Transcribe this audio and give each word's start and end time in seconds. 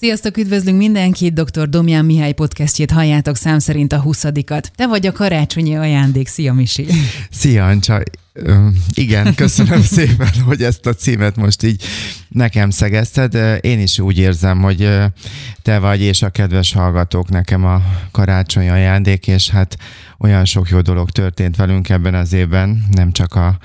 Sziasztok, 0.00 0.36
üdvözlünk 0.36 0.78
mindenkit! 0.78 1.34
Dr. 1.34 1.68
Domján 1.68 2.04
Mihály 2.04 2.32
podcastjét 2.32 2.90
halljátok 2.90 3.36
szám 3.36 3.58
szerint 3.58 3.92
a 3.92 4.00
20 4.00 4.24
Te 4.74 4.86
vagy 4.86 5.06
a 5.06 5.12
karácsonyi 5.12 5.76
ajándék. 5.76 6.28
Szia, 6.28 6.52
Misi! 6.52 6.86
Szia, 7.30 7.66
Ancsa! 7.66 8.02
Igen, 8.94 9.34
köszönöm 9.34 9.82
szépen, 9.96 10.30
hogy 10.44 10.62
ezt 10.62 10.86
a 10.86 10.94
címet 10.94 11.36
most 11.36 11.62
így 11.62 11.84
nekem 12.28 12.70
szegezted. 12.70 13.34
Én 13.64 13.80
is 13.80 13.98
úgy 13.98 14.18
érzem, 14.18 14.62
hogy 14.62 14.88
te 15.62 15.78
vagy, 15.78 16.00
és 16.00 16.22
a 16.22 16.30
kedves 16.30 16.72
hallgatók 16.72 17.28
nekem 17.28 17.64
a 17.64 17.82
karácsonyi 18.10 18.68
ajándék, 18.68 19.26
és 19.26 19.50
hát 19.50 19.76
olyan 20.18 20.44
sok 20.44 20.68
jó 20.68 20.80
dolog 20.80 21.10
történt 21.10 21.56
velünk 21.56 21.88
ebben 21.88 22.14
az 22.14 22.32
évben, 22.32 22.84
nem 22.90 23.12
csak 23.12 23.34
a 23.34 23.58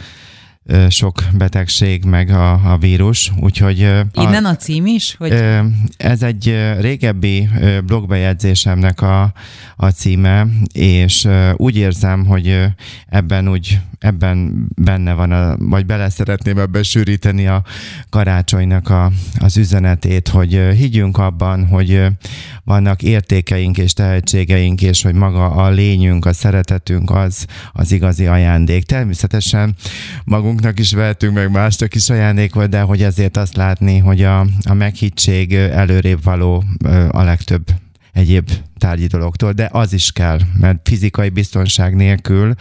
sok 0.90 1.24
betegség, 1.34 2.04
meg 2.04 2.30
a, 2.30 2.72
a 2.72 2.78
vírus, 2.78 3.32
úgyhogy... 3.40 3.80
Innen 4.14 4.46
a, 4.46 4.50
a 4.50 4.56
cím 4.56 4.86
is? 4.86 5.16
Hogy... 5.18 5.44
Ez 5.98 6.24
egy 6.24 6.56
régebbi 6.80 7.50
blogbejegyzésemnek 7.86 9.02
a, 9.02 9.34
a 9.76 9.88
címe, 9.90 10.48
és 10.74 11.28
úgy 11.56 11.78
érzem, 11.78 12.26
hogy 12.26 12.66
ebben 13.08 13.50
úgy 13.50 13.80
ebben 14.04 14.68
benne 14.76 15.14
van, 15.14 15.32
a, 15.32 15.58
vagy 15.58 15.86
bele 15.86 16.10
szeretném 16.10 16.58
ebbe 16.58 16.84
sűríteni 16.84 17.48
a 17.48 17.64
karácsonynak 18.10 18.90
a, 18.90 19.12
az 19.40 19.58
üzenetét, 19.58 20.28
hogy 20.28 20.52
higgyünk 20.76 21.18
abban, 21.18 21.68
hogy 21.68 22.06
vannak 22.64 23.02
értékeink 23.02 23.78
és 23.78 23.94
tehetségeink, 23.94 24.82
és 24.82 25.02
hogy 25.02 25.14
maga 25.14 25.50
a 25.50 25.70
lényünk, 25.70 26.26
a 26.26 26.34
szeretetünk 26.34 27.12
az 27.12 27.46
az 27.74 27.92
igazi 27.92 28.26
ajándék. 28.26 28.86
Természetesen 28.86 29.76
magunknak 30.54 30.80
is 30.80 30.94
vehetünk, 30.94 31.34
meg 31.34 31.52
másnak 31.52 31.96
is 31.96 32.10
ajándékot, 32.10 32.70
de 32.70 32.82
hogy 32.82 33.04
ezért 33.04 33.38
azt 33.38 33.56
látni, 33.56 33.98
hogy 33.98 34.24
a, 34.24 34.40
a 34.64 34.74
meghittség 34.74 35.54
előrébb 35.54 36.24
való 36.24 36.64
a 37.10 37.24
legtöbb 37.24 37.68
egyéb 38.12 38.50
tárgyi 38.78 39.08
dologtól, 39.08 39.52
de 39.52 39.70
az 39.72 39.94
is 39.94 40.12
kell, 40.12 40.40
mert 40.60 40.80
fizikai 40.84 41.30
biztonság 41.30 41.96
nélkül 41.96 42.54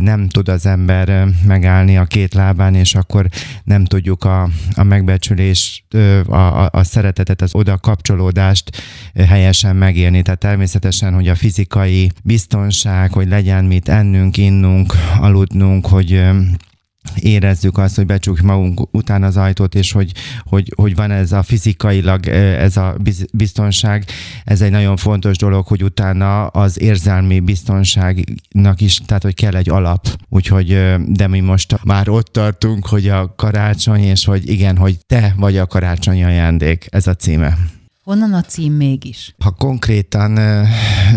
nem 0.00 0.28
tud 0.28 0.48
az 0.48 0.66
ember 0.66 1.26
megállni 1.46 1.96
a 1.96 2.04
két 2.04 2.34
lábán, 2.34 2.74
és 2.74 2.94
akkor 2.94 3.28
nem 3.64 3.84
tudjuk 3.84 4.24
a, 4.24 4.48
a 4.74 4.82
megbecsülést, 4.82 5.94
a, 6.26 6.34
a, 6.34 6.68
a 6.72 6.84
szeretetet, 6.84 7.42
az 7.42 7.54
oda 7.54 7.78
kapcsolódást 7.78 8.82
helyesen 9.14 9.76
megélni. 9.76 10.22
Tehát 10.22 10.40
természetesen, 10.40 11.14
hogy 11.14 11.28
a 11.28 11.34
fizikai 11.34 12.10
biztonság, 12.24 13.12
hogy 13.12 13.28
legyen 13.28 13.64
mit 13.64 13.88
ennünk, 13.88 14.36
innunk, 14.36 14.94
aludnunk, 15.20 15.86
hogy 15.86 16.22
érezzük 17.14 17.78
azt, 17.78 17.96
hogy 17.96 18.06
becsukjuk 18.06 18.46
magunk 18.46 18.88
után 18.92 19.22
az 19.22 19.36
ajtót, 19.36 19.74
és 19.74 19.92
hogy, 19.92 20.12
hogy, 20.44 20.72
hogy 20.76 20.94
van 20.94 21.10
ez 21.10 21.32
a 21.32 21.42
fizikailag, 21.42 22.26
ez 22.26 22.76
a 22.76 22.96
biztonság, 23.32 24.04
ez 24.44 24.60
egy 24.60 24.70
nagyon 24.70 24.96
fontos 24.96 25.36
dolog, 25.36 25.66
hogy 25.66 25.82
utána 25.82 26.46
az 26.46 26.80
érzelmi 26.80 27.40
biztonságnak 27.40 28.80
is, 28.80 29.00
tehát 29.06 29.22
hogy 29.22 29.34
kell 29.34 29.54
egy 29.54 29.70
alap. 29.70 30.08
Úgyhogy, 30.28 30.96
de 31.06 31.26
mi 31.26 31.40
most 31.40 31.84
már 31.84 32.08
ott 32.08 32.26
tartunk, 32.26 32.86
hogy 32.86 33.08
a 33.08 33.34
karácsony, 33.36 34.02
és 34.02 34.24
hogy 34.24 34.48
igen, 34.48 34.76
hogy 34.76 34.98
te 35.06 35.34
vagy 35.36 35.56
a 35.56 35.66
karácsonyi 35.66 36.24
ajándék, 36.24 36.86
ez 36.90 37.06
a 37.06 37.14
címe. 37.14 37.56
Honnan 38.04 38.32
a 38.32 38.42
cím 38.42 38.72
mégis? 38.72 39.34
Ha 39.38 39.50
konkrétan 39.50 40.38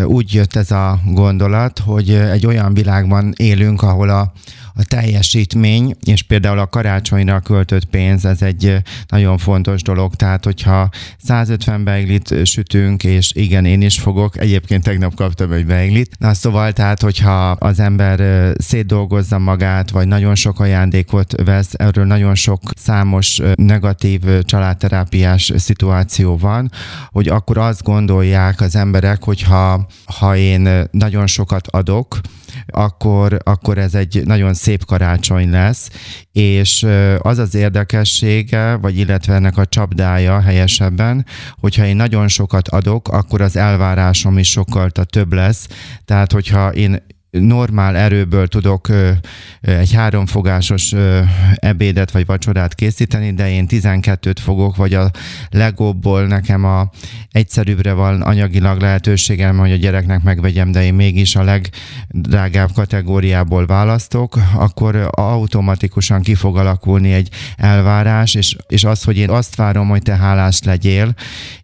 úgy 0.06 0.34
jött 0.34 0.56
ez 0.56 0.72
a 0.72 1.00
gondolat, 1.06 1.80
hogy 1.80 2.10
egy 2.10 2.46
olyan 2.46 2.74
világban 2.74 3.34
élünk, 3.38 3.82
ahol 3.82 4.10
a, 4.10 4.32
a 4.76 4.84
teljesítmény, 4.84 5.96
és 6.04 6.22
például 6.22 6.60
a 6.60 6.68
karácsonyra 6.68 7.40
költött 7.40 7.86
pénz, 7.86 8.26
ez 8.26 8.42
egy 8.42 8.78
nagyon 9.08 9.38
fontos 9.38 9.82
dolog, 9.82 10.16
tehát 10.16 10.44
hogyha 10.44 10.90
150 11.24 11.84
beiglit 11.84 12.46
sütünk, 12.46 13.04
és 13.04 13.32
igen, 13.36 13.66
én 13.66 13.82
is 13.82 14.00
fogok, 14.00 14.40
egyébként 14.40 14.84
tegnap 14.84 15.16
kaptam 15.16 15.52
egy 15.52 15.66
beiglit, 15.66 16.16
na 16.20 16.34
szóval, 16.34 16.74
tehát 16.74 17.02
hogyha 17.02 17.50
az 17.50 17.80
ember 17.80 18.52
szétdolgozza 18.58 19.40
magát, 19.40 19.90
vagy 19.90 20.08
nagyon 20.08 20.36
sok 20.36 20.59
ajándékot 20.59 21.42
vesz, 21.44 21.72
erről 21.74 22.06
nagyon 22.06 22.36
sok 22.36 22.62
számos 22.76 23.42
negatív 23.56 24.22
családterápiás 24.42 25.52
szituáció 25.56 26.38
van, 26.38 26.72
hogy 27.12 27.28
akkor 27.28 27.58
azt 27.58 27.84
gondolják 27.84 28.62
az 28.62 28.76
emberek, 28.76 29.24
hogyha 29.24 29.88
ha 30.06 30.36
én 30.36 30.88
nagyon 30.92 31.28
sokat 31.28 31.68
adok, 31.68 32.20
akkor, 32.66 33.38
akkor 33.44 33.78
ez 33.78 33.96
egy 33.96 34.22
nagyon 34.25 34.53
szép 34.53 34.85
karácsony 34.85 35.50
lesz, 35.50 35.90
és 36.31 36.88
az 37.18 37.38
az 37.38 37.56
érdekessége, 37.56 38.75
vagy 38.75 38.97
illetve 38.97 39.34
ennek 39.34 39.57
a 39.57 39.66
csapdája 39.66 40.41
helyesebben, 40.41 41.25
hogyha 41.59 41.85
én 41.85 41.96
nagyon 41.96 42.28
sokat 42.28 42.68
adok, 42.68 43.07
akkor 43.07 43.41
az 43.41 43.56
elvárásom 43.56 44.38
is 44.38 44.50
sokkal 44.50 44.90
több 44.90 45.34
lesz. 45.34 45.68
Tehát, 46.06 46.31
hogyha 46.31 46.73
én 46.73 47.03
normál 47.40 47.96
erőből 47.96 48.48
tudok 48.48 48.88
egy 49.62 49.94
háromfogásos 49.94 50.94
ebédet 51.56 52.12
vagy 52.12 52.26
vacsorát 52.26 52.76
készíteni, 52.76 53.34
de 53.34 53.52
én 53.52 53.66
12-t 53.70 54.36
fogok, 54.40 54.76
vagy 54.76 54.94
a 54.94 55.12
legóból 55.50 56.26
nekem 56.28 56.64
a 56.66 56.90
egyszerűbbre 57.32 57.94
van 57.94 58.22
anyagilag 58.22 58.82
lehetőségem, 58.82 59.58
hogy 59.58 59.72
a 59.72 59.76
gyereknek 59.76 60.24
megvegyem, 60.24 60.72
de 60.72 60.84
én 60.84 60.94
mégis 60.94 61.36
a 61.36 61.44
legdrágább 61.44 62.72
kategóriából 62.74 63.66
választok, 63.66 64.40
akkor 64.56 65.10
automatikusan 65.12 66.22
ki 66.22 66.36
fog 66.36 66.58
alakulni 66.58 67.14
egy 67.14 67.30
elvárás, 67.58 68.36
és, 68.36 68.56
és 68.68 68.84
az, 68.84 69.04
hogy 69.04 69.18
én 69.18 69.30
azt 69.30 69.56
várom, 69.56 69.90
hogy 69.90 70.02
te 70.02 70.16
hálás 70.16 70.62
legyél, 70.64 71.14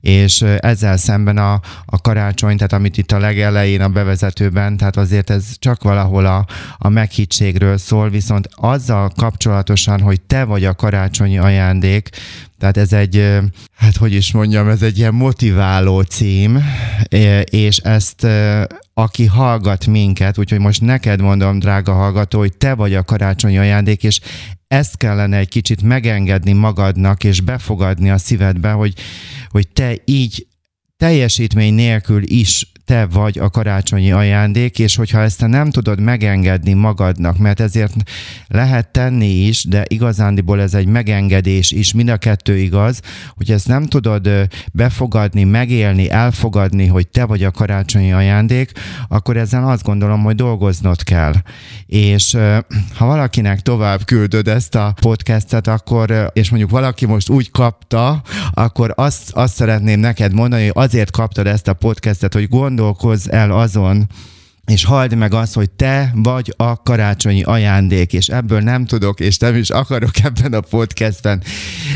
és 0.01 0.41
ezzel 0.41 0.97
szemben 0.97 1.37
a, 1.37 1.61
a 1.85 2.01
karácsony, 2.01 2.55
tehát 2.55 2.73
amit 2.73 2.97
itt 2.97 3.11
a 3.11 3.19
legelején 3.19 3.81
a 3.81 3.89
bevezetőben, 3.89 4.77
tehát 4.77 4.97
azért 4.97 5.29
ez 5.29 5.58
csak 5.59 5.83
valahol 5.83 6.25
a, 6.25 6.45
a 6.77 6.89
meghittségről 6.89 7.77
szól, 7.77 8.09
viszont 8.09 8.49
azzal 8.55 9.11
kapcsolatosan, 9.15 10.01
hogy 10.01 10.21
te 10.21 10.43
vagy 10.43 10.65
a 10.65 10.75
karácsonyi 10.75 11.37
ajándék, 11.37 12.09
tehát 12.57 12.77
ez 12.77 12.93
egy, 12.93 13.39
hát 13.75 13.97
hogy 13.97 14.13
is 14.13 14.31
mondjam, 14.31 14.67
ez 14.67 14.81
egy 14.81 14.97
ilyen 14.97 15.13
motiváló 15.13 16.01
cím, 16.01 16.63
és 17.43 17.77
ezt 17.77 18.27
aki 18.93 19.25
hallgat 19.25 19.85
minket, 19.85 20.37
úgyhogy 20.37 20.59
most 20.59 20.81
neked 20.81 21.21
mondom, 21.21 21.59
drága 21.59 21.93
hallgató, 21.93 22.39
hogy 22.39 22.57
te 22.57 22.73
vagy 22.73 22.95
a 22.95 23.03
karácsonyi 23.03 23.57
ajándék, 23.57 24.03
és 24.03 24.19
ezt 24.67 24.97
kellene 24.97 25.37
egy 25.37 25.49
kicsit 25.49 25.81
megengedni 25.81 26.53
magadnak, 26.53 27.23
és 27.23 27.41
befogadni 27.41 28.09
a 28.09 28.17
szívedbe, 28.17 28.71
hogy, 28.71 28.93
hogy 29.49 29.67
te 29.67 29.95
így 30.05 30.47
teljesítmény 30.97 31.73
nélkül 31.73 32.23
is 32.25 32.71
te 32.89 33.05
vagy 33.05 33.39
a 33.39 33.49
karácsonyi 33.49 34.11
ajándék, 34.11 34.79
és 34.79 34.95
hogyha 34.95 35.21
ezt 35.21 35.39
te 35.39 35.47
nem 35.47 35.69
tudod 35.69 35.99
megengedni 35.99 36.73
magadnak, 36.73 37.37
mert 37.37 37.59
ezért 37.59 37.93
lehet 38.47 38.91
tenni 38.91 39.27
is, 39.27 39.63
de 39.63 39.83
igazándiból 39.87 40.61
ez 40.61 40.73
egy 40.73 40.85
megengedés 40.85 41.71
is, 41.71 41.93
mind 41.93 42.09
a 42.09 42.17
kettő 42.17 42.57
igaz, 42.57 43.01
hogy 43.35 43.51
ezt 43.51 43.67
nem 43.67 43.85
tudod 43.85 44.29
befogadni, 44.73 45.43
megélni, 45.43 46.09
elfogadni, 46.09 46.87
hogy 46.87 47.07
te 47.07 47.25
vagy 47.25 47.43
a 47.43 47.51
karácsonyi 47.51 48.13
ajándék, 48.13 48.71
akkor 49.07 49.37
ezzel 49.37 49.67
azt 49.67 49.83
gondolom, 49.83 50.23
hogy 50.23 50.35
dolgoznod 50.35 51.03
kell. 51.03 51.33
És 51.85 52.37
ha 52.95 53.05
valakinek 53.05 53.61
tovább 53.61 54.05
küldöd 54.05 54.47
ezt 54.47 54.75
a 54.75 54.93
podcastet, 55.01 55.67
akkor, 55.67 56.31
és 56.33 56.49
mondjuk 56.49 56.71
valaki 56.71 57.05
most 57.05 57.29
úgy 57.29 57.51
kapta, 57.51 58.21
akkor 58.53 58.93
azt, 58.95 59.31
azt 59.31 59.55
szeretném 59.55 59.99
neked 59.99 60.33
mondani, 60.33 60.63
hogy 60.63 60.83
azért 60.83 61.11
kaptad 61.11 61.47
ezt 61.47 61.67
a 61.67 61.73
podcastet, 61.73 62.33
hogy 62.33 62.47
gond 62.47 62.78
gondolkozz 62.79 63.27
el 63.27 63.51
azon, 63.51 64.07
és 64.69 64.83
halld 64.83 65.15
meg 65.15 65.33
azt, 65.33 65.53
hogy 65.53 65.69
te 65.69 66.11
vagy 66.15 66.53
a 66.57 66.81
karácsonyi 66.81 67.43
ajándék, 67.43 68.13
és 68.13 68.27
ebből 68.27 68.59
nem 68.59 68.85
tudok, 68.85 69.19
és 69.19 69.37
nem 69.37 69.55
is 69.55 69.69
akarok 69.69 70.11
ebben 70.23 70.53
a 70.53 70.59
podcastben 70.59 71.41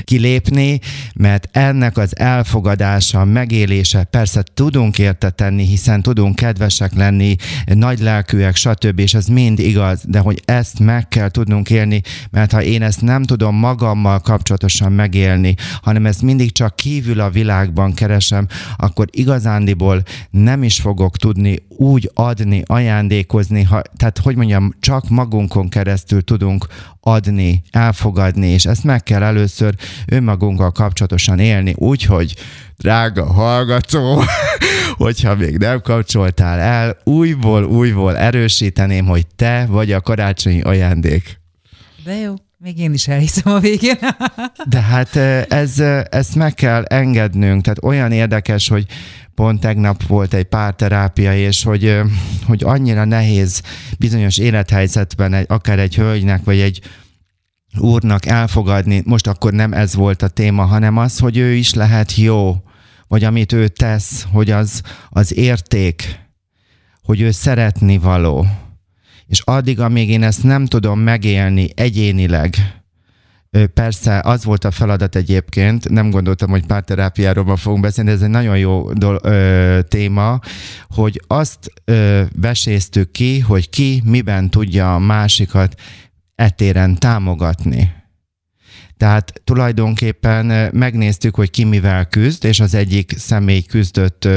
kilépni, 0.03 0.79
mert 1.15 1.49
ennek 1.51 1.97
az 1.97 2.17
elfogadása, 2.17 3.25
megélése, 3.25 4.03
persze 4.03 4.43
tudunk 4.53 4.99
érte 4.99 5.29
tenni, 5.29 5.65
hiszen 5.65 6.01
tudunk 6.01 6.35
kedvesek 6.35 6.93
lenni, 6.93 7.35
nagy 7.65 7.99
lelkűek, 7.99 8.55
stb., 8.55 8.99
és 8.99 9.13
ez 9.13 9.25
mind 9.25 9.59
igaz, 9.59 10.01
de 10.05 10.19
hogy 10.19 10.41
ezt 10.45 10.79
meg 10.79 11.07
kell 11.07 11.29
tudnunk 11.29 11.69
élni, 11.69 12.01
mert 12.31 12.51
ha 12.51 12.63
én 12.63 12.81
ezt 12.81 13.01
nem 13.01 13.23
tudom 13.23 13.55
magammal 13.55 14.19
kapcsolatosan 14.19 14.91
megélni, 14.91 15.55
hanem 15.81 16.05
ezt 16.05 16.21
mindig 16.21 16.51
csak 16.51 16.75
kívül 16.75 17.19
a 17.19 17.29
világban 17.29 17.93
keresem, 17.93 18.47
akkor 18.77 19.07
igazándiból 19.11 20.03
nem 20.29 20.63
is 20.63 20.79
fogok 20.79 21.17
tudni 21.17 21.55
úgy 21.77 22.11
adni, 22.13 22.62
ajándékozni, 22.65 23.63
ha, 23.63 23.81
tehát 23.97 24.17
hogy 24.17 24.35
mondjam, 24.35 24.73
csak 24.79 25.09
magunkon 25.09 25.69
keresztül 25.69 26.23
tudunk 26.23 26.67
adni, 26.99 27.63
elfogadni, 27.71 28.47
és 28.47 28.65
ezt 28.65 28.83
meg 28.83 29.03
kell 29.03 29.23
először 29.23 29.75
önmagunkkal 30.05 30.71
kapcsolatosan 30.71 31.39
élni, 31.39 31.73
úgyhogy 31.77 32.35
drága 32.77 33.25
hallgató, 33.25 34.23
hogyha 35.03 35.35
még 35.35 35.57
nem 35.57 35.81
kapcsoltál 35.81 36.59
el, 36.59 36.97
újból, 37.03 37.63
újból 37.63 38.17
erősíteném, 38.17 39.05
hogy 39.05 39.27
te 39.35 39.65
vagy 39.69 39.91
a 39.91 40.01
karácsonyi 40.01 40.61
ajándék. 40.61 41.41
De 42.03 42.15
jó. 42.15 42.33
Még 42.63 42.79
én 42.79 42.93
is 42.93 43.07
elhiszem 43.07 43.53
a 43.53 43.59
végén. 43.59 43.97
De 44.69 44.81
hát 44.81 45.15
ez, 45.51 45.79
ezt 46.09 46.35
meg 46.35 46.53
kell 46.53 46.83
engednünk, 46.83 47.61
tehát 47.61 47.83
olyan 47.83 48.11
érdekes, 48.11 48.67
hogy 48.67 48.85
pont 49.35 49.59
tegnap 49.59 50.03
volt 50.07 50.33
egy 50.33 50.43
párterápia, 50.43 51.37
és 51.37 51.63
hogy, 51.63 51.99
hogy 52.45 52.63
annyira 52.63 53.05
nehéz 53.05 53.61
bizonyos 53.99 54.37
élethelyzetben, 54.37 55.33
egy, 55.33 55.45
akár 55.49 55.79
egy 55.79 55.95
hölgynek, 55.95 56.43
vagy 56.43 56.59
egy 56.59 56.81
úrnak 57.77 58.25
elfogadni, 58.25 59.01
most 59.05 59.27
akkor 59.27 59.53
nem 59.53 59.73
ez 59.73 59.95
volt 59.95 60.21
a 60.21 60.27
téma, 60.27 60.63
hanem 60.63 60.97
az, 60.97 61.19
hogy 61.19 61.37
ő 61.37 61.53
is 61.53 61.73
lehet 61.73 62.15
jó, 62.15 62.63
vagy 63.07 63.23
amit 63.23 63.51
ő 63.51 63.67
tesz, 63.67 64.25
hogy 64.31 64.51
az, 64.51 64.81
az 65.09 65.37
érték, 65.37 66.19
hogy 67.01 67.21
ő 67.21 67.31
szeretni 67.31 67.97
való. 67.97 68.45
És 69.25 69.41
addig, 69.45 69.79
amíg 69.79 70.09
én 70.09 70.23
ezt 70.23 70.43
nem 70.43 70.65
tudom 70.65 70.99
megélni 70.99 71.69
egyénileg, 71.75 72.55
Persze, 73.73 74.19
az 74.23 74.43
volt 74.43 74.63
a 74.63 74.71
feladat 74.71 75.15
egyébként, 75.15 75.89
nem 75.89 76.09
gondoltam, 76.09 76.49
hogy 76.49 76.65
párterápiáról 76.65 77.43
ma 77.43 77.55
fogunk 77.55 77.81
beszélni, 77.81 78.11
ez 78.11 78.21
egy 78.21 78.29
nagyon 78.29 78.57
jó 78.57 78.93
do- 78.93 79.25
ö, 79.25 79.79
téma, 79.87 80.39
hogy 80.89 81.21
azt 81.27 81.71
ö, 81.85 82.23
veséztük 82.35 83.11
ki, 83.11 83.39
hogy 83.39 83.69
ki 83.69 84.01
miben 84.05 84.49
tudja 84.49 84.95
a 84.95 84.99
másikat 84.99 85.81
etéren 86.35 86.95
támogatni. 86.95 87.91
Tehát 88.97 89.41
tulajdonképpen 89.43 90.69
megnéztük, 90.73 91.35
hogy 91.35 91.49
ki 91.49 91.63
mivel 91.63 92.05
küzd, 92.05 92.45
és 92.45 92.59
az 92.59 92.73
egyik 92.73 93.13
személy 93.17 93.61
küzdött 93.61 94.27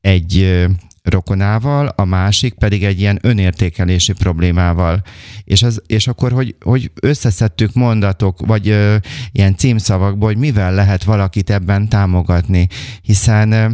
egy 0.00 0.66
rokonával, 1.08 1.86
a 1.86 2.04
másik 2.04 2.54
pedig 2.54 2.84
egy 2.84 3.00
ilyen 3.00 3.18
önértékelési 3.22 4.12
problémával. 4.12 5.02
És, 5.44 5.62
az, 5.62 5.82
és 5.86 6.06
akkor, 6.06 6.32
hogy, 6.32 6.54
hogy 6.60 6.90
összeszedtük 7.00 7.74
mondatok, 7.74 8.46
vagy 8.46 8.68
ö, 8.68 8.96
ilyen 9.32 9.56
címszavakból, 9.56 10.28
hogy 10.28 10.38
mivel 10.38 10.74
lehet 10.74 11.04
valakit 11.04 11.50
ebben 11.50 11.88
támogatni, 11.88 12.68
hiszen 13.02 13.52
ö, 13.52 13.68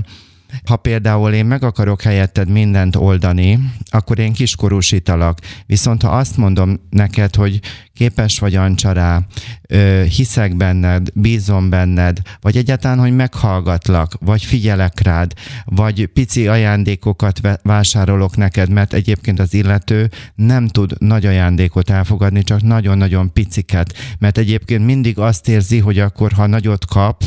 ha 0.65 0.77
például 0.77 1.33
én 1.33 1.47
meg 1.47 1.65
akarok 1.65 2.03
helyetted 2.03 2.49
mindent 2.49 2.97
oldani, 2.97 3.59
akkor 3.91 4.19
én 4.19 4.33
kiskorúsítalak. 4.33 5.39
Viszont 5.67 6.03
ha 6.03 6.09
azt 6.09 6.37
mondom 6.37 6.81
neked, 6.91 7.35
hogy 7.35 7.61
képes 7.95 8.39
vagy 8.39 8.55
Ancsa 8.55 8.93
rá, 8.93 9.23
hiszek 10.17 10.57
benned, 10.57 11.09
bízom 11.15 11.71
benned, 11.71 12.19
vagy 12.41 12.57
egyáltalán, 12.57 12.99
hogy 12.99 13.15
meghallgatlak, 13.15 14.13
vagy 14.21 14.45
figyelek 14.45 15.01
rád, 15.01 15.33
vagy 15.65 16.07
pici 16.07 16.49
ajándékokat 16.49 17.41
vásárolok 17.63 18.37
neked, 18.37 18.71
mert 18.71 18.93
egyébként 18.93 19.41
az 19.41 19.55
illető 19.55 20.11
nem 20.35 20.69
tud 20.69 20.93
nagy 20.99 21.27
ajándékot 21.27 21.91
elfogadni, 21.91 22.43
csak 22.43 22.63
nagyon-nagyon 22.63 23.33
piciket, 23.33 23.95
mert 24.19 24.39
egyébként 24.39 24.85
mindig 24.85 25.19
azt 25.19 25.49
érzi, 25.49 25.79
hogy 25.79 25.99
akkor, 25.99 26.33
ha 26.33 26.47
nagyot 26.47 26.85
kap, 26.85 27.23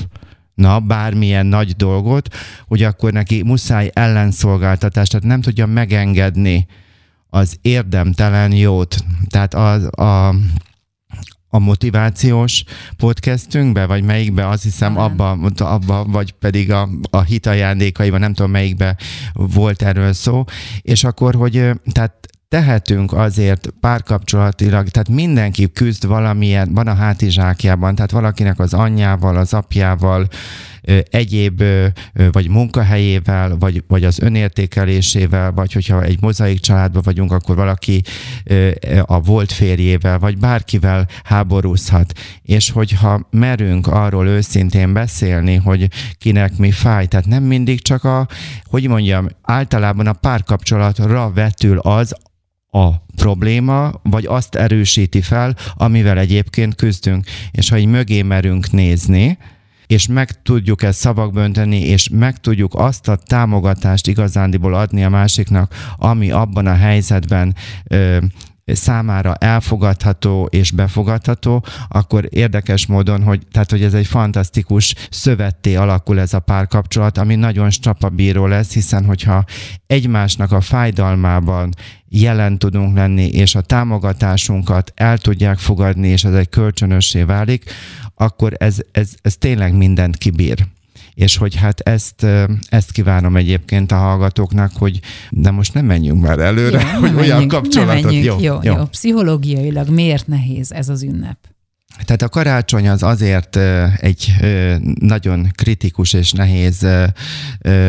na, 0.56 0.80
bármilyen 0.80 1.46
nagy 1.46 1.76
dolgot, 1.76 2.36
hogy 2.68 2.84
akkor 2.84 3.12
neki 3.12 3.44
muszáj 3.44 3.90
ellenszolgáltatást, 3.94 5.12
tehát 5.12 5.28
nem 5.28 5.42
tudja 5.42 5.66
megengedni 5.66 6.68
az 7.30 7.58
érdemtelen 7.62 8.52
jót. 8.52 8.98
Tehát 9.30 9.54
az, 9.54 10.00
a, 10.00 10.28
a 11.50 11.60
motivációs 11.60 12.64
podcastünkbe, 12.98 13.86
vagy 13.86 14.04
melyikbe, 14.04 14.48
azt 14.48 14.64
hiszem 14.64 14.98
abba, 14.98 15.32
abba 15.58 16.06
vagy 16.06 16.32
pedig 16.32 16.72
a, 16.72 16.90
a 17.10 17.22
hit 17.22 17.46
ajándékaiban, 17.46 18.20
nem 18.20 18.34
tudom 18.34 18.52
melyikbe 18.52 18.98
volt 19.34 19.82
erről 19.82 20.14
szó, 20.14 20.44
és 20.82 21.04
akkor, 21.04 21.36
hogy 21.36 21.72
tehát 21.92 22.28
tehetünk 22.48 23.14
azért 23.14 23.70
párkapcsolatilag, 23.80 24.88
tehát 24.88 25.10
mindenki 25.10 25.72
küzd 25.72 26.08
valamilyen, 26.08 26.74
van 26.74 26.88
a 26.88 26.94
hátizsákjában, 26.94 27.96
tehát 27.96 28.12
valakinek 28.12 28.60
az 28.60 28.74
anyjával, 28.74 29.38
az 29.38 29.54
apjával, 29.54 30.28
egyéb 31.10 31.64
vagy 32.32 32.50
munkahelyével, 32.50 33.56
vagy, 33.58 33.84
vagy 33.88 34.04
az 34.04 34.20
önértékelésével, 34.20 35.52
vagy 35.52 35.74
hogyha 35.74 36.04
egy 36.04 36.22
mozaik 36.22 36.60
családban 36.60 37.02
vagyunk, 37.06 37.32
akkor 37.32 37.56
valaki 37.56 38.02
a 39.06 39.20
volt 39.20 39.52
férjével, 39.52 40.20
vagy 40.20 40.38
bárkivel 40.38 41.08
háborúzhat. 41.24 42.14
És 42.42 42.70
hogyha 42.70 43.28
merünk 43.32 43.88
arról 43.88 44.28
őszintén 44.28 44.94
beszélni, 44.94 45.56
hogy 45.56 45.88
kinek 46.18 46.58
mi 46.58 46.72
fáj, 46.72 47.06
tehát 47.06 47.26
nem 47.26 47.44
mindig 47.44 47.82
csak 47.82 48.04
a, 48.04 48.28
hogy 48.64 48.88
mondjam, 48.88 49.28
általában 49.42 50.08
a 50.08 50.14
párkapcsolatra 50.14 51.32
vetül 51.34 51.78
az, 51.78 52.16
a 52.72 53.06
probléma, 53.16 53.92
vagy 54.04 54.26
azt 54.26 54.56
erősíti 54.56 55.22
fel, 55.22 55.56
amivel 55.76 56.18
egyébként 56.18 56.76
küzdünk. 56.76 57.26
És 57.52 57.70
ha 57.70 57.78
így 57.78 57.88
mögé 57.88 58.22
merünk 58.22 58.72
nézni, 58.72 59.38
és 59.88 60.08
meg 60.08 60.42
tudjuk 60.42 60.84
ezt 60.84 61.00
szavakba 61.00 61.42
önteni, 61.42 61.80
és 61.80 62.10
meg 62.10 62.40
tudjuk 62.40 62.74
azt 62.76 63.08
a 63.08 63.16
támogatást 63.16 64.08
igazándiból 64.08 64.74
adni 64.74 65.04
a 65.04 65.10
másiknak, 65.10 65.74
ami 65.98 66.32
abban 66.32 66.68
a 66.68 66.76
helyzetben 66.76 67.56
ö, 67.88 68.18
számára 68.74 69.36
elfogadható 69.36 70.48
és 70.52 70.72
befogadható, 70.72 71.66
akkor 71.88 72.28
érdekes 72.30 72.86
módon, 72.86 73.24
hogy, 73.24 73.42
tehát, 73.52 73.72
hogy 73.72 73.84
ez 73.84 73.94
egy 73.94 74.08
fantasztikus 74.08 74.96
szövetté 75.10 75.76
alakul 75.76 76.20
ez 76.20 76.34
a 76.34 76.40
párkapcsolat, 76.40 77.18
ami 77.18 77.36
nagyon 77.36 77.70
strapabíró 77.70 78.46
lesz, 78.46 78.74
hiszen 78.74 79.06
hogyha 79.06 79.46
egymásnak 79.88 80.52
a 80.52 80.62
fájdalmában 80.62 81.70
jelen 82.10 82.58
tudunk 82.58 82.96
lenni, 82.96 83.28
és 83.28 83.56
a 83.56 83.62
támogatásunkat 83.62 84.92
el 84.96 85.18
tudják 85.18 85.58
fogadni, 85.58 86.08
és 86.08 86.24
ez 86.24 86.34
egy 86.34 86.50
kölcsönössé 86.50 87.24
válik, 87.24 87.64
akkor 88.16 88.54
ez, 88.58 88.78
ez, 88.92 89.14
ez 89.22 89.36
tényleg 89.38 89.74
mindent 89.74 90.18
kibír 90.18 90.68
és 91.16 91.38
hogy 91.38 91.56
hát 91.56 91.80
ezt, 91.80 92.26
ezt 92.70 92.92
kívánom 92.92 93.36
egyébként 93.36 93.92
a 93.92 93.96
hallgatóknak, 93.96 94.72
hogy 94.78 95.00
de 95.30 95.52
most 95.52 95.74
nem 95.74 95.86
menjünk 95.86 96.22
már 96.22 96.40
előre, 96.40 96.82
jó, 96.94 97.00
hogy 97.08 97.14
olyan 97.16 97.28
menjünk, 97.28 97.52
kapcsolatot. 97.52 98.04
Menjünk, 98.04 98.26
jó, 98.26 98.38
jó, 98.40 98.60
jó. 98.62 98.86
Pszichológiailag 98.86 99.90
miért 99.90 100.28
nehéz 100.28 100.72
ez 100.72 100.90
az 100.90 101.04
ünnep? 101.04 101.38
Tehát 102.06 102.22
a 102.22 102.30
karácsony 102.30 102.90
az 102.90 103.04
azért 103.04 103.56
egy 103.98 104.34
nagyon 105.00 105.48
kritikus 105.56 106.14
és 106.14 106.32
nehéz 106.32 106.88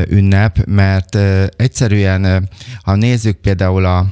ünnep, 0.08 0.64
mert 0.66 1.14
egyszerűen, 1.56 2.48
ha 2.82 2.94
nézzük 2.94 3.36
például 3.36 3.84
a 3.84 4.06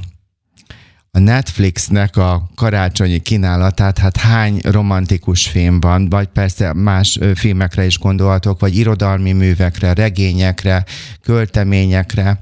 a 1.17 1.19
Netflixnek 1.19 2.17
a 2.17 2.49
karácsonyi 2.55 3.19
kínálatát, 3.19 3.99
hát 3.99 4.17
hány 4.17 4.59
romantikus 4.63 5.47
film 5.49 5.81
van, 5.81 6.09
vagy 6.09 6.27
persze 6.27 6.73
más 6.73 7.19
filmekre 7.35 7.85
is 7.87 7.99
gondolhatok, 7.99 8.61
vagy 8.61 8.77
irodalmi 8.77 9.33
művekre, 9.33 9.93
regényekre, 9.93 10.85
költeményekre, 11.23 12.39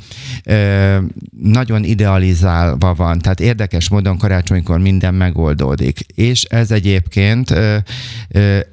nagyon 1.43 1.85
idealizálva 1.85 2.95
van, 2.95 3.19
tehát 3.19 3.41
érdekes 3.41 3.89
módon 3.89 4.19
karácsonykor 4.19 4.79
minden 4.79 5.15
megoldódik. 5.15 5.99
És 6.15 6.43
ez 6.43 6.71
egyébként, 6.71 7.51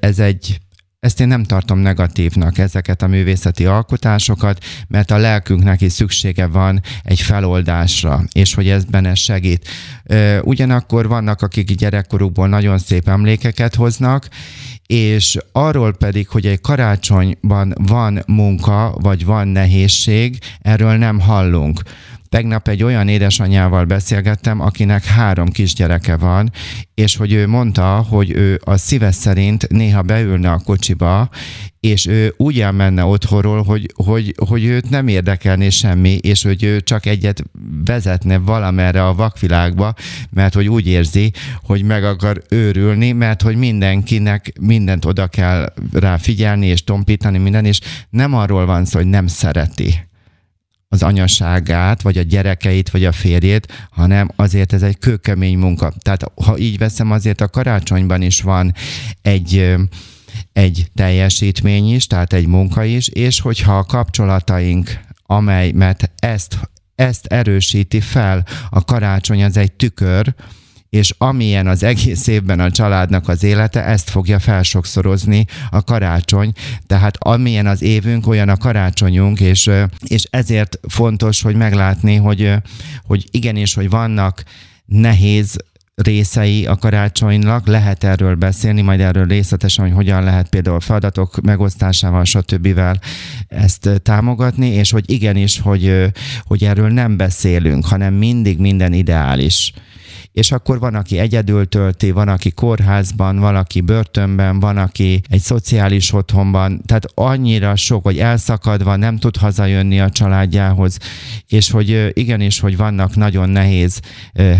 ez 0.00 0.18
egy 0.18 0.60
ezt 1.00 1.20
én 1.20 1.28
nem 1.28 1.44
tartom 1.44 1.78
negatívnak, 1.78 2.58
ezeket 2.58 3.02
a 3.02 3.06
művészeti 3.06 3.66
alkotásokat, 3.66 4.64
mert 4.88 5.10
a 5.10 5.16
lelkünknek 5.16 5.80
is 5.80 5.92
szüksége 5.92 6.46
van 6.46 6.80
egy 7.02 7.20
feloldásra, 7.20 8.24
és 8.32 8.54
hogy 8.54 8.68
ez 8.68 8.84
benne 8.84 9.14
segít. 9.14 9.68
Ugyanakkor 10.42 11.08
vannak, 11.08 11.42
akik 11.42 11.74
gyerekkorukból 11.74 12.48
nagyon 12.48 12.78
szép 12.78 13.08
emlékeket 13.08 13.74
hoznak, 13.74 14.28
és 14.86 15.36
arról 15.52 15.96
pedig, 15.96 16.28
hogy 16.28 16.46
egy 16.46 16.60
karácsonyban 16.60 17.74
van 17.76 18.22
munka, 18.26 18.94
vagy 19.00 19.24
van 19.24 19.48
nehézség, 19.48 20.38
erről 20.60 20.96
nem 20.96 21.20
hallunk. 21.20 21.80
Tegnap 22.30 22.68
egy 22.68 22.82
olyan 22.82 23.08
édesanyával 23.08 23.84
beszélgettem, 23.84 24.60
akinek 24.60 25.04
három 25.04 25.48
kisgyereke 25.48 26.16
van, 26.16 26.50
és 26.94 27.16
hogy 27.16 27.32
ő 27.32 27.46
mondta, 27.46 28.06
hogy 28.08 28.30
ő 28.30 28.60
a 28.64 28.76
szíve 28.76 29.12
szerint 29.12 29.68
néha 29.68 30.02
beülne 30.02 30.50
a 30.50 30.60
kocsiba, 30.64 31.28
és 31.80 32.06
ő 32.06 32.34
úgy 32.36 32.60
elmenne 32.60 33.04
otthonról, 33.04 33.62
hogy, 33.62 33.92
hogy, 33.94 34.34
hogy 34.48 34.64
őt 34.64 34.90
nem 34.90 35.08
érdekelné 35.08 35.68
semmi, 35.68 36.18
és 36.20 36.42
hogy 36.42 36.62
ő 36.62 36.80
csak 36.80 37.06
egyet 37.06 37.42
vezetne 37.84 38.38
valamerre 38.38 39.06
a 39.06 39.14
vakvilágba, 39.14 39.94
mert 40.30 40.54
hogy 40.54 40.68
úgy 40.68 40.86
érzi, 40.86 41.32
hogy 41.62 41.82
meg 41.82 42.04
akar 42.04 42.42
őrülni, 42.48 43.12
mert 43.12 43.42
hogy 43.42 43.56
mindenkinek 43.56 44.52
mindent 44.60 45.04
oda 45.04 45.26
kell 45.26 45.72
rá 45.92 46.16
figyelni, 46.16 46.66
és 46.66 46.84
tompítani 46.84 47.38
minden, 47.38 47.64
és 47.64 47.80
nem 48.10 48.34
arról 48.34 48.66
van 48.66 48.84
szó, 48.84 48.98
hogy 48.98 49.08
nem 49.08 49.26
szereti 49.26 50.08
az 50.92 51.02
anyaságát, 51.02 52.02
vagy 52.02 52.18
a 52.18 52.22
gyerekeit, 52.22 52.90
vagy 52.90 53.04
a 53.04 53.12
férjét, 53.12 53.88
hanem 53.90 54.30
azért 54.36 54.72
ez 54.72 54.82
egy 54.82 54.98
kőkemény 54.98 55.58
munka. 55.58 55.92
Tehát 56.02 56.32
ha 56.44 56.58
így 56.58 56.78
veszem, 56.78 57.10
azért 57.10 57.40
a 57.40 57.48
karácsonyban 57.48 58.22
is 58.22 58.40
van 58.40 58.74
egy 59.22 59.76
egy 60.52 60.90
teljesítmény 60.94 61.94
is, 61.94 62.06
tehát 62.06 62.32
egy 62.32 62.46
munka 62.46 62.84
is, 62.84 63.08
és 63.08 63.40
hogyha 63.40 63.78
a 63.78 63.84
kapcsolataink, 63.84 65.00
amely, 65.22 65.70
mert 65.70 66.10
ezt, 66.18 66.58
ezt 66.94 67.26
erősíti 67.26 68.00
fel, 68.00 68.46
a 68.70 68.84
karácsony 68.84 69.44
az 69.44 69.56
egy 69.56 69.72
tükör, 69.72 70.34
és 70.90 71.14
amilyen 71.18 71.66
az 71.66 71.82
egész 71.82 72.26
évben 72.26 72.60
a 72.60 72.70
családnak 72.70 73.28
az 73.28 73.42
élete, 73.42 73.84
ezt 73.84 74.10
fogja 74.10 74.38
felsokszorozni 74.38 75.44
a 75.70 75.84
karácsony. 75.84 76.52
Tehát 76.86 77.16
amilyen 77.18 77.66
az 77.66 77.82
évünk, 77.82 78.26
olyan 78.26 78.48
a 78.48 78.56
karácsonyunk, 78.56 79.40
és, 79.40 79.70
és 80.06 80.24
ezért 80.30 80.78
fontos, 80.88 81.42
hogy 81.42 81.54
meglátni, 81.54 82.16
hogy, 82.16 82.54
hogy 83.04 83.24
igenis, 83.30 83.74
hogy 83.74 83.90
vannak 83.90 84.42
nehéz 84.86 85.56
részei 85.94 86.66
a 86.66 86.76
karácsonynak, 86.76 87.66
lehet 87.66 88.04
erről 88.04 88.34
beszélni, 88.34 88.80
majd 88.80 89.00
erről 89.00 89.26
részletesen, 89.26 89.84
hogy 89.84 89.94
hogyan 89.94 90.24
lehet 90.24 90.48
például 90.48 90.80
feladatok 90.80 91.40
megosztásával, 91.40 92.24
stb. 92.24 92.80
ezt 93.48 94.00
támogatni, 94.02 94.68
és 94.68 94.90
hogy 94.90 95.10
igenis, 95.10 95.60
hogy, 95.60 96.12
hogy 96.42 96.64
erről 96.64 96.88
nem 96.88 97.16
beszélünk, 97.16 97.86
hanem 97.86 98.14
mindig 98.14 98.58
minden 98.58 98.92
ideális 98.92 99.72
és 100.32 100.52
akkor 100.52 100.78
van, 100.78 100.94
aki 100.94 101.18
egyedül 101.18 101.68
tölti, 101.68 102.10
van, 102.10 102.28
aki 102.28 102.50
kórházban, 102.50 103.38
van, 103.38 103.56
aki 103.56 103.80
börtönben, 103.80 104.60
van, 104.60 104.76
aki 104.76 105.20
egy 105.28 105.40
szociális 105.40 106.12
otthonban, 106.12 106.82
tehát 106.86 107.06
annyira 107.14 107.76
sok, 107.76 108.04
hogy 108.04 108.18
elszakadva 108.18 108.96
nem 108.96 109.16
tud 109.16 109.36
hazajönni 109.36 110.00
a 110.00 110.10
családjához, 110.10 110.98
és 111.46 111.70
hogy 111.70 112.10
igenis, 112.12 112.60
hogy 112.60 112.76
vannak 112.76 113.16
nagyon 113.16 113.48
nehéz 113.48 114.00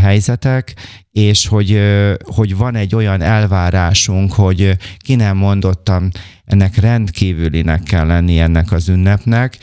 helyzetek, 0.00 0.74
és 1.10 1.46
hogy, 1.46 1.80
hogy 2.20 2.56
van 2.56 2.74
egy 2.74 2.94
olyan 2.94 3.20
elvárásunk, 3.20 4.32
hogy 4.32 4.76
ki 4.98 5.14
nem 5.14 5.36
mondottam, 5.36 6.08
ennek 6.44 6.76
rendkívülinek 6.76 7.82
kell 7.82 8.06
lenni 8.06 8.38
ennek 8.38 8.72
az 8.72 8.88
ünnepnek, 8.88 9.58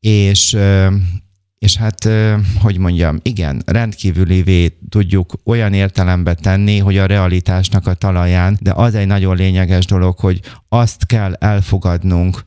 és 0.00 0.56
és 1.60 1.76
hát, 1.76 2.08
hogy 2.60 2.78
mondjam, 2.78 3.18
igen, 3.22 3.62
rendkívülivé 3.66 4.78
tudjuk 4.88 5.32
olyan 5.44 5.72
értelembe 5.72 6.34
tenni, 6.34 6.78
hogy 6.78 6.98
a 6.98 7.06
realitásnak 7.06 7.86
a 7.86 7.94
talaján, 7.94 8.58
de 8.60 8.72
az 8.74 8.94
egy 8.94 9.06
nagyon 9.06 9.36
lényeges 9.36 9.84
dolog, 9.84 10.18
hogy 10.18 10.40
azt 10.68 11.06
kell 11.06 11.32
elfogadnunk, 11.34 12.44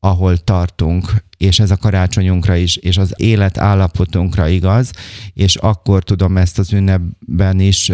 ahol 0.00 0.36
tartunk, 0.36 1.24
és 1.36 1.58
ez 1.58 1.70
a 1.70 1.76
karácsonyunkra 1.76 2.56
is, 2.56 2.76
és 2.76 2.96
az 2.96 3.14
élet 3.16 3.58
állapotunkra 3.58 4.48
igaz, 4.48 4.90
és 5.32 5.56
akkor 5.56 6.02
tudom 6.02 6.36
ezt 6.36 6.58
az 6.58 6.72
ünnepben 6.72 7.60
is 7.60 7.92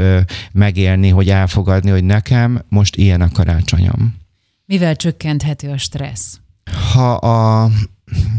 megélni, 0.53 1.09
hogy 1.09 1.29
elfogadni, 1.29 1.91
hogy 1.91 2.05
nekem 2.05 2.63
most 2.69 2.97
ilyen 2.97 3.21
a 3.21 3.31
karácsonyom. 3.31 4.15
Mivel 4.67 4.97
csökkenthető 4.97 5.71
a 5.71 5.79
stressz? 5.79 6.41
Ha 6.93 7.13
a 7.13 7.71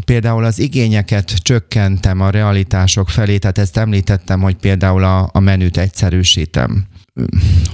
például 0.05 0.43
az 0.43 0.59
igényeket 0.59 1.33
csökkentem 1.33 2.21
a 2.21 2.29
realitások 2.29 3.09
felé, 3.09 3.37
tehát 3.37 3.57
ezt 3.57 3.77
említettem, 3.77 4.41
hogy 4.41 4.55
például 4.55 5.03
a, 5.03 5.29
a 5.33 5.39
menüt 5.39 5.77
egyszerűsítem. 5.77 6.85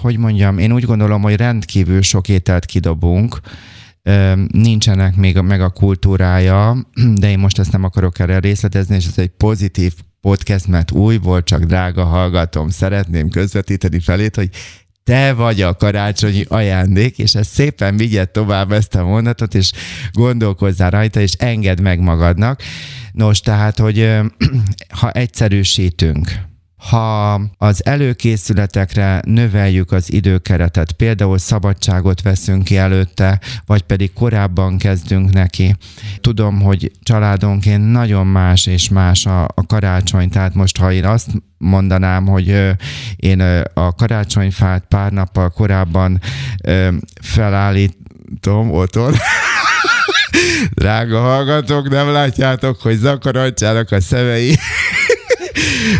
Hogy 0.01 0.17
mondjam, 0.17 0.57
én 0.57 0.71
úgy 0.71 0.83
gondolom, 0.83 1.21
hogy 1.21 1.35
rendkívül 1.35 2.01
sok 2.01 2.27
ételt 2.29 2.65
kidobunk, 2.65 3.39
nincsenek 4.47 5.15
még 5.15 5.37
meg 5.37 5.61
a 5.61 5.69
kultúrája, 5.69 6.77
de 7.15 7.29
én 7.29 7.39
most 7.39 7.59
ezt 7.59 7.71
nem 7.71 7.83
akarok 7.83 8.19
erre 8.19 8.39
részletezni, 8.39 8.95
és 8.95 9.05
ez 9.05 9.17
egy 9.17 9.31
pozitív 9.37 9.93
podcast, 10.21 10.67
mert 10.67 10.91
új 10.91 11.17
volt, 11.17 11.45
csak 11.45 11.63
drága 11.63 12.03
hallgatom, 12.03 12.69
szeretném 12.69 13.29
közvetíteni 13.29 13.99
felét, 13.99 14.35
hogy 14.35 14.49
te 15.09 15.33
vagy 15.33 15.61
a 15.61 15.75
karácsonyi 15.75 16.45
ajándék, 16.47 17.17
és 17.17 17.35
ezt 17.35 17.51
szépen 17.51 17.97
vigyed 17.97 18.29
tovább 18.29 18.71
ezt 18.71 18.95
a 18.95 19.03
mondatot, 19.03 19.55
és 19.55 19.71
gondolkozzál 20.11 20.89
rajta, 20.89 21.19
és 21.19 21.31
engedd 21.31 21.81
meg 21.81 21.99
magadnak. 21.99 22.61
Nos, 23.11 23.39
tehát, 23.39 23.79
hogy 23.79 24.17
ha 24.99 25.11
egyszerűsítünk, 25.11 26.48
ha 26.79 27.41
az 27.57 27.85
előkészületekre 27.85 29.21
növeljük 29.25 29.91
az 29.91 30.13
időkeretet, 30.13 30.91
például 30.91 31.37
szabadságot 31.37 32.21
veszünk 32.21 32.63
ki 32.63 32.77
előtte, 32.77 33.39
vagy 33.65 33.81
pedig 33.81 34.13
korábban 34.13 34.77
kezdünk 34.77 35.33
neki. 35.33 35.75
Tudom, 36.21 36.61
hogy 36.61 36.91
családonként 37.03 37.91
nagyon 37.91 38.27
más 38.27 38.65
és 38.65 38.89
más 38.89 39.25
a, 39.25 39.43
a 39.43 39.65
karácsony, 39.67 40.29
tehát 40.29 40.53
most 40.53 40.77
ha 40.77 40.91
én 40.91 41.05
azt 41.05 41.27
mondanám, 41.57 42.25
hogy 42.25 42.75
én 43.15 43.41
a 43.73 43.95
karácsonyfát 43.95 44.85
pár 44.87 45.11
nappal 45.11 45.49
korábban 45.49 46.21
felállítom 47.21 48.71
otthon, 48.71 49.13
Drága 50.73 51.19
hallgatók, 51.19 51.89
nem 51.89 52.11
látjátok, 52.11 52.81
hogy 52.81 52.97
zakarantjának 52.97 53.91
a 53.91 54.01
szemei 54.01 54.57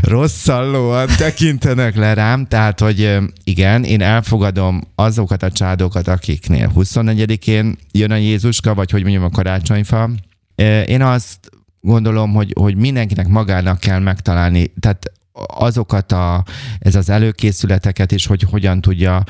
rosszallóan 0.01 1.07
tekintenek 1.17 1.95
le 1.95 2.13
rám, 2.13 2.45
tehát, 2.45 2.79
hogy 2.79 3.17
igen, 3.43 3.83
én 3.83 4.01
elfogadom 4.01 4.81
azokat 4.95 5.43
a 5.43 5.51
csádokat, 5.51 6.07
akiknél 6.07 6.71
24-én 6.75 7.77
jön 7.91 8.11
a 8.11 8.15
Jézuska, 8.15 8.73
vagy 8.73 8.91
hogy 8.91 9.01
mondjam 9.01 9.23
a 9.23 9.29
karácsonyfa. 9.29 10.09
Én 10.85 11.01
azt 11.01 11.49
gondolom, 11.81 12.33
hogy, 12.33 12.53
hogy 12.59 12.75
mindenkinek 12.75 13.27
magának 13.27 13.79
kell 13.79 13.99
megtalálni, 13.99 14.73
tehát 14.79 15.11
azokat 15.47 16.11
a, 16.11 16.43
ez 16.79 16.95
az 16.95 17.09
előkészületeket 17.09 18.11
is, 18.11 18.25
hogy 18.25 18.41
hogyan 18.41 18.81
tudja 18.81 19.23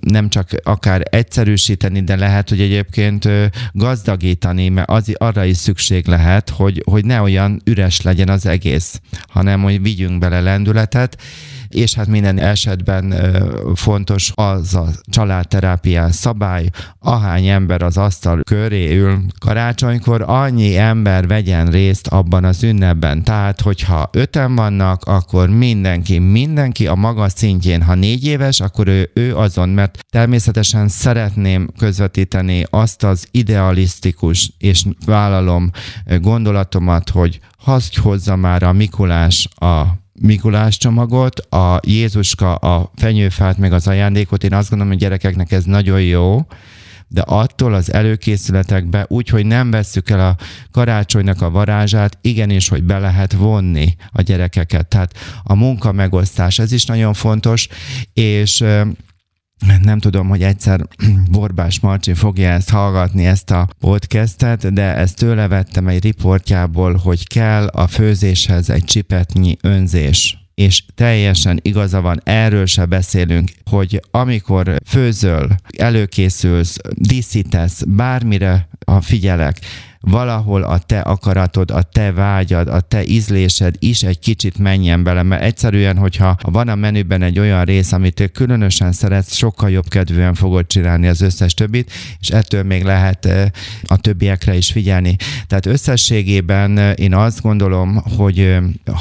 nem 0.00 0.28
csak 0.28 0.48
akár 0.62 1.02
egyszerűsíteni, 1.10 2.02
de 2.02 2.16
lehet, 2.16 2.48
hogy 2.48 2.60
egyébként 2.60 3.28
gazdagítani, 3.72 4.68
mert 4.68 4.90
az, 4.90 5.14
arra 5.18 5.44
is 5.44 5.56
szükség 5.56 6.06
lehet, 6.06 6.50
hogy, 6.50 6.82
hogy 6.84 7.04
ne 7.04 7.20
olyan 7.20 7.60
üres 7.64 8.00
legyen 8.00 8.28
az 8.28 8.46
egész, 8.46 9.00
hanem 9.28 9.62
hogy 9.62 9.82
vigyünk 9.82 10.18
bele 10.18 10.40
lendületet, 10.40 11.16
és 11.70 11.94
hát 11.94 12.06
minden 12.06 12.38
esetben 12.38 13.14
fontos 13.74 14.32
az 14.34 14.74
a 14.74 14.86
családterápián 15.10 16.10
szabály, 16.10 16.70
ahány 16.98 17.46
ember 17.46 17.82
az 17.82 17.96
asztal 17.96 18.40
köré 18.42 18.96
ül 18.96 19.18
karácsonykor, 19.38 20.24
annyi 20.26 20.76
ember 20.76 21.26
vegyen 21.26 21.66
részt 21.66 22.06
abban 22.06 22.44
az 22.44 22.62
ünnepben. 22.62 23.24
Tehát, 23.24 23.60
hogyha 23.60 24.08
öten 24.12 24.54
vannak, 24.54 25.04
akkor 25.04 25.48
mindenki, 25.48 26.18
mindenki 26.18 26.86
a 26.86 26.94
maga 26.94 27.28
szintjén, 27.28 27.82
ha 27.82 27.94
négy 27.94 28.26
éves, 28.26 28.60
akkor 28.60 28.88
ő, 28.88 29.10
ő 29.14 29.36
azon, 29.36 29.68
mert 29.68 29.98
természetesen 30.10 30.88
szeretném 30.88 31.68
közvetíteni 31.78 32.64
azt 32.70 33.02
az 33.02 33.26
idealisztikus, 33.30 34.52
és 34.58 34.84
vállalom 35.06 35.70
gondolatomat, 36.20 37.10
hogy 37.10 37.40
hadd 37.58 37.80
hozza 38.02 38.36
már 38.36 38.62
a 38.62 38.72
Mikulás 38.72 39.48
a 39.54 39.99
Mikulás 40.22 40.76
csomagot, 40.76 41.38
a 41.38 41.80
Jézuska 41.86 42.54
a 42.54 42.90
fenyőfát, 42.96 43.58
meg 43.58 43.72
az 43.72 43.86
ajándékot. 43.86 44.44
Én 44.44 44.54
azt 44.54 44.68
gondolom, 44.68 44.92
hogy 44.92 45.02
gyerekeknek 45.02 45.52
ez 45.52 45.64
nagyon 45.64 46.02
jó, 46.02 46.46
de 47.08 47.20
attól 47.20 47.74
az 47.74 47.92
előkészületekbe, 47.92 49.04
úgy, 49.08 49.28
hogy 49.28 49.46
nem 49.46 49.70
vesszük 49.70 50.10
el 50.10 50.20
a 50.20 50.36
karácsonynak 50.70 51.42
a 51.42 51.50
varázsát, 51.50 52.18
igenis, 52.20 52.68
hogy 52.68 52.82
be 52.82 52.98
lehet 52.98 53.32
vonni 53.32 53.96
a 54.12 54.22
gyerekeket. 54.22 54.86
Tehát 54.88 55.14
a 55.42 55.54
munka 55.54 55.92
megosztás, 55.92 56.58
ez 56.58 56.72
is 56.72 56.84
nagyon 56.84 57.14
fontos, 57.14 57.68
és 58.12 58.64
nem 59.82 59.98
tudom, 59.98 60.28
hogy 60.28 60.42
egyszer 60.42 60.80
Borbás 61.30 61.80
Marcsi 61.80 62.14
fogja 62.14 62.48
ezt 62.50 62.70
hallgatni, 62.70 63.26
ezt 63.26 63.50
a 63.50 63.68
podcastet, 63.80 64.72
de 64.72 64.96
ezt 64.96 65.16
tőle 65.16 65.48
vettem 65.48 65.88
egy 65.88 66.02
riportjából, 66.02 66.94
hogy 66.94 67.26
kell 67.26 67.66
a 67.66 67.86
főzéshez 67.86 68.70
egy 68.70 68.84
csipetnyi 68.84 69.56
önzés. 69.62 70.38
És 70.54 70.84
teljesen 70.94 71.58
igaza 71.62 72.00
van, 72.00 72.20
erről 72.24 72.66
se 72.66 72.84
beszélünk, 72.84 73.50
hogy 73.70 74.00
amikor 74.10 74.76
főzöl, 74.86 75.48
előkészülsz, 75.76 76.76
díszítesz, 76.94 77.82
bármire, 77.86 78.68
ha 78.86 79.00
figyelek, 79.00 79.58
valahol 80.00 80.62
a 80.62 80.78
te 80.78 81.00
akaratod, 81.00 81.70
a 81.70 81.82
te 81.82 82.12
vágyad, 82.12 82.68
a 82.68 82.80
te 82.80 83.04
ízlésed 83.04 83.74
is 83.78 84.02
egy 84.02 84.18
kicsit 84.18 84.58
menjen 84.58 85.02
bele, 85.02 85.22
mert 85.22 85.42
egyszerűen, 85.42 85.96
hogyha 85.96 86.36
van 86.42 86.68
a 86.68 86.74
menüben 86.74 87.22
egy 87.22 87.38
olyan 87.38 87.64
rész, 87.64 87.92
amit 87.92 88.14
te 88.14 88.26
különösen 88.26 88.92
szeretsz, 88.92 89.34
sokkal 89.34 89.70
jobb 89.70 89.88
kedvűen 89.88 90.34
fogod 90.34 90.66
csinálni 90.66 91.08
az 91.08 91.20
összes 91.20 91.54
többit, 91.54 91.92
és 92.20 92.28
ettől 92.28 92.62
még 92.62 92.84
lehet 92.84 93.28
a 93.84 93.96
többiekre 93.96 94.56
is 94.56 94.72
figyelni. 94.72 95.16
Tehát 95.46 95.66
összességében 95.66 96.78
én 96.78 97.14
azt 97.14 97.42
gondolom, 97.42 98.02
hogy 98.16 98.56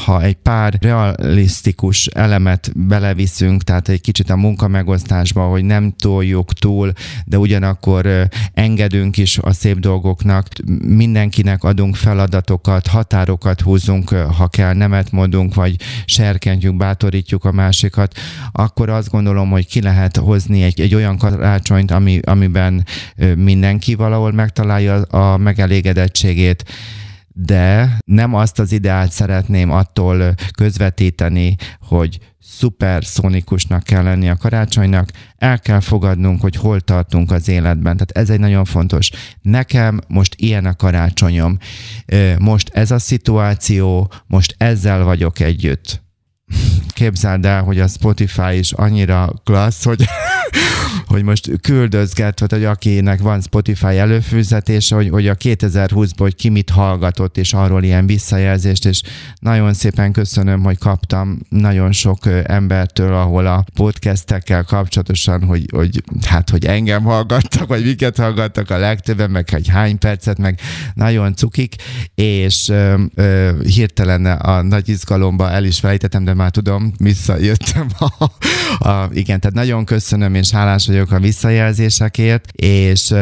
ha 0.05 0.21
egy 0.21 0.35
pár 0.35 0.77
realisztikus 0.81 2.05
elemet 2.05 2.71
beleviszünk, 2.87 3.63
tehát 3.63 3.89
egy 3.89 4.01
kicsit 4.01 4.29
a 4.29 4.35
munkamegosztásba, 4.35 5.47
hogy 5.47 5.63
nem 5.63 5.93
toljuk 5.97 6.53
túl, 6.53 6.91
de 7.25 7.37
ugyanakkor 7.37 8.27
engedünk 8.53 9.17
is 9.17 9.37
a 9.37 9.53
szép 9.53 9.79
dolgoknak, 9.79 10.47
mindenkinek 10.89 11.63
adunk 11.63 11.95
feladatokat, 11.95 12.87
határokat 12.87 13.61
húzunk, 13.61 14.09
ha 14.09 14.47
kell, 14.47 14.73
nemet 14.73 15.11
mondunk, 15.11 15.53
vagy 15.53 15.75
serkentjük, 16.05 16.77
bátorítjuk 16.77 17.45
a 17.45 17.51
másikat, 17.51 18.19
akkor 18.51 18.89
azt 18.89 19.09
gondolom, 19.09 19.49
hogy 19.49 19.67
ki 19.67 19.81
lehet 19.81 20.17
hozni 20.17 20.63
egy, 20.63 20.79
egy 20.79 20.95
olyan 20.95 21.17
karácsonyt, 21.17 21.91
ami, 21.91 22.19
amiben 22.23 22.85
mindenki 23.35 23.95
valahol 23.95 24.31
megtalálja 24.31 25.01
a 25.01 25.37
megelégedettségét, 25.37 26.63
de 27.33 27.97
nem 28.05 28.33
azt 28.33 28.59
az 28.59 28.71
ideát 28.71 29.11
szeretném 29.11 29.71
attól 29.71 30.35
közvetíteni, 30.55 31.55
hogy 31.79 32.19
szuper 32.39 33.05
szonikusnak 33.05 33.83
kell 33.83 34.03
lenni 34.03 34.29
a 34.29 34.35
karácsonynak, 34.35 35.09
el 35.37 35.59
kell 35.59 35.79
fogadnunk, 35.79 36.41
hogy 36.41 36.55
hol 36.55 36.81
tartunk 36.81 37.31
az 37.31 37.47
életben. 37.47 37.93
Tehát 37.93 38.11
ez 38.11 38.29
egy 38.29 38.39
nagyon 38.39 38.65
fontos. 38.65 39.09
Nekem 39.41 39.99
most 40.07 40.35
ilyen 40.37 40.65
a 40.65 40.75
karácsonyom. 40.75 41.57
Most 42.37 42.69
ez 42.73 42.91
a 42.91 42.99
szituáció, 42.99 44.11
most 44.27 44.55
ezzel 44.57 45.03
vagyok 45.03 45.39
együtt 45.39 46.01
képzeld 46.99 47.45
el, 47.45 47.63
hogy 47.63 47.79
a 47.79 47.87
Spotify 47.87 48.57
is 48.57 48.71
annyira 48.71 49.33
klassz, 49.43 49.83
hogy, 49.83 50.05
hogy 51.09 51.23
most 51.23 51.51
küldözget, 51.61 52.39
hogy 52.39 52.63
akinek 52.63 53.19
van 53.19 53.41
Spotify 53.41 53.97
előfűzetése, 53.97 54.95
hogy, 54.95 55.09
hogy 55.09 55.27
a 55.27 55.35
2020-ból, 55.35 56.13
hogy 56.17 56.35
ki 56.35 56.49
mit 56.49 56.69
hallgatott, 56.69 57.37
és 57.37 57.53
arról 57.53 57.83
ilyen 57.83 58.05
visszajelzést, 58.05 58.85
és 58.85 59.01
nagyon 59.39 59.73
szépen 59.73 60.11
köszönöm, 60.11 60.63
hogy 60.63 60.77
kaptam 60.77 61.39
nagyon 61.49 61.91
sok 61.91 62.19
embertől, 62.43 63.13
ahol 63.13 63.45
a 63.45 63.65
podcastekkel 63.73 64.63
kapcsolatosan, 64.63 65.43
hogy, 65.43 65.65
hogy 65.71 66.03
hát, 66.25 66.49
hogy 66.49 66.65
engem 66.65 67.03
hallgattak, 67.03 67.67
vagy 67.67 67.83
miket 67.83 68.17
hallgattak 68.17 68.69
a 68.69 68.77
legtöbben, 68.77 69.31
meg 69.31 69.49
hogy 69.49 69.67
hány 69.67 69.97
percet, 69.97 70.37
meg 70.37 70.59
nagyon 70.93 71.35
cukik, 71.35 71.75
és 72.15 72.69
ö, 72.69 73.01
ö, 73.15 73.51
hirtelen 73.63 74.25
a 74.25 74.61
nagy 74.61 74.89
izgalomba 74.89 75.49
el 75.49 75.63
is 75.63 75.79
felejtettem, 75.79 76.23
de 76.23 76.33
már 76.33 76.51
tudom, 76.51 76.93
visszajöttem. 76.97 77.87
A, 77.97 78.23
a, 78.89 79.09
igen, 79.13 79.39
tehát 79.39 79.55
nagyon 79.55 79.85
köszönöm, 79.85 80.35
és 80.35 80.51
hálás 80.51 80.87
vagyok 80.87 80.98
a 81.07 81.19
visszajelzésekért, 81.19 82.51
és 82.51 83.13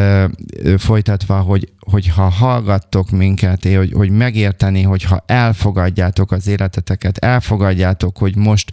folytatva, 0.78 1.40
hogy 1.40 1.72
hogyha 1.80 2.30
hallgattok 2.30 3.10
minket, 3.10 3.64
hogy, 3.76 3.92
hogy 3.92 4.10
megérteni, 4.10 4.82
hogyha 4.82 5.24
elfogadjátok 5.26 6.32
az 6.32 6.48
életeteket, 6.48 7.18
elfogadjátok, 7.18 8.18
hogy 8.18 8.36
most 8.36 8.72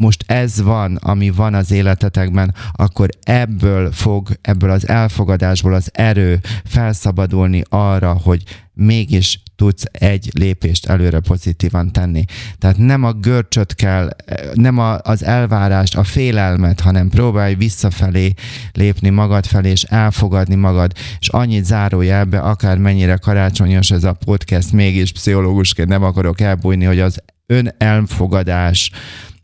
most 0.00 0.24
ez 0.26 0.62
van, 0.62 0.96
ami 0.96 1.30
van 1.30 1.54
az 1.54 1.70
életetekben, 1.70 2.54
akkor 2.72 3.08
ebből 3.22 3.92
fog, 3.92 4.28
ebből 4.40 4.70
az 4.70 4.88
elfogadásból 4.88 5.74
az 5.74 5.90
erő 5.92 6.40
felszabadulni 6.64 7.62
arra, 7.68 8.12
hogy 8.12 8.42
mégis 8.72 9.42
tudsz 9.60 9.84
egy 9.92 10.30
lépést 10.32 10.86
előre 10.86 11.20
pozitívan 11.20 11.92
tenni. 11.92 12.24
Tehát 12.58 12.76
nem 12.76 13.04
a 13.04 13.12
görcsöt 13.12 13.74
kell, 13.74 14.10
nem 14.54 14.78
a, 14.78 14.98
az 15.02 15.24
elvárást, 15.24 15.96
a 15.96 16.04
félelmet, 16.04 16.80
hanem 16.80 17.08
próbálj 17.08 17.54
visszafelé 17.54 18.32
lépni 18.72 19.08
magad 19.08 19.46
felé, 19.46 19.70
és 19.70 19.82
elfogadni 19.82 20.54
magad, 20.54 20.92
és 21.18 21.28
annyit 21.28 21.64
zárójelbe, 21.64 22.38
akár 22.38 22.78
mennyire 22.78 23.16
karácsonyos 23.16 23.90
ez 23.90 24.04
a 24.04 24.12
podcast, 24.12 24.72
mégis 24.72 25.12
pszichológusként 25.12 25.88
nem 25.88 26.02
akarok 26.02 26.40
elbújni, 26.40 26.84
hogy 26.84 27.00
az 27.00 27.22
ön 27.46 27.74
elfogadás, 27.78 28.90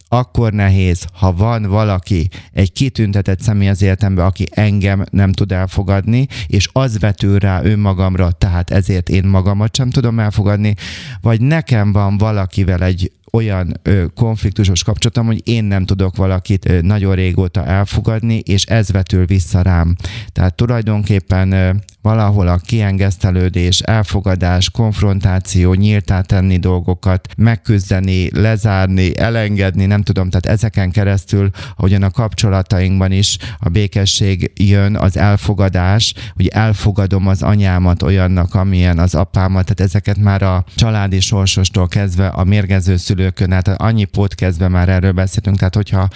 akkor 0.09 0.53
nehéz, 0.53 1.07
ha 1.13 1.33
van 1.33 1.63
valaki, 1.63 2.29
egy 2.53 2.73
kitüntetett 2.73 3.41
személy 3.41 3.69
az 3.69 3.83
életemben, 3.83 4.27
aki 4.27 4.47
engem 4.51 5.05
nem 5.11 5.33
tud 5.33 5.53
elfogadni, 5.53 6.27
és 6.47 6.69
az 6.73 6.99
vetül 6.99 7.39
rá 7.39 7.63
önmagamra, 7.63 8.31
tehát 8.31 8.71
ezért 8.71 9.09
én 9.09 9.25
magamat 9.25 9.77
sem 9.77 9.91
tudom 9.91 10.19
elfogadni, 10.19 10.75
vagy 11.21 11.41
nekem 11.41 11.93
van 11.93 12.19
valakivel 12.19 12.83
egy 12.83 13.13
olyan 13.33 13.81
konfliktusos 14.15 14.83
kapcsolatom, 14.83 15.27
hogy 15.27 15.41
én 15.45 15.65
nem 15.65 15.85
tudok 15.85 16.17
valakit 16.17 16.69
ö, 16.69 16.81
nagyon 16.81 17.15
régóta 17.15 17.65
elfogadni, 17.65 18.39
és 18.39 18.65
ez 18.65 18.91
vetül 18.91 19.27
vissza 19.27 19.63
rám. 19.63 19.97
Tehát 20.33 20.55
tulajdonképpen 20.55 21.83
valahol 22.03 22.49
a 22.49 22.57
kiengesztelődés, 22.57 23.81
elfogadás, 23.81 24.71
konfrontáció, 24.71 25.75
nyíltá 25.75 26.21
tenni 26.21 26.57
dolgokat, 26.57 27.29
megküzdeni, 27.37 28.31
lezárni, 28.41 29.19
elengedni, 29.19 29.87
nem 29.87 30.03
tudom, 30.03 30.31
tehát 30.31 30.47
ezeken 30.59 30.91
keresztül, 30.91 31.51
ahogyan 31.77 32.03
a 32.03 32.11
kapcsolatainkban 32.11 33.13
is 33.13 33.39
a 33.59 33.69
békesség 33.69 34.53
jön, 34.55 34.97
az 34.97 35.17
elfogadás, 35.17 36.15
hogy 36.35 36.47
elfogadom 36.47 37.27
az 37.27 37.43
anyámat 37.43 38.03
olyannak, 38.03 38.55
amilyen 38.55 38.99
az 38.99 39.15
apámat, 39.15 39.65
tehát 39.65 39.81
ezeket 39.81 40.19
már 40.19 40.43
a 40.43 40.65
családi 40.75 41.21
sorsostól 41.21 41.89
kezdve 41.89 42.27
a 42.27 42.45
mérgező 42.45 42.97
szülőkön, 43.27 43.53
hát 43.53 43.69
annyi 43.69 44.05
podcastben 44.05 44.71
már 44.71 44.89
erről 44.89 45.13
beszéltünk, 45.13 45.59
tehát 45.59 45.75
hogyha 45.75 46.09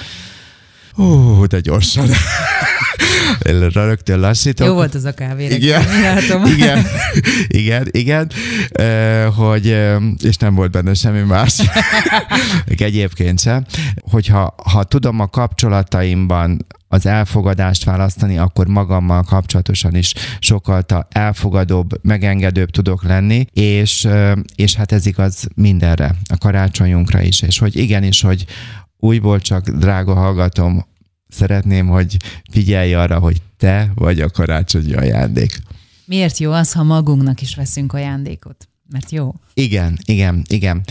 Ó, 0.99 1.47
de 1.47 1.61
gyorsan. 1.61 2.09
Rögtön 3.73 4.21
lassítok. 4.21 4.67
Jó 4.67 4.73
volt 4.73 4.95
az 4.95 5.05
a 5.05 5.13
kávé. 5.13 5.45
Igen, 5.45 5.83
igen, 6.47 6.85
igen, 7.47 7.89
igen, 7.91 8.31
hogy, 9.37 9.67
és 10.23 10.37
nem 10.37 10.55
volt 10.55 10.71
benne 10.71 10.95
semmi 10.95 11.21
más, 11.21 11.59
egyébként 12.67 13.41
sem, 13.41 13.65
hogyha 14.11 14.55
ha 14.65 14.85
tudom 14.85 15.21
a 15.21 15.27
kapcsolataimban 15.27 16.67
az 16.93 17.07
elfogadást 17.07 17.85
választani, 17.85 18.39
akkor 18.39 18.67
magammal 18.67 19.23
kapcsolatosan 19.23 19.95
is 19.95 20.15
sokkal 20.39 20.85
elfogadóbb, 21.09 22.05
megengedőbb 22.05 22.71
tudok 22.71 23.03
lenni, 23.03 23.45
és, 23.53 24.09
és 24.55 24.75
hát 24.75 24.93
ez 24.93 25.07
igaz 25.07 25.49
mindenre, 25.55 26.15
a 26.29 26.37
karácsonyunkra 26.39 27.21
is, 27.23 27.43
és 27.43 27.59
hogy 27.59 27.77
igenis, 27.77 28.21
hogy 28.21 28.45
újból 28.99 29.41
csak, 29.41 29.69
drága 29.69 30.15
hallgatom, 30.15 30.87
szeretném, 31.29 31.87
hogy 31.87 32.17
figyelj 32.51 32.95
arra, 32.95 33.19
hogy 33.19 33.43
te 33.57 33.91
vagy 33.95 34.21
a 34.21 34.31
karácsonyi 34.31 34.93
ajándék. 34.93 35.59
Miért 36.05 36.39
jó 36.39 36.53
az, 36.53 36.73
ha 36.73 36.83
magunknak 36.83 37.41
is 37.41 37.55
veszünk 37.55 37.93
ajándékot? 37.93 38.70
Mert 38.91 39.11
jó. 39.11 39.35
Igen, 39.55 39.99
igen, 40.05 40.45
igen. 40.49 40.83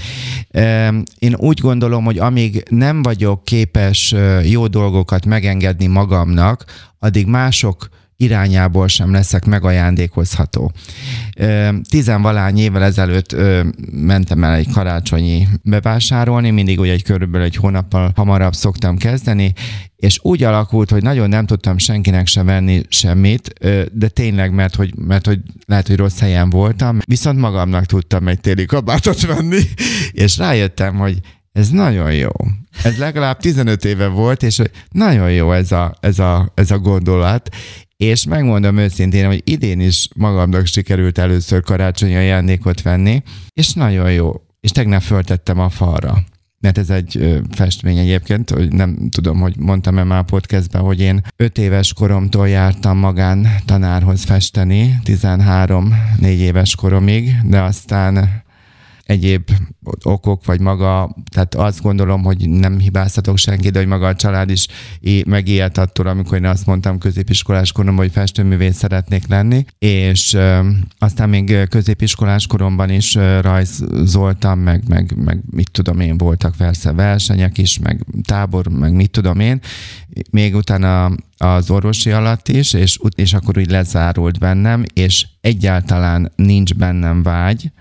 Én 1.19 1.35
úgy 1.35 1.59
gondolom, 1.59 2.03
hogy 2.03 2.17
amíg 2.17 2.63
nem 2.69 3.01
vagyok 3.01 3.43
képes 3.43 4.15
jó 4.43 4.67
dolgokat 4.67 5.25
megengedni 5.25 5.87
magamnak, 5.87 6.65
addig 6.99 7.25
mások 7.27 7.89
irányából 8.21 8.87
sem 8.87 9.11
leszek 9.11 9.45
megajándékozható. 9.45 10.71
Tizenvalány 11.89 12.57
évvel 12.57 12.83
ezelőtt 12.83 13.35
mentem 13.91 14.43
el 14.43 14.53
egy 14.53 14.71
karácsonyi 14.71 15.47
bevásárolni, 15.63 16.49
mindig 16.49 16.79
ugye 16.79 16.91
egy 16.91 17.03
körülbelül 17.03 17.45
egy 17.45 17.55
hónappal 17.55 18.11
hamarabb 18.15 18.53
szoktam 18.53 18.97
kezdeni, 18.97 19.53
és 19.95 20.19
úgy 20.21 20.43
alakult, 20.43 20.89
hogy 20.89 21.01
nagyon 21.01 21.29
nem 21.29 21.45
tudtam 21.45 21.77
senkinek 21.77 22.27
se 22.27 22.43
venni 22.43 22.81
semmit, 22.89 23.53
de 23.91 24.07
tényleg, 24.07 24.53
mert 24.53 24.75
hogy, 24.75 24.93
mert 24.95 25.25
hogy 25.25 25.39
lehet, 25.65 25.87
hogy 25.87 25.95
rossz 25.95 26.19
helyen 26.19 26.49
voltam, 26.49 26.99
viszont 27.05 27.39
magamnak 27.39 27.85
tudtam 27.85 28.27
egy 28.27 28.39
téli 28.39 28.65
kabátot 28.65 29.25
venni, 29.25 29.61
és 30.11 30.37
rájöttem, 30.37 30.95
hogy 30.95 31.19
ez 31.51 31.69
nagyon 31.69 32.13
jó. 32.13 32.31
Ez 32.83 32.97
legalább 32.97 33.39
15 33.39 33.85
éve 33.85 34.07
volt, 34.07 34.43
és 34.43 34.61
nagyon 34.91 35.31
jó 35.31 35.51
ez 35.51 35.71
a, 35.71 35.95
ez 35.99 36.19
a, 36.19 36.51
ez 36.53 36.71
a 36.71 36.77
gondolat, 36.77 37.49
és 38.03 38.25
megmondom 38.25 38.77
őszintén, 38.77 39.25
hogy 39.25 39.41
idén 39.43 39.79
is 39.79 40.07
magamnak 40.15 40.65
sikerült 40.65 41.17
először 41.17 41.61
karácsonyi 41.61 42.15
ajándékot 42.15 42.81
venni, 42.81 43.23
és 43.53 43.73
nagyon 43.73 44.11
jó. 44.11 44.33
És 44.59 44.71
tegnap 44.71 45.01
föltettem 45.01 45.59
a 45.59 45.69
falra 45.69 46.23
mert 46.61 46.77
ez 46.77 46.89
egy 46.89 47.41
festmény 47.51 47.97
egyébként, 47.97 48.49
hogy 48.49 48.71
nem 48.71 49.09
tudom, 49.09 49.39
hogy 49.39 49.55
mondtam-e 49.57 50.03
már 50.03 50.23
podcastben, 50.23 50.81
hogy 50.81 50.99
én 50.99 51.23
öt 51.35 51.57
éves 51.57 51.93
koromtól 51.93 52.49
jártam 52.49 52.97
magán 52.97 53.47
tanárhoz 53.65 54.23
festeni, 54.23 54.99
13-4 55.05 55.91
éves 56.21 56.75
koromig, 56.75 57.35
de 57.43 57.61
aztán 57.61 58.43
egyéb 59.09 59.49
okok, 60.03 60.45
vagy 60.45 60.59
maga, 60.59 61.15
tehát 61.31 61.55
azt 61.55 61.81
gondolom, 61.81 62.23
hogy 62.23 62.49
nem 62.49 62.79
hibáztatok 62.79 63.37
senki, 63.37 63.69
de 63.69 63.79
hogy 63.79 63.87
maga 63.87 64.07
a 64.07 64.15
család 64.15 64.49
is 64.49 64.67
megijedt 65.25 65.77
attól, 65.77 66.07
amikor 66.07 66.37
én 66.37 66.45
azt 66.45 66.65
mondtam 66.65 66.97
középiskolás 66.97 67.71
koromban, 67.71 68.03
hogy 68.03 68.13
festőművész 68.13 68.75
szeretnék 68.75 69.27
lenni, 69.27 69.65
és 69.79 70.33
ö, 70.33 70.69
aztán 70.97 71.29
még 71.29 71.67
középiskolás 71.69 72.47
koromban 72.47 72.89
is 72.89 73.15
ö, 73.15 73.41
rajzoltam, 73.41 74.59
meg, 74.59 74.83
meg, 74.87 75.13
meg 75.23 75.41
mit 75.49 75.71
tudom 75.71 75.99
én, 75.99 76.17
voltak 76.17 76.55
persze 76.55 76.91
versenyek 76.91 77.57
is, 77.57 77.79
meg 77.79 78.05
tábor, 78.23 78.67
meg 78.67 78.93
mit 78.93 79.11
tudom 79.11 79.39
én, 79.39 79.59
még 80.31 80.55
utána 80.55 81.11
az 81.37 81.69
orvosi 81.69 82.11
alatt 82.11 82.47
is, 82.47 82.73
és, 82.73 82.99
és 83.15 83.33
akkor 83.33 83.57
úgy 83.57 83.69
lezárult 83.69 84.39
bennem, 84.39 84.83
és 84.93 85.25
egyáltalán 85.41 86.31
nincs 86.35 86.73
bennem 86.73 87.23
vágy, 87.23 87.71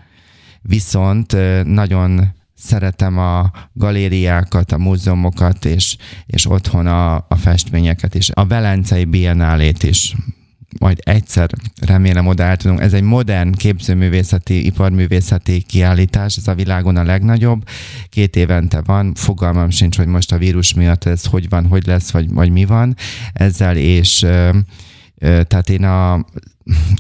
viszont 0.69 1.37
nagyon 1.65 2.37
szeretem 2.55 3.19
a 3.19 3.51
galériákat, 3.73 4.73
a 4.73 4.79
múzeumokat, 4.79 5.65
és, 5.65 5.97
és 6.27 6.51
otthon 6.51 6.87
a, 6.87 7.15
a 7.15 7.37
festményeket 7.37 8.15
is. 8.15 8.31
A 8.33 8.47
Velencei 8.47 9.05
Biennálét 9.05 9.83
is 9.83 10.15
majd 10.79 10.99
egyszer 11.03 11.51
remélem 11.81 12.27
oda 12.27 12.43
el 12.43 12.57
tudunk. 12.57 12.81
Ez 12.81 12.93
egy 12.93 13.03
modern 13.03 13.53
képzőművészeti, 13.53 14.67
iparművészeti 14.67 15.63
kiállítás, 15.63 16.37
ez 16.37 16.49
a 16.49 16.55
világon 16.55 16.97
a 16.97 17.05
legnagyobb. 17.05 17.69
Két 18.09 18.37
évente 18.37 18.81
van, 18.81 19.15
fogalmam 19.15 19.71
sincs, 19.71 19.97
hogy 19.97 20.07
most 20.07 20.33
a 20.33 20.39
vírus 20.39 20.75
miatt 20.75 21.05
ez 21.05 21.25
hogy 21.25 21.49
van, 21.49 21.67
hogy 21.67 21.87
lesz, 21.87 22.11
vagy, 22.11 22.31
vagy 22.31 22.51
mi 22.51 22.65
van 22.65 22.97
ezzel, 23.33 23.77
és 23.77 24.27
tehát 25.19 25.71
én 25.71 25.85
a 25.85 26.25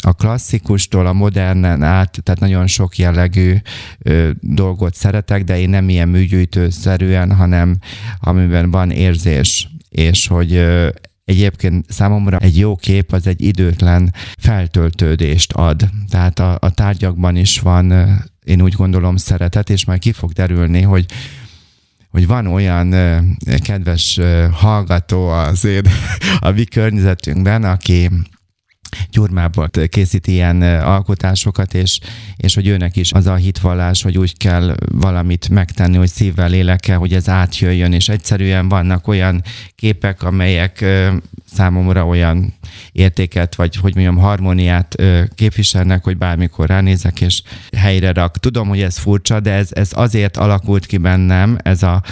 a 0.00 0.12
klasszikustól 0.12 1.06
a 1.06 1.12
modernen 1.12 1.82
át, 1.82 2.18
tehát 2.22 2.40
nagyon 2.40 2.66
sok 2.66 2.98
jellegű 2.98 3.54
ö, 3.98 4.30
dolgot 4.40 4.94
szeretek, 4.94 5.44
de 5.44 5.58
én 5.58 5.70
nem 5.70 5.88
ilyen 5.88 6.08
műgyűjtőszerűen, 6.08 7.34
hanem 7.34 7.76
amiben 8.20 8.70
van 8.70 8.90
érzés, 8.90 9.68
és 9.88 10.26
hogy 10.26 10.54
ö, 10.54 10.88
Egyébként 11.24 11.84
számomra 11.88 12.38
egy 12.38 12.58
jó 12.58 12.76
kép 12.76 13.12
az 13.12 13.26
egy 13.26 13.42
időtlen 13.42 14.14
feltöltődést 14.38 15.52
ad. 15.52 15.88
Tehát 16.10 16.38
a, 16.38 16.56
a 16.60 16.70
tárgyakban 16.70 17.36
is 17.36 17.60
van, 17.60 17.92
én 18.44 18.62
úgy 18.62 18.72
gondolom, 18.72 19.16
szeretet, 19.16 19.70
és 19.70 19.84
majd 19.84 20.00
ki 20.00 20.12
fog 20.12 20.32
derülni, 20.32 20.82
hogy 20.82 21.06
hogy 22.10 22.26
van 22.26 22.46
olyan 22.46 22.94
kedves 23.62 24.20
hallgató 24.52 25.26
az 25.28 25.64
én, 25.64 25.82
a 26.38 26.50
mi 26.50 26.64
környezetünkben, 26.64 27.64
aki 27.64 28.10
gyurmából 29.10 29.70
készít 29.88 30.26
ilyen 30.26 30.62
alkotásokat, 30.62 31.74
és, 31.74 31.98
és 32.36 32.54
hogy 32.54 32.66
őnek 32.66 32.96
is 32.96 33.12
az 33.12 33.26
a 33.26 33.34
hitvallás, 33.34 34.02
hogy 34.02 34.18
úgy 34.18 34.36
kell 34.36 34.74
valamit 34.92 35.48
megtenni, 35.48 35.96
hogy 35.96 36.08
szívvel, 36.08 36.48
lélekkel, 36.48 36.98
hogy 36.98 37.14
ez 37.14 37.28
átjöjjön, 37.28 37.92
és 37.92 38.08
egyszerűen 38.08 38.68
vannak 38.68 39.08
olyan 39.08 39.42
képek, 39.74 40.22
amelyek 40.22 40.84
számomra 41.52 42.06
olyan 42.06 42.54
értéket, 42.92 43.54
vagy 43.54 43.76
hogy 43.76 43.94
mondjam, 43.94 44.16
harmóniát 44.16 44.96
képviselnek, 45.34 46.04
hogy 46.04 46.16
bármikor 46.16 46.66
ránézek, 46.68 47.20
és 47.20 47.42
helyre 47.76 48.12
rak. 48.12 48.38
Tudom, 48.38 48.68
hogy 48.68 48.80
ez 48.80 48.98
furcsa, 48.98 49.40
de 49.40 49.52
ez, 49.52 49.68
ez 49.72 49.90
azért 49.92 50.36
alakult 50.36 50.86
ki 50.86 50.96
bennem, 50.96 51.58
ez 51.62 51.82
a 51.82 52.02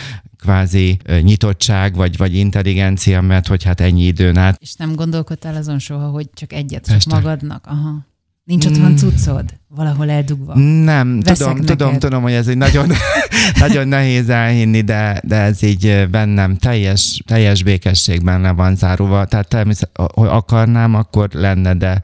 kvázi 0.46 0.98
nyitottság, 1.22 1.94
vagy, 1.94 2.16
vagy 2.16 2.34
intelligencia, 2.34 3.20
mert 3.20 3.46
hogy 3.46 3.64
hát 3.64 3.80
ennyi 3.80 4.02
időn 4.02 4.36
át. 4.36 4.56
És 4.60 4.74
nem 4.74 4.94
gondolkodtál 4.94 5.54
azon 5.54 5.78
soha, 5.78 6.08
hogy 6.08 6.28
csak 6.34 6.52
egyet 6.52 6.86
csak 6.86 6.96
Este. 6.96 7.14
magadnak? 7.14 7.64
Aha. 7.66 8.06
Nincs 8.44 8.66
otthon 8.66 8.90
mm. 8.90 8.94
cuccod? 8.94 9.44
Valahol 9.68 10.10
eldugva? 10.10 10.58
Nem, 10.58 11.20
Veszek 11.20 11.36
tudom, 11.36 11.52
neked. 11.52 11.76
tudom, 11.76 11.98
tudom, 11.98 12.22
hogy 12.22 12.32
ez 12.32 12.48
egy 12.48 12.56
nagyon, 12.56 12.92
nagyon 13.64 13.88
nehéz 13.88 14.28
elhinni, 14.28 14.80
de, 14.80 15.20
de 15.24 15.36
ez 15.36 15.62
így 15.62 16.08
bennem 16.10 16.56
teljes, 16.56 17.22
teljes 17.26 17.62
békességben 17.62 18.40
le 18.40 18.50
van 18.50 18.76
zárulva. 18.76 19.24
Tehát 19.24 19.48
természetesen, 19.48 20.10
hogy 20.14 20.28
akarnám, 20.28 20.94
akkor 20.94 21.28
lenne, 21.32 21.74
de 21.74 22.00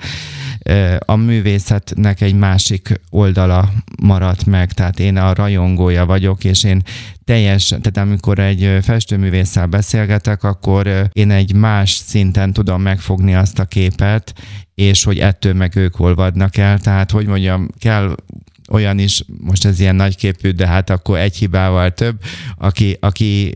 a 0.99 1.17
művészetnek 1.17 2.21
egy 2.21 2.35
másik 2.35 3.01
oldala 3.11 3.73
maradt 4.03 4.47
meg, 4.47 4.73
tehát 4.73 5.01
én 5.01 5.17
a 5.17 5.35
rajongója 5.35 6.07
vagyok, 6.07 6.45
és 6.45 6.65
én 6.65 6.83
teljes, 7.25 7.69
tehát 7.69 7.97
amikor 7.97 8.39
egy 8.39 8.79
festőművésszel 8.83 9.67
beszélgetek, 9.67 10.43
akkor 10.43 11.09
én 11.13 11.31
egy 11.31 11.55
más 11.55 11.91
szinten 11.91 12.53
tudom 12.53 12.83
megfogni 12.83 13.35
azt 13.35 13.59
a 13.59 13.65
képet, 13.65 14.33
és 14.75 15.05
hogy 15.05 15.19
ettől 15.19 15.55
meg 15.55 15.77
ők 15.77 16.01
olvadnak 16.01 16.57
el, 16.57 16.79
tehát 16.79 17.11
hogy 17.11 17.27
mondjam, 17.27 17.69
kell 17.79 18.15
olyan 18.71 18.99
is, 18.99 19.25
most 19.41 19.65
ez 19.65 19.81
ilyen 19.81 19.95
nagyképű, 19.95 20.51
de 20.51 20.67
hát 20.67 20.91
akkor 20.91 21.19
egy 21.19 21.37
hibával 21.37 21.91
több, 21.91 22.21
aki, 22.57 22.97
aki 23.01 23.53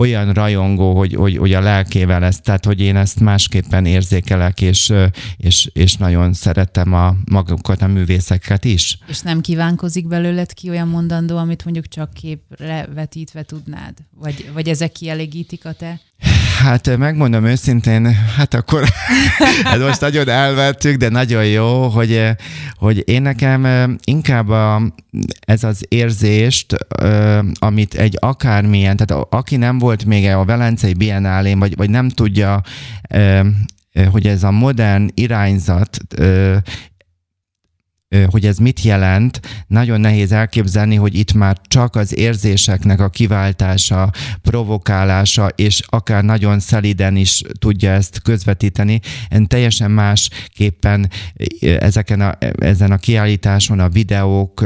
olyan 0.00 0.32
rajongó, 0.32 0.96
hogy, 0.96 1.14
hogy, 1.14 1.36
hogy 1.36 1.52
a 1.52 1.60
lelkével 1.60 2.24
ezt, 2.24 2.42
tehát 2.42 2.64
hogy 2.64 2.80
én 2.80 2.96
ezt 2.96 3.20
másképpen 3.20 3.86
érzékelek, 3.86 4.60
és, 4.60 4.92
és, 5.36 5.70
és 5.72 5.96
nagyon 5.96 6.32
szeretem 6.32 6.92
a 6.92 7.14
magukat, 7.30 7.82
a 7.82 7.86
művészeket 7.86 8.64
is. 8.64 8.98
És 9.08 9.20
nem 9.20 9.40
kívánkozik 9.40 10.06
belőled 10.06 10.52
ki 10.52 10.68
olyan 10.68 10.88
mondandó, 10.88 11.36
amit 11.36 11.64
mondjuk 11.64 11.88
csak 11.88 12.12
képre 12.12 12.88
vetítve 12.94 13.42
tudnád? 13.42 13.94
Vagy, 14.18 14.50
vagy 14.52 14.68
ezek 14.68 14.92
kielégítik 14.92 15.64
a 15.64 15.72
te 15.72 16.00
Hát 16.62 16.96
megmondom 16.96 17.44
őszintén, 17.44 18.14
hát 18.36 18.54
akkor 18.54 18.82
ez 19.74 19.80
most 19.80 20.00
nagyon 20.00 20.28
elvettük, 20.28 20.96
de 20.96 21.08
nagyon 21.08 21.46
jó, 21.46 21.88
hogy, 21.88 22.24
hogy 22.74 23.02
én 23.08 23.22
nekem 23.22 23.96
inkább 24.04 24.48
a, 24.48 24.82
ez 25.40 25.64
az 25.64 25.84
érzést, 25.88 26.76
amit 27.58 27.94
egy 27.94 28.16
akármilyen, 28.18 28.96
tehát 28.96 29.26
aki 29.30 29.56
nem 29.56 29.78
volt 29.78 30.04
még 30.04 30.28
a 30.28 30.44
Velencei 30.44 30.94
Biennálén, 30.94 31.58
vagy, 31.58 31.76
vagy 31.76 31.90
nem 31.90 32.08
tudja, 32.08 32.62
hogy 34.10 34.26
ez 34.26 34.42
a 34.42 34.50
modern 34.50 35.08
irányzat 35.14 35.98
hogy 38.30 38.46
ez 38.46 38.58
mit 38.58 38.82
jelent, 38.82 39.40
nagyon 39.66 40.00
nehéz 40.00 40.32
elképzelni, 40.32 40.94
hogy 40.94 41.18
itt 41.18 41.32
már 41.32 41.56
csak 41.68 41.96
az 41.96 42.16
érzéseknek 42.16 43.00
a 43.00 43.08
kiváltása, 43.08 44.10
provokálása, 44.42 45.48
és 45.48 45.82
akár 45.86 46.24
nagyon 46.24 46.60
szeliden 46.60 47.16
is 47.16 47.42
tudja 47.58 47.90
ezt 47.90 48.22
közvetíteni. 48.22 49.00
Én 49.30 49.46
teljesen 49.46 49.90
másképpen 49.90 51.10
ezeken 51.78 52.20
a, 52.20 52.38
ezen 52.58 52.92
a 52.92 52.96
kiállításon 52.96 53.80
a 53.80 53.88
videók, 53.88 54.64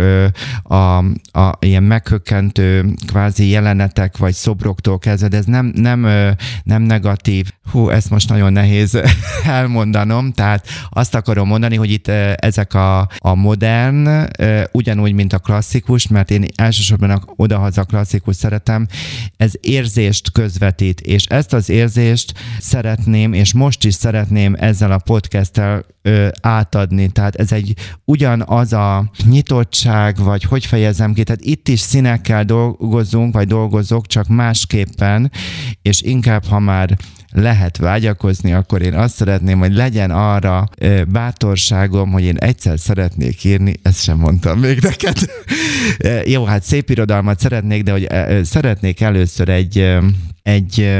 a, 0.62 0.96
a 1.38 1.58
ilyen 1.60 1.82
meghökkentő 1.82 2.94
kvázi 3.06 3.48
jelenetek, 3.48 4.16
vagy 4.16 4.34
szobroktól 4.34 4.98
kezdve, 4.98 5.36
ez 5.36 5.44
nem, 5.44 5.72
nem, 5.74 6.00
nem 6.62 6.82
negatív. 6.82 7.52
Hú, 7.70 7.88
ezt 7.88 8.10
most 8.10 8.28
nagyon 8.28 8.52
nehéz 8.52 8.98
elmondanom, 9.44 10.32
tehát 10.32 10.66
azt 10.90 11.14
akarom 11.14 11.48
mondani, 11.48 11.76
hogy 11.76 11.90
itt 11.90 12.08
ezek 12.36 12.74
a, 12.74 13.08
a 13.18 13.33
modern, 13.34 14.28
ugyanúgy, 14.72 15.12
mint 15.12 15.32
a 15.32 15.38
klasszikus, 15.38 16.08
mert 16.08 16.30
én 16.30 16.44
elsősorban 16.54 17.24
odahaza 17.36 17.84
klasszikus 17.84 18.36
szeretem, 18.36 18.86
ez 19.36 19.52
érzést 19.60 20.32
közvetít, 20.32 21.00
és 21.00 21.24
ezt 21.24 21.52
az 21.52 21.68
érzést 21.68 22.32
szeretném, 22.58 23.32
és 23.32 23.52
most 23.52 23.84
is 23.84 23.94
szeretném 23.94 24.54
ezzel 24.58 24.92
a 24.92 24.98
podcasttel 24.98 25.84
átadni. 26.40 27.08
Tehát 27.08 27.36
ez 27.36 27.52
egy 27.52 27.74
ugyanaz 28.04 28.72
a 28.72 29.10
nyitottság, 29.24 30.16
vagy 30.18 30.42
hogy 30.42 30.66
fejezem 30.66 31.12
ki, 31.12 31.24
tehát 31.24 31.44
itt 31.44 31.68
is 31.68 31.80
színekkel 31.80 32.44
dolgozunk, 32.44 33.34
vagy 33.34 33.46
dolgozok, 33.46 34.06
csak 34.06 34.28
másképpen, 34.28 35.32
és 35.82 36.02
inkább, 36.02 36.44
ha 36.44 36.58
már 36.58 36.96
lehet 37.34 37.76
vágyakozni, 37.76 38.52
akkor 38.52 38.82
én 38.82 38.94
azt 38.94 39.14
szeretném, 39.14 39.58
hogy 39.58 39.74
legyen 39.74 40.10
arra 40.10 40.68
bátorságom, 41.08 42.12
hogy 42.12 42.22
én 42.22 42.36
egyszer 42.36 42.78
szeretnék 42.78 43.44
írni, 43.44 43.74
ezt 43.82 44.02
sem 44.02 44.18
mondtam 44.18 44.58
még 44.58 44.80
neked. 44.80 45.16
Jó, 46.34 46.44
hát 46.44 46.62
szép 46.62 46.90
irodalmat 46.90 47.40
szeretnék, 47.40 47.82
de 47.82 47.92
hogy 47.92 48.08
szeretnék 48.44 49.00
először 49.00 49.48
egy 49.48 49.98
egy, 50.42 50.90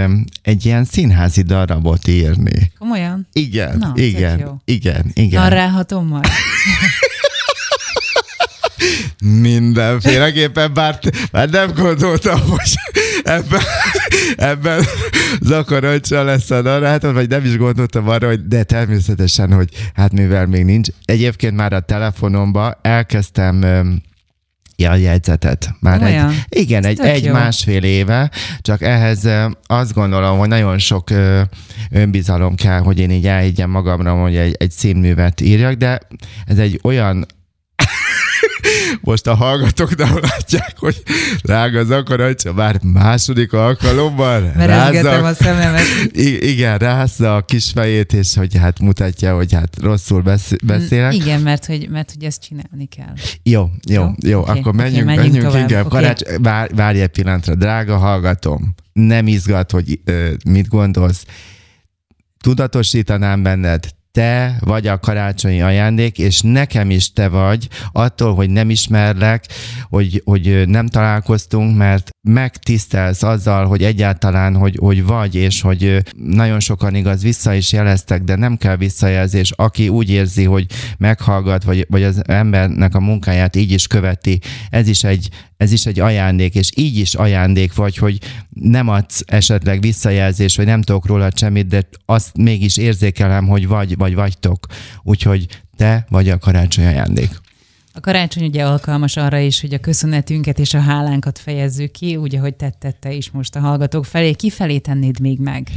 egy 0.42 0.66
ilyen 0.66 0.84
színházi 0.84 1.42
darabot 1.42 2.06
írni. 2.06 2.72
Komolyan? 2.78 3.28
Igen, 3.32 3.78
Na, 3.78 3.92
igen, 3.94 4.60
igen, 4.64 5.10
igen. 5.14 5.42
Narrálhatom 5.42 6.06
majd? 6.06 6.26
Mindenféleképpen, 9.40 10.74
bár, 10.74 10.98
bár 11.32 11.48
nem 11.48 11.72
gondoltam, 11.74 12.40
hogy 12.40 12.74
ebben, 13.22 13.60
ebben 14.36 14.84
zakaroncsa 15.40 16.22
lesz 16.22 16.50
a 16.50 16.62
narrátor, 16.62 17.14
vagy 17.14 17.28
nem 17.28 17.44
is 17.44 17.56
gondoltam 17.56 18.08
arra, 18.08 18.26
hogy 18.26 18.46
de 18.46 18.62
természetesen, 18.62 19.52
hogy 19.52 19.68
hát 19.94 20.12
mivel 20.12 20.46
még 20.46 20.64
nincs. 20.64 20.88
Egyébként 21.04 21.56
már 21.56 21.72
a 21.72 21.80
telefonomba 21.80 22.78
elkezdtem 22.82 23.64
Ja, 24.76 24.94
jegyzetet. 24.94 25.74
Már 25.80 26.02
Olyan? 26.02 26.28
egy, 26.28 26.60
igen, 26.60 26.84
egy, 26.84 27.00
egy 27.00 27.30
másfél 27.30 27.82
éve, 27.82 28.30
csak 28.60 28.82
ehhez 28.82 29.28
azt 29.66 29.94
gondolom, 29.94 30.38
hogy 30.38 30.48
nagyon 30.48 30.78
sok 30.78 31.10
önbizalom 31.90 32.54
kell, 32.54 32.78
hogy 32.78 32.98
én 32.98 33.10
így 33.10 33.26
elhiggyem 33.26 33.70
magamra, 33.70 34.14
hogy 34.14 34.36
egy, 34.36 34.54
egy 34.58 34.70
színművet 34.70 35.40
írjak, 35.40 35.74
de 35.74 36.00
ez 36.46 36.58
egy 36.58 36.80
olyan 36.82 37.26
most 39.00 39.26
a 39.26 39.34
hallgatók 39.34 39.96
nem 39.96 40.18
látják, 40.20 40.74
hogy 40.76 41.02
rága 41.42 41.84
zakaratja 41.84 42.52
már 42.52 42.80
második 42.82 43.52
alkalommal. 43.52 44.52
Rázza, 44.56 45.10
a 45.10 45.34
szememet. 45.34 45.82
igen, 46.40 46.78
rázza 46.78 47.36
a 47.36 47.40
kis 47.42 47.70
fejét, 47.70 48.12
és 48.12 48.34
hogy 48.34 48.56
hát 48.56 48.80
mutatja, 48.80 49.34
hogy 49.36 49.52
hát 49.52 49.76
rosszul 49.80 50.22
beszélek. 50.64 51.14
Igen, 51.14 51.40
mert 51.40 51.66
hogy, 51.66 51.88
mert 51.90 52.12
hogy 52.12 52.24
ezt 52.24 52.42
csinálni 52.42 52.86
kell. 52.96 53.12
Jó, 53.42 53.70
jó, 53.88 54.02
jó, 54.02 54.10
jó 54.18 54.40
okay, 54.40 54.58
akkor 54.58 54.74
menjünk, 54.74 55.02
okay, 55.02 55.16
menjünk, 55.16 55.42
menjünk 55.42 55.70
inkább. 55.70 55.86
Okay. 55.86 56.00
Karács, 56.00 56.20
vár, 56.42 56.70
várj 56.74 57.00
egy 57.00 57.08
pillanatra, 57.08 57.54
drága 57.54 57.96
hallgatom, 57.96 58.74
nem 58.92 59.26
izgat, 59.26 59.70
hogy 59.70 60.00
uh, 60.06 60.30
mit 60.44 60.68
gondolsz. 60.68 61.24
Tudatosítanám 62.40 63.42
benned, 63.42 63.88
te 64.14 64.56
vagy 64.60 64.86
a 64.86 64.98
karácsonyi 64.98 65.62
ajándék, 65.62 66.18
és 66.18 66.40
nekem 66.40 66.90
is 66.90 67.12
te 67.12 67.28
vagy, 67.28 67.68
attól, 67.92 68.34
hogy 68.34 68.50
nem 68.50 68.70
ismerlek, 68.70 69.44
hogy, 69.88 70.22
hogy 70.24 70.68
nem 70.68 70.86
találkoztunk, 70.86 71.76
mert 71.76 72.10
megtisztelsz 72.28 73.22
azzal, 73.22 73.66
hogy 73.66 73.82
egyáltalán, 73.82 74.56
hogy, 74.56 74.76
hogy 74.80 75.04
vagy, 75.04 75.34
és 75.34 75.60
hogy 75.60 76.02
nagyon 76.16 76.60
sokan 76.60 76.94
igaz 76.94 77.22
vissza 77.22 77.54
is 77.54 77.72
jeleztek, 77.72 78.22
de 78.22 78.36
nem 78.36 78.56
kell 78.56 78.76
visszajelzés. 78.76 79.50
Aki 79.50 79.88
úgy 79.88 80.10
érzi, 80.10 80.44
hogy 80.44 80.66
meghallgat, 80.98 81.64
vagy, 81.64 81.86
vagy 81.88 82.02
az 82.02 82.22
embernek 82.28 82.94
a 82.94 83.00
munkáját 83.00 83.56
így 83.56 83.72
is 83.72 83.86
követi, 83.86 84.40
ez 84.70 84.88
is 84.88 85.04
egy, 85.04 85.28
ez 85.56 85.72
is 85.72 85.86
egy 85.86 86.00
ajándék, 86.00 86.54
és 86.54 86.70
így 86.76 86.98
is 86.98 87.14
ajándék 87.14 87.74
vagy, 87.74 87.96
hogy 87.96 88.18
nem 88.50 88.88
adsz 88.88 89.22
esetleg 89.26 89.80
visszajelzés, 89.80 90.56
vagy 90.56 90.66
nem 90.66 90.82
tudok 90.82 91.06
róla 91.06 91.28
semmit, 91.34 91.66
de 91.66 91.88
azt 92.06 92.36
mégis 92.36 92.76
érzékelem, 92.76 93.46
hogy 93.46 93.66
vagy, 93.66 93.96
vagy 93.96 94.14
vagytok. 94.14 94.66
Úgyhogy 95.02 95.46
te 95.76 96.06
vagy 96.08 96.28
a 96.28 96.38
karácsony 96.38 96.86
ajándék. 96.86 97.42
A 97.96 98.00
karácsony 98.00 98.44
ugye 98.44 98.64
alkalmas 98.64 99.16
arra 99.16 99.38
is, 99.38 99.60
hogy 99.60 99.74
a 99.74 99.78
köszönetünket 99.78 100.58
és 100.58 100.74
a 100.74 100.80
hálánkat 100.80 101.38
fejezzük 101.38 101.90
ki, 101.90 102.16
úgy, 102.16 102.36
ahogy 102.36 102.54
tettette 102.54 103.12
is 103.12 103.30
most 103.30 103.56
a 103.56 103.60
hallgatók 103.60 104.04
felé. 104.04 104.32
Kifelé 104.32 104.78
tennéd 104.78 105.20
még 105.20 105.38
meg? 105.38 105.68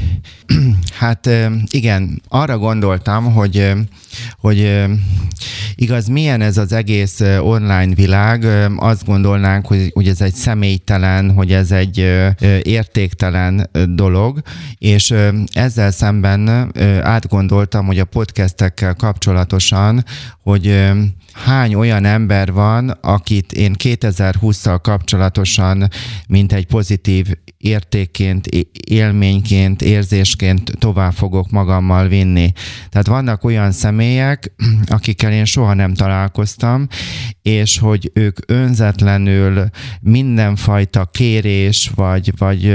Hát 1.00 1.30
igen, 1.72 2.22
arra 2.28 2.58
gondoltam, 2.58 3.34
hogy, 3.34 3.72
hogy 4.40 4.86
igaz, 5.76 6.08
milyen 6.08 6.42
ez 6.42 6.58
az 6.58 6.72
egész 6.72 7.20
online 7.40 7.94
világ, 7.94 8.46
azt 8.78 9.06
gondolnánk, 9.06 9.68
hogy, 9.68 9.92
hogy 9.94 10.08
ez 10.08 10.22
egy 10.22 10.34
személytelen, 10.34 11.32
hogy 11.34 11.52
ez 11.52 11.72
egy 11.72 11.98
értéktelen 12.62 13.70
dolog, 13.96 14.42
és 14.78 15.14
ezzel 15.54 15.92
szemben 15.92 16.72
átgondoltam, 17.02 17.86
hogy 17.86 18.00
a 18.00 18.06
podcastekkel 18.06 18.94
kapcsolatosan, 18.94 20.04
hogy 20.44 20.92
hány 21.46 21.76
olyan 21.76 22.06
ember 22.06 22.52
van, 22.52 22.90
akit 22.90 23.52
én 23.52 23.76
2020-szal 23.84 24.80
kapcsolatosan, 24.82 25.88
mint 26.28 26.54
egy 26.54 26.66
pozitív 26.66 27.28
értékként, 27.68 28.48
élményként, 28.90 29.82
érzésként 29.82 30.72
tovább 30.80 31.14
fogok 31.14 31.50
magammal 31.50 32.08
vinni. 32.08 32.52
Tehát 32.90 33.08
vannak 33.08 33.44
olyan 33.44 33.72
személyek, 33.72 34.54
akikkel 34.86 35.32
én 35.32 35.46
soha 35.46 35.74
nem 35.74 35.94
találkoztam, 35.94 36.88
és 37.42 37.78
hogy 37.78 38.12
ők 38.14 38.38
önzetlenül 38.48 39.66
mindenfajta 40.02 41.06
kérés 41.06 41.92
vagy, 41.96 42.32
vagy 42.38 42.74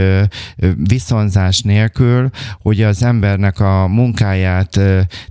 viszonzás 0.76 1.61
nélkül, 1.61 2.31
hogy 2.61 2.83
az 2.83 3.02
embernek 3.02 3.61
a 3.61 3.87
munkáját 3.88 4.81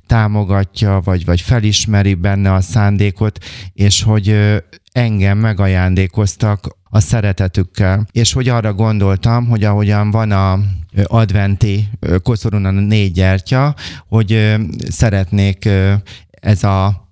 támogatja, 0.07 1.01
vagy, 1.03 1.25
vagy 1.25 1.41
felismeri 1.41 2.13
benne 2.13 2.53
a 2.53 2.61
szándékot, 2.61 3.45
és 3.73 4.03
hogy 4.03 4.35
engem 4.91 5.37
megajándékoztak 5.37 6.77
a 6.83 6.99
szeretetükkel. 6.99 8.07
És 8.11 8.33
hogy 8.33 8.49
arra 8.49 8.73
gondoltam, 8.73 9.47
hogy 9.47 9.63
ahogyan 9.63 10.11
van 10.11 10.31
a 10.31 10.59
adventi 11.03 11.89
koszorún 12.23 12.65
a 12.65 12.71
négy 12.71 13.11
gyertya, 13.11 13.75
hogy 14.07 14.55
szeretnék 14.89 15.69
ez 16.29 16.63
a 16.63 17.09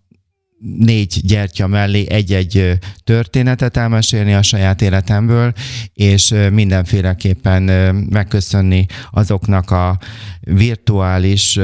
négy 0.78 1.20
gyertya 1.24 1.68
mellé 1.68 2.06
egy-egy 2.10 2.78
történetet 3.04 3.78
elmesélni 3.78 4.34
a 4.34 4.42
saját 4.42 4.82
életemből, 4.82 5.54
és 5.94 6.34
mindenféleképpen 6.52 7.64
megköszönni 8.10 8.86
azoknak 9.12 9.72
a 9.72 10.00
virtuális 10.40 11.60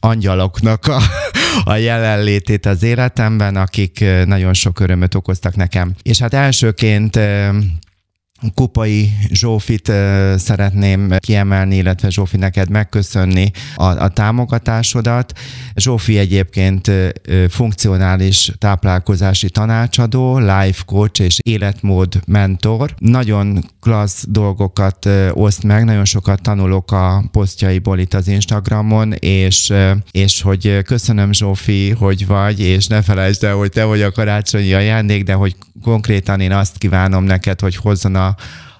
angyaloknak 0.00 0.86
a, 0.86 1.00
a 1.64 1.74
jelenlétét 1.74 2.66
az 2.66 2.82
életemben, 2.82 3.56
akik 3.56 4.04
nagyon 4.24 4.54
sok 4.54 4.80
örömöt 4.80 5.14
okoztak 5.14 5.56
nekem. 5.56 5.94
És 6.02 6.18
hát 6.18 6.34
elsőként 6.34 7.18
Kupai 8.54 9.12
Zsófit 9.30 9.92
szeretném 10.36 11.16
kiemelni, 11.18 11.76
illetve 11.76 12.10
Zsófi 12.10 12.36
neked 12.36 12.70
megköszönni 12.70 13.50
a, 13.74 13.84
a 13.84 14.08
támogatásodat. 14.08 15.32
Zsófi 15.74 16.18
egyébként 16.18 16.90
funkcionális 17.48 18.52
táplálkozási 18.58 19.50
tanácsadó, 19.50 20.38
life 20.38 20.82
coach 20.86 21.20
és 21.20 21.38
életmód 21.42 22.20
mentor. 22.26 22.94
Nagyon 22.98 23.64
klassz 23.80 24.24
dolgokat 24.28 25.08
oszt 25.32 25.62
meg, 25.62 25.84
nagyon 25.84 26.04
sokat 26.04 26.42
tanulok 26.42 26.92
a 26.92 27.24
posztjaiból 27.32 27.98
itt 27.98 28.14
az 28.14 28.28
Instagramon, 28.28 29.12
és, 29.12 29.72
és 30.10 30.42
hogy 30.42 30.82
köszönöm 30.84 31.32
Zsófi, 31.32 31.90
hogy 31.90 32.26
vagy, 32.26 32.60
és 32.60 32.86
ne 32.86 33.02
felejtsd 33.02 33.44
el, 33.44 33.54
hogy 33.54 33.70
te 33.70 33.84
vagy 33.84 34.02
a 34.02 34.12
karácsonyi 34.12 34.72
ajándék, 34.72 35.24
de 35.24 35.32
hogy 35.32 35.56
konkrétan 35.82 36.40
én 36.40 36.52
azt 36.52 36.78
kívánom 36.78 37.24
neked, 37.24 37.60
hogy 37.60 37.76
hozzon 37.76 38.14
a 38.14 38.25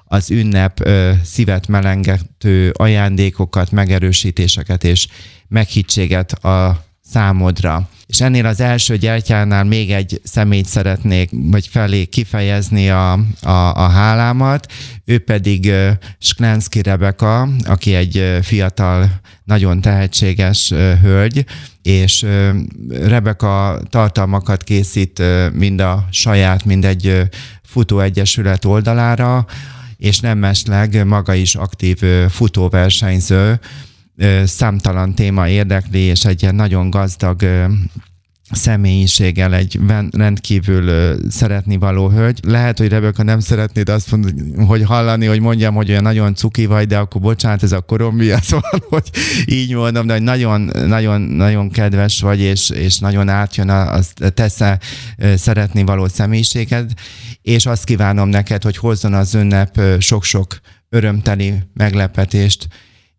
az 0.05 0.31
ünnep 0.31 0.89
szívet 1.25 1.69
melengető 1.69 2.71
ajándékokat, 2.77 3.71
megerősítéseket 3.71 4.85
és 4.85 5.09
meghittséget 5.49 6.33
a 6.33 6.85
számodra. 7.03 7.89
És 8.17 8.23
ennél 8.23 8.47
az 8.47 8.61
első 8.61 8.97
gyertyánál 8.97 9.65
még 9.65 9.93
egy 9.93 10.21
személyt 10.25 10.67
szeretnék, 10.67 11.31
vagy 11.33 11.67
felé 11.67 12.05
kifejezni 12.05 12.91
a, 12.91 13.13
a, 13.43 13.75
a 13.75 13.89
hálámat. 13.89 14.73
Ő 15.05 15.19
pedig 15.19 15.73
Sklenski 16.19 16.83
Rebeka, 16.83 17.49
aki 17.65 17.95
egy 17.95 18.39
fiatal, 18.43 19.21
nagyon 19.45 19.81
tehetséges 19.81 20.73
hölgy, 21.03 21.45
és 21.83 22.27
Rebeka 22.89 23.81
tartalmakat 23.91 24.65
készít 24.65 25.23
mind 25.53 25.81
a 25.81 26.07
saját, 26.11 26.65
mind 26.65 26.85
egy 26.85 27.23
futóegyesület 27.63 28.65
oldalára, 28.65 29.47
és 29.97 30.21
nem 30.21 30.39
mesleg 30.39 31.07
maga 31.07 31.35
is 31.35 31.55
aktív 31.55 32.03
futóversenyző, 32.29 33.61
számtalan 34.45 35.15
téma 35.15 35.49
érdekli, 35.49 35.99
és 35.99 36.25
egy 36.25 36.43
ilyen 36.43 36.55
nagyon 36.55 36.91
gazdag 36.91 37.43
személyiséggel 38.51 39.55
egy 39.55 39.81
rendkívül 40.11 41.17
szeretni 41.31 41.77
való 41.77 42.09
hölgy. 42.09 42.41
Lehet, 42.43 42.79
hogy 42.79 42.89
Rebeka 42.89 43.23
nem 43.23 43.41
szeretnéd 43.41 43.89
azt 43.89 44.11
mondani, 44.11 44.65
hogy 44.65 44.83
hallani, 44.83 45.27
hogy 45.27 45.41
mondjam, 45.41 45.75
hogy 45.75 45.91
olyan 45.91 46.03
nagyon 46.03 46.35
cuki 46.35 46.67
vagy, 46.67 46.87
de 46.87 46.99
akkor 46.99 47.21
bocsánat, 47.21 47.63
ez 47.63 47.73
a 47.73 47.81
korom 47.81 48.17
miatt 48.17 48.43
szóval, 48.53 48.83
hogy 48.89 49.11
így 49.47 49.75
mondom, 49.75 50.07
de 50.07 50.13
hogy 50.13 50.23
nagyon, 50.23 50.71
nagyon, 50.87 51.21
nagyon 51.21 51.71
kedves 51.71 52.21
vagy, 52.21 52.41
és, 52.41 52.71
és 52.71 52.99
nagyon 52.99 53.29
átjön 53.29 53.69
a, 53.69 53.95
a 53.95 54.29
tesze 54.35 54.79
szeretni 55.37 55.83
való 55.83 56.09
személyiséged, 56.09 56.93
és 57.43 57.67
azt 57.67 57.85
kívánom 57.85 58.29
neked, 58.29 58.63
hogy 58.63 58.77
hozzon 58.77 59.15
az 59.15 59.35
ünnep 59.35 59.81
sok-sok 59.99 60.61
örömteli 60.89 61.55
meglepetést, 61.75 62.69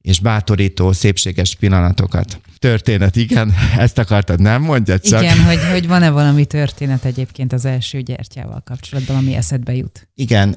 és 0.08 0.20
bátorító, 0.20 0.91
szépséges 0.91 1.56
pillanatokat. 1.56 2.39
Történet, 2.60 3.15
igen, 3.15 3.54
ezt 3.78 3.98
akartad, 3.98 4.41
nem 4.41 4.62
mondja 4.62 5.00
csak. 5.00 5.22
Igen, 5.22 5.43
hogy, 5.43 5.60
hogy 5.72 5.88
van-e 5.88 6.10
valami 6.10 6.46
történet 6.46 7.06
egyébként 7.06 7.54
az 7.54 7.65
első 7.65 8.02
gyertyával 8.02 8.62
kapcsolatban, 8.65 9.15
ami 9.15 9.36
eszedbe 9.36 9.76
jut? 9.76 10.08
Igen, 10.15 10.56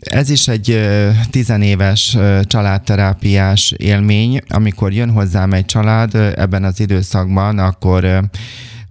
ez 0.00 0.30
is 0.30 0.48
egy 0.48 0.88
tizenéves 1.30 2.16
családterápiás 2.42 3.74
élmény. 3.76 4.40
Amikor 4.48 4.92
jön 4.92 5.10
hozzám 5.10 5.52
egy 5.52 5.64
család 5.64 6.14
ebben 6.14 6.64
az 6.64 6.80
időszakban, 6.80 7.58
akkor 7.58 8.28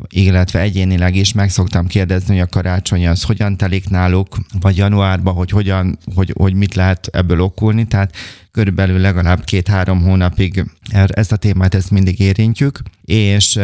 illetve 0.10 0.60
egyénileg 0.60 1.16
is 1.16 1.34
meg 1.34 1.50
szoktam 1.50 1.88
kérdezni, 1.88 2.34
hogy 2.34 2.44
a 2.44 2.56
karácsony 2.56 3.08
az 3.08 3.24
hogyan 3.24 3.58
telik 3.58 3.90
náluk, 3.90 4.38
vagy 4.60 4.78
januárban, 4.78 5.34
hogy 5.34 5.50
hogyan, 5.50 5.98
hogy, 6.16 6.34
hogy 6.38 6.54
mit 6.54 6.76
lehet 6.76 7.08
ebből 7.12 7.42
okulni, 7.42 7.88
tehát 7.88 8.16
körülbelül 8.52 9.00
legalább 9.00 9.44
két-három 9.44 10.02
hónapig 10.02 10.66
er, 10.92 11.10
ezt 11.14 11.32
a 11.32 11.36
témát 11.36 11.76
ezt 11.76 11.92
mindig 11.92 12.20
érintjük, 12.20 12.80
és 13.06 13.60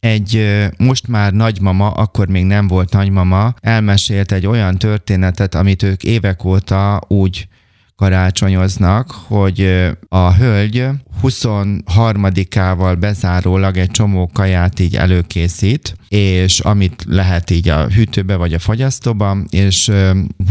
egy 0.00 0.58
most 0.76 1.08
már 1.08 1.32
nagymama, 1.32 1.90
akkor 1.90 2.28
még 2.28 2.44
nem 2.44 2.66
volt 2.66 2.92
nagymama, 2.92 3.54
elmesélt 3.60 4.32
egy 4.32 4.46
olyan 4.46 4.76
történetet, 4.76 5.54
amit 5.54 5.82
ők 5.82 6.02
évek 6.02 6.44
óta 6.44 7.00
úgy 7.08 7.48
karácsonyoznak, 7.96 9.10
hogy 9.10 9.86
a 10.08 10.34
hölgy 10.34 10.88
23-ával 11.22 12.96
bezárólag 13.00 13.76
egy 13.76 13.90
csomó 13.90 14.30
kaját 14.32 14.80
így 14.80 14.96
előkészít, 14.96 15.96
és 16.08 16.60
amit 16.60 17.04
lehet 17.08 17.50
így 17.50 17.68
a 17.68 17.86
hűtőbe 17.88 18.36
vagy 18.36 18.52
a 18.52 18.58
fagyasztóba, 18.58 19.36
és 19.50 19.90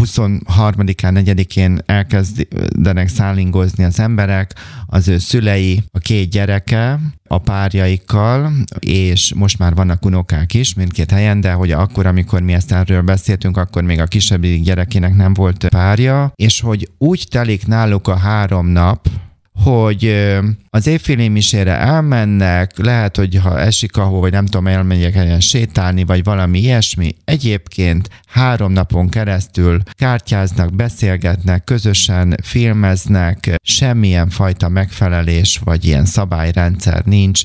23-án, 0.01 1.23
4-én 1.25 1.79
elkezdenek 1.85 3.07
szállingozni 3.07 3.83
az 3.83 3.99
emberek, 3.99 4.53
az 4.85 5.07
ő 5.07 5.17
szülei, 5.17 5.83
a 5.91 5.99
két 5.99 6.29
gyereke, 6.29 6.99
a 7.27 7.37
párjaikkal, 7.37 8.51
és 8.79 9.33
most 9.33 9.59
már 9.59 9.75
vannak 9.75 10.05
unokák 10.05 10.53
is 10.53 10.73
mindkét 10.73 11.11
helyen, 11.11 11.41
de 11.41 11.51
hogy 11.51 11.71
akkor, 11.71 12.05
amikor 12.05 12.41
mi 12.41 12.53
ezt 12.53 12.71
erről 12.71 13.01
beszéltünk, 13.01 13.57
akkor 13.57 13.83
még 13.83 13.99
a 13.99 14.05
kisebbik 14.05 14.63
gyerekének 14.63 15.15
nem 15.15 15.33
volt 15.33 15.67
párja, 15.67 16.31
és 16.35 16.59
hogy 16.59 16.89
úgy 16.97 17.27
telik 17.29 17.67
náluk 17.67 18.07
a 18.07 18.15
három 18.15 18.67
nap, 18.67 19.07
hogy 19.63 20.15
az 20.69 20.87
évféli 20.87 21.27
misére 21.27 21.77
elmennek, 21.77 22.77
lehet, 22.77 23.17
hogy 23.17 23.35
ha 23.35 23.59
esik 23.59 23.97
ahol, 23.97 24.19
vagy 24.19 24.31
nem 24.31 24.45
tudom, 24.45 24.67
elmenjek 24.67 25.15
ilyen 25.15 25.39
sétálni, 25.39 26.03
vagy 26.03 26.23
valami 26.23 26.59
ilyesmi. 26.59 27.15
Egyébként 27.25 28.09
három 28.27 28.71
napon 28.71 29.09
keresztül 29.09 29.81
kártyáznak, 29.91 30.75
beszélgetnek, 30.75 31.63
közösen 31.63 32.35
filmeznek, 32.43 33.55
semmilyen 33.61 34.29
fajta 34.29 34.69
megfelelés, 34.69 35.61
vagy 35.63 35.85
ilyen 35.85 36.05
szabályrendszer 36.05 37.05
nincs 37.05 37.41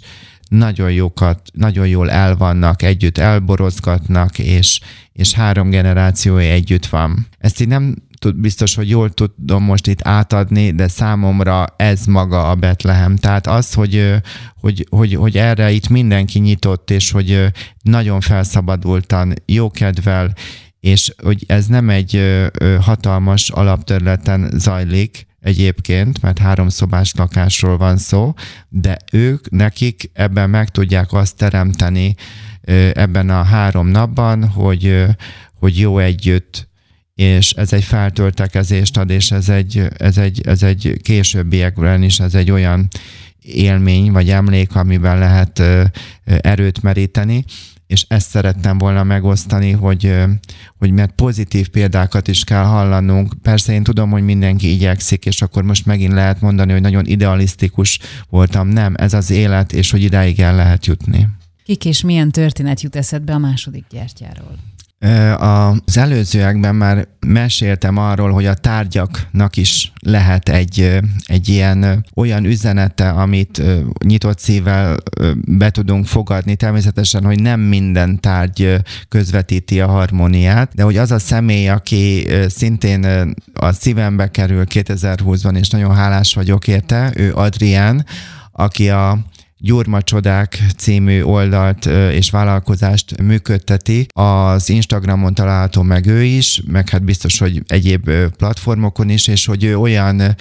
nagyon 0.49 0.93
jókat, 0.93 1.41
nagyon 1.53 1.87
jól 1.87 2.11
elvannak, 2.11 2.83
együtt 2.83 3.19
elborozgatnak, 3.19 4.39
és, 4.39 4.81
és 5.13 5.33
három 5.33 5.71
generációja 5.71 6.51
együtt 6.51 6.87
van. 6.87 7.27
Ezt 7.39 7.61
így 7.61 7.69
nem 7.69 7.95
biztos, 8.31 8.75
hogy 8.75 8.89
jól 8.89 9.11
tudom 9.11 9.65
most 9.65 9.87
itt 9.87 10.07
átadni, 10.07 10.71
de 10.71 10.89
számomra 10.89 11.67
ez 11.77 12.05
maga 12.05 12.51
a 12.51 12.55
Betlehem. 12.55 13.17
Tehát 13.17 13.47
az, 13.47 13.75
hogy, 13.75 14.15
hogy, 14.61 14.87
hogy, 14.91 15.15
hogy 15.15 15.37
erre 15.37 15.71
itt 15.71 15.89
mindenki 15.89 16.39
nyitott, 16.39 16.91
és 16.91 17.11
hogy 17.11 17.47
nagyon 17.83 18.21
felszabadultan, 18.21 19.35
jókedvel, 19.47 20.35
és 20.81 21.15
hogy 21.23 21.45
ez 21.47 21.67
nem 21.67 21.91
egy 21.91 22.41
hatalmas 22.81 23.51
alapterületen 23.51 24.51
zajlik, 24.55 25.27
egyébként, 25.41 26.23
mert 26.23 26.39
háromszobás 26.39 27.13
lakásról 27.17 27.77
van 27.77 27.97
szó, 27.97 28.35
de 28.69 28.97
ők, 29.13 29.51
nekik 29.51 30.11
ebben 30.13 30.51
meg 30.51 30.69
tudják 30.69 31.13
azt 31.13 31.37
teremteni 31.37 32.15
ebben 32.93 33.31
a 33.31 33.43
három 33.43 33.87
napban, 33.87 34.49
hogy, 34.49 35.05
hogy 35.55 35.79
jó 35.79 35.99
együtt, 35.99 36.69
és 37.23 37.53
ez 37.53 37.73
egy 37.73 37.85
feltöltekezést 37.85 38.97
ad, 38.97 39.11
és 39.11 39.31
ez 39.31 39.49
egy, 39.49 39.89
ez 39.97 40.19
egy, 40.19 40.41
ez 40.47 40.63
egy 40.63 40.97
későbbiekben 41.03 42.03
is 42.03 42.21
ez 42.21 42.35
egy 42.35 42.51
olyan 42.51 42.89
élmény 43.43 44.13
vagy 44.13 44.31
emlék, 44.31 44.75
amiben 44.75 45.19
lehet 45.19 45.63
erőt 46.25 46.83
meríteni, 46.83 47.45
és 47.87 48.05
ezt 48.09 48.29
szerettem 48.29 48.79
volna 48.79 49.03
megosztani, 49.03 49.71
hogy, 49.71 50.15
hogy 50.79 50.91
mert 50.91 51.13
pozitív 51.13 51.69
példákat 51.69 52.29
is 52.29 52.45
kell 52.45 52.65
hallanunk. 52.65 53.35
Persze 53.43 53.73
én 53.73 53.83
tudom, 53.83 54.11
hogy 54.11 54.23
mindenki 54.23 54.73
igyekszik, 54.73 55.25
és 55.27 55.43
akkor 55.43 55.63
most 55.63 55.87
megint 55.87 56.13
lehet 56.13 56.41
mondani, 56.41 56.73
hogy 56.73 56.81
nagyon 56.81 57.07
idealisztikus 57.07 57.99
voltam. 58.29 58.69
Nem, 58.69 58.95
ez 58.97 59.13
az 59.13 59.31
élet, 59.31 59.73
és 59.73 59.91
hogy 59.91 60.03
idáig 60.03 60.41
el 60.41 60.55
lehet 60.55 60.87
jutni. 60.87 61.29
Kik 61.65 61.85
és 61.85 62.03
milyen 62.03 62.31
történet 62.31 62.81
jut 62.81 62.97
eszedbe 62.97 63.33
a 63.33 63.39
második 63.39 63.85
gyertyáról? 63.91 64.57
Az 65.39 65.97
előzőekben 65.97 66.75
már 66.75 67.09
meséltem 67.27 67.97
arról, 67.97 68.31
hogy 68.31 68.47
a 68.47 68.55
tárgyaknak 68.55 69.57
is 69.57 69.93
lehet 70.01 70.49
egy, 70.49 70.99
egy 71.25 71.49
ilyen 71.49 72.07
olyan 72.15 72.45
üzenete, 72.45 73.09
amit 73.09 73.63
nyitott 74.05 74.39
szívvel 74.39 74.97
be 75.35 75.71
tudunk 75.71 76.07
fogadni. 76.07 76.55
Természetesen, 76.55 77.25
hogy 77.25 77.43
nem 77.43 77.61
minden 77.61 78.21
tárgy 78.21 78.77
közvetíti 79.09 79.81
a 79.81 79.89
harmóniát, 79.89 80.75
de 80.75 80.83
hogy 80.83 80.97
az 80.97 81.11
a 81.11 81.19
személy, 81.19 81.69
aki 81.69 82.29
szintén 82.49 83.35
a 83.55 83.73
szívembe 83.73 84.31
kerül 84.31 84.65
2020-ban, 84.69 85.59
és 85.59 85.69
nagyon 85.69 85.95
hálás 85.95 86.35
vagyok 86.35 86.69
érte, 86.69 87.13
ő 87.17 87.33
Adrián, 87.35 88.07
aki 88.53 88.91
a 88.91 89.19
Gyurma 89.63 90.03
Csodák 90.03 90.63
című 90.77 91.23
oldalt 91.23 91.87
és 91.87 92.31
vállalkozást 92.31 93.21
működteti. 93.21 94.07
Az 94.13 94.69
Instagramon 94.69 95.35
található 95.35 95.83
meg 95.83 96.07
ő 96.07 96.23
is, 96.23 96.63
meg 96.67 96.89
hát 96.89 97.05
biztos, 97.05 97.39
hogy 97.39 97.63
egyéb 97.67 98.11
platformokon 98.37 99.09
is, 99.09 99.27
és 99.29 99.47
hogy 99.47 99.65
ő 99.65 99.77
olyan 99.77 100.37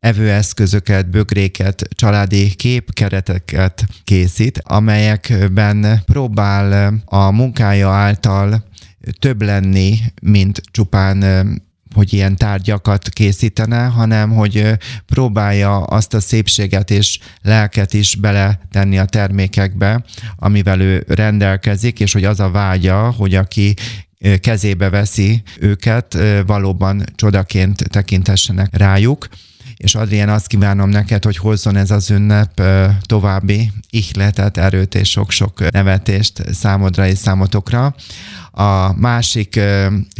evőeszközöket, 0.00 1.10
bögréket, 1.10 1.88
családi 1.90 2.54
képkereteket 2.54 3.86
készít, 4.04 4.60
amelyekben 4.64 6.02
próbál 6.04 6.94
a 7.04 7.30
munkája 7.30 7.90
által 7.90 8.64
több 9.18 9.42
lenni, 9.42 9.98
mint 10.22 10.62
csupán 10.70 11.22
hogy 11.94 12.12
ilyen 12.12 12.36
tárgyakat 12.36 13.08
készítene, 13.08 13.84
hanem 13.84 14.30
hogy 14.30 14.78
próbálja 15.06 15.82
azt 15.82 16.14
a 16.14 16.20
szépséget 16.20 16.90
és 16.90 17.18
lelket 17.42 17.94
is 17.94 18.16
beletenni 18.16 18.98
a 18.98 19.04
termékekbe, 19.04 20.04
amivel 20.36 20.80
ő 20.80 21.04
rendelkezik, 21.08 22.00
és 22.00 22.12
hogy 22.12 22.24
az 22.24 22.40
a 22.40 22.50
vágya, 22.50 23.10
hogy 23.10 23.34
aki 23.34 23.74
kezébe 24.40 24.90
veszi 24.90 25.42
őket, 25.60 26.18
valóban 26.46 27.04
csodaként 27.14 27.90
tekintessenek 27.90 28.76
rájuk 28.76 29.28
és 29.78 29.94
Adrien, 29.94 30.28
azt 30.28 30.46
kívánom 30.46 30.88
neked, 30.88 31.24
hogy 31.24 31.36
hozzon 31.36 31.76
ez 31.76 31.90
az 31.90 32.10
ünnep 32.10 32.62
további 33.06 33.72
ihletet, 33.90 34.56
erőt 34.56 34.94
és 34.94 35.10
sok-sok 35.10 35.70
nevetést 35.70 36.42
számodra 36.52 37.06
és 37.06 37.18
számotokra. 37.18 37.94
A 38.58 38.92
másik 38.96 39.60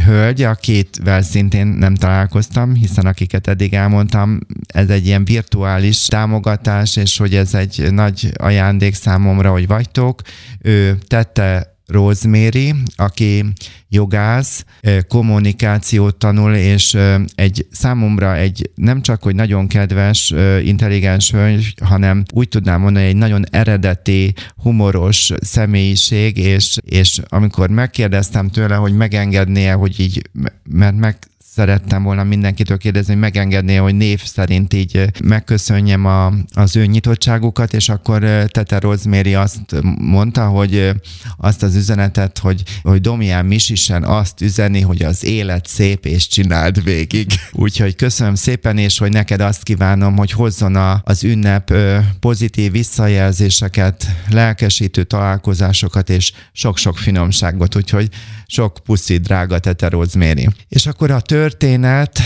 hölgy, 0.04 0.42
akivel 0.42 1.22
szintén 1.22 1.66
nem 1.66 1.94
találkoztam, 1.94 2.74
hiszen 2.74 3.06
akiket 3.06 3.48
eddig 3.48 3.74
elmondtam, 3.74 4.38
ez 4.66 4.88
egy 4.88 5.06
ilyen 5.06 5.24
virtuális 5.24 6.06
támogatás, 6.06 6.96
és 6.96 7.16
hogy 7.16 7.34
ez 7.34 7.54
egy 7.54 7.92
nagy 7.92 8.32
ajándék 8.36 8.94
számomra, 8.94 9.50
hogy 9.50 9.66
vagytok. 9.66 10.22
Ő 10.60 10.98
tette 11.06 11.77
Rosemary, 11.88 12.74
aki 12.96 13.44
jogász, 13.88 14.64
kommunikációt 15.08 16.16
tanul, 16.16 16.54
és 16.54 16.98
egy 17.34 17.66
számomra 17.70 18.36
egy 18.36 18.70
nem 18.74 19.02
csak, 19.02 19.22
hogy 19.22 19.34
nagyon 19.34 19.66
kedves, 19.66 20.34
intelligens 20.64 21.30
hölgy, 21.30 21.74
hanem 21.84 22.22
úgy 22.32 22.48
tudnám 22.48 22.80
mondani, 22.80 23.06
egy 23.06 23.16
nagyon 23.16 23.44
eredeti, 23.50 24.34
humoros 24.56 25.32
személyiség, 25.40 26.36
és, 26.36 26.76
és 26.84 27.20
amikor 27.28 27.68
megkérdeztem 27.68 28.48
tőle, 28.48 28.74
hogy 28.74 28.92
megengednie, 28.92 29.72
hogy 29.72 30.00
így, 30.00 30.30
mert 30.64 30.96
meg 30.96 31.18
szerettem 31.58 32.02
volna 32.02 32.24
mindenkitől 32.24 32.76
kérdezni, 32.76 33.12
hogy 33.12 33.22
megengedné, 33.22 33.76
hogy 33.76 33.94
név 33.94 34.22
szerint 34.24 34.74
így 34.74 35.10
megköszönjem 35.24 36.04
a, 36.04 36.32
az 36.52 36.76
ő 36.76 36.86
nyitottságukat, 36.86 37.74
és 37.74 37.88
akkor 37.88 38.20
Tete 38.46 38.78
Rosemary 38.78 39.34
azt 39.34 39.60
mondta, 39.98 40.46
hogy 40.46 40.92
azt 41.36 41.62
az 41.62 41.76
üzenetet, 41.76 42.38
hogy, 42.38 42.62
hogy 42.82 43.00
Domián 43.00 43.46
Misisen 43.46 44.04
azt 44.04 44.40
üzeni, 44.40 44.80
hogy 44.80 45.02
az 45.02 45.24
élet 45.24 45.66
szép, 45.66 46.06
és 46.06 46.28
csináld 46.28 46.82
végig. 46.82 47.32
Úgyhogy 47.52 47.96
köszönöm 47.96 48.34
szépen, 48.34 48.78
és 48.78 48.98
hogy 48.98 49.12
neked 49.12 49.40
azt 49.40 49.62
kívánom, 49.62 50.16
hogy 50.16 50.30
hozzon 50.30 50.76
a, 50.76 51.00
az 51.04 51.24
ünnep 51.24 51.72
pozitív 52.20 52.72
visszajelzéseket, 52.72 54.06
lelkesítő 54.30 55.04
találkozásokat, 55.04 56.10
és 56.10 56.32
sok-sok 56.52 56.98
finomságot, 56.98 57.76
úgyhogy 57.76 58.08
sok 58.50 58.78
puszi, 58.84 59.16
drága 59.16 59.58
Tete 59.58 59.88
Rosemary. 59.88 60.48
És 60.68 60.86
akkor 60.86 61.10
a 61.10 61.20
történet, 61.48 62.20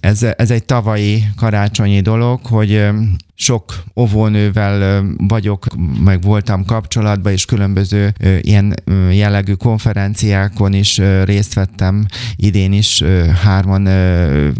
ez, 0.00 0.22
ez 0.22 0.50
egy 0.50 0.64
tavalyi 0.64 1.24
karácsonyi 1.36 2.00
dolog, 2.00 2.46
hogy 2.46 2.88
sok 3.38 3.82
óvónővel 3.96 5.04
vagyok, 5.16 5.66
meg 6.04 6.22
voltam 6.22 6.64
kapcsolatban, 6.64 7.32
és 7.32 7.44
különböző 7.44 8.14
ilyen 8.40 8.74
jellegű 9.10 9.52
konferenciákon 9.52 10.72
is 10.72 11.00
részt 11.24 11.54
vettem 11.54 12.06
idén 12.36 12.72
is 12.72 13.02
hárman 13.42 13.86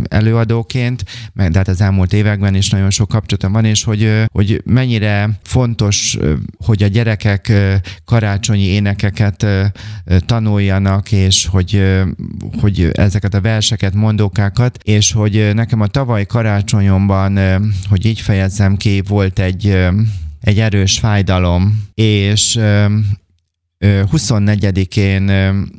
előadóként, 0.09 1.05
meg 1.33 1.51
de 1.51 1.59
hát 1.59 1.69
az 1.69 1.81
elmúlt 1.81 2.13
években 2.13 2.55
is 2.55 2.71
nagyon 2.71 2.91
sok 2.91 3.09
kapcsolatom 3.09 3.53
van, 3.53 3.65
és 3.65 3.85
hogy, 3.85 4.25
hogy 4.33 4.63
mennyire 4.65 5.31
fontos, 5.43 6.19
hogy 6.65 6.83
a 6.83 6.87
gyerekek 6.87 7.53
karácsonyi 8.05 8.65
énekeket 8.65 9.47
tanuljanak, 10.27 11.13
és 11.13 11.47
hogy, 11.47 12.03
hogy 12.61 12.91
ezeket 12.93 13.35
a 13.35 13.41
verseket, 13.41 13.95
mondókákat, 13.95 14.79
és 14.83 15.13
hogy 15.13 15.51
nekem 15.55 15.81
a 15.81 15.87
tavaly 15.87 16.27
karácsonyomban, 16.27 17.39
hogy 17.89 18.07
így 18.07 18.21
fejezem 18.21 18.66
fejezem 18.67 18.77
ki, 18.77 19.03
volt 19.09 19.39
egy, 19.39 19.79
egy 20.41 20.61
erős 20.61 20.99
fájdalom, 20.99 21.83
és 21.95 22.59
24-én 23.81 25.31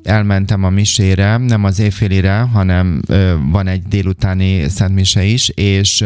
elmentem 0.04 0.64
a 0.64 0.70
misére, 0.70 1.38
nem 1.38 1.64
az 1.64 1.80
éjfélire, 1.80 2.38
hanem 2.38 3.02
van 3.52 3.68
egy 3.68 3.82
délutáni 3.82 4.70
szentmise 4.70 5.24
is, 5.24 5.50
és 5.50 6.04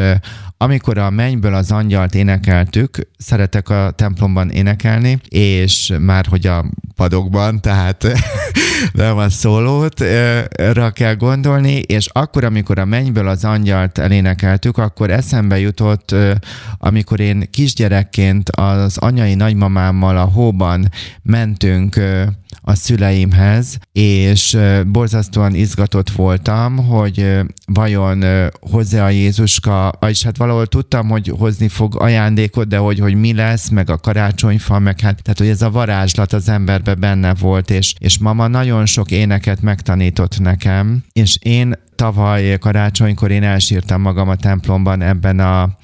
amikor 0.61 0.97
a 0.97 1.09
mennyből 1.09 1.53
az 1.53 1.71
angyalt 1.71 2.15
énekeltük, 2.15 2.97
szeretek 3.17 3.69
a 3.69 3.91
templomban 3.95 4.49
énekelni, 4.49 5.19
és 5.29 5.93
már 5.99 6.25
hogy 6.25 6.47
a 6.47 6.65
padokban, 6.95 7.61
tehát 7.61 8.07
nem 8.93 9.17
a 9.17 9.29
szólót 9.29 9.99
rá 10.55 10.91
kell 10.91 11.15
gondolni, 11.15 11.73
és 11.73 12.07
akkor, 12.11 12.43
amikor 12.43 12.79
a 12.79 12.85
mennyből 12.85 13.27
az 13.27 13.43
angyalt 13.43 13.97
elénekeltük, 13.97 14.77
akkor 14.77 15.09
eszembe 15.09 15.59
jutott, 15.59 16.15
amikor 16.77 17.19
én 17.19 17.47
kisgyerekként 17.51 18.49
az 18.49 18.97
anyai 18.97 19.33
nagymamámmal 19.33 20.17
a 20.17 20.25
hóban 20.25 20.89
mentünk 21.23 21.99
a 22.61 22.75
szüleimhez, 22.75 23.77
és 23.91 24.57
borzasztóan 24.87 25.55
izgatott 25.55 26.09
voltam, 26.09 26.77
hogy 26.77 27.39
vajon 27.65 28.23
hozzá 28.59 29.05
a 29.05 29.09
Jézuska, 29.09 29.91
és 30.07 30.23
hát 30.23 30.37
valahol 30.37 30.67
tudtam, 30.67 31.09
hogy 31.09 31.33
hozni 31.37 31.67
fog 31.67 31.95
ajándékot, 32.01 32.67
de 32.67 32.77
hogy, 32.77 32.99
hogy 32.99 33.15
mi 33.15 33.33
lesz, 33.33 33.69
meg 33.69 33.89
a 33.89 33.97
karácsonyfa, 33.97 34.79
meg 34.79 34.99
hát, 34.99 35.21
tehát 35.21 35.39
hogy 35.39 35.47
ez 35.47 35.61
a 35.61 35.71
varázslat 35.71 36.33
az 36.33 36.49
emberbe 36.49 36.95
benne 36.95 37.33
volt, 37.33 37.69
és, 37.69 37.93
és 37.97 38.17
mama 38.17 38.47
nagyon 38.47 38.85
sok 38.85 39.11
éneket 39.11 39.61
megtanított 39.61 40.39
nekem, 40.39 41.03
és 41.13 41.37
én 41.41 41.73
tavaly 41.95 42.57
karácsonykor 42.59 43.31
én 43.31 43.43
elsírtam 43.43 44.01
magam 44.01 44.29
a 44.29 44.35
templomban 44.35 45.01
ebben 45.01 45.39
a 45.39 45.77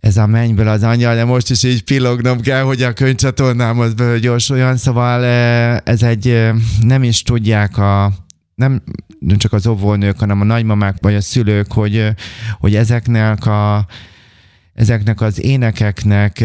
ez 0.00 0.16
a 0.16 0.26
mennyből 0.26 0.68
az 0.68 0.82
angyal, 0.82 1.14
de 1.14 1.24
most 1.24 1.50
is 1.50 1.62
így 1.62 1.82
pillognom 1.82 2.40
kell, 2.40 2.62
hogy 2.62 2.82
a 2.82 2.92
könyvcsatornámhoz 2.92 3.94
gyorsuljon, 4.20 4.76
szóval 4.76 5.24
ez 5.84 6.02
egy, 6.02 6.50
nem 6.80 7.02
is 7.02 7.22
tudják 7.22 7.78
a, 7.78 8.12
nem, 8.54 8.82
nem 9.18 9.36
csak 9.36 9.52
az 9.52 9.66
óvónők, 9.66 10.18
hanem 10.18 10.40
a 10.40 10.44
nagymamák 10.44 10.96
vagy 11.00 11.14
a 11.14 11.20
szülők, 11.20 11.72
hogy, 11.72 12.08
hogy 12.58 12.76
ezeknek 12.76 13.46
a 13.46 13.86
ezeknek 14.74 15.20
az 15.20 15.42
énekeknek, 15.42 16.44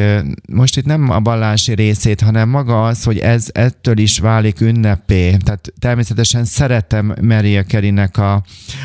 most 0.49 0.77
itt 0.77 0.85
nem 0.85 1.09
a 1.09 1.19
vallási 1.19 1.73
részét, 1.73 2.21
hanem 2.21 2.49
maga 2.49 2.85
az, 2.85 3.03
hogy 3.03 3.17
ez 3.17 3.47
ettől 3.51 3.97
is 3.97 4.19
válik 4.19 4.61
ünnepé. 4.61 5.37
Tehát 5.37 5.73
természetesen 5.79 6.45
szeretem 6.45 7.15
Maria 7.21 7.63
Kerinek 7.63 8.17
a, 8.17 8.43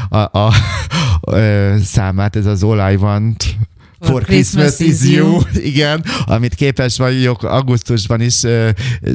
a, 0.09 0.17
a, 0.17 0.53
a, 1.21 1.35
számát, 1.83 2.37
ez 2.37 2.47
az 2.47 2.63
I 2.63 2.97
Want 2.97 3.57
For 4.01 4.23
Christmas, 4.23 4.77
Christmas 4.77 5.03
is 5.05 5.17
you. 5.17 5.41
Igen, 5.73 6.05
amit 6.25 6.55
képes 6.55 6.97
vagyok 6.97 7.43
augusztusban 7.43 8.21
is 8.21 8.41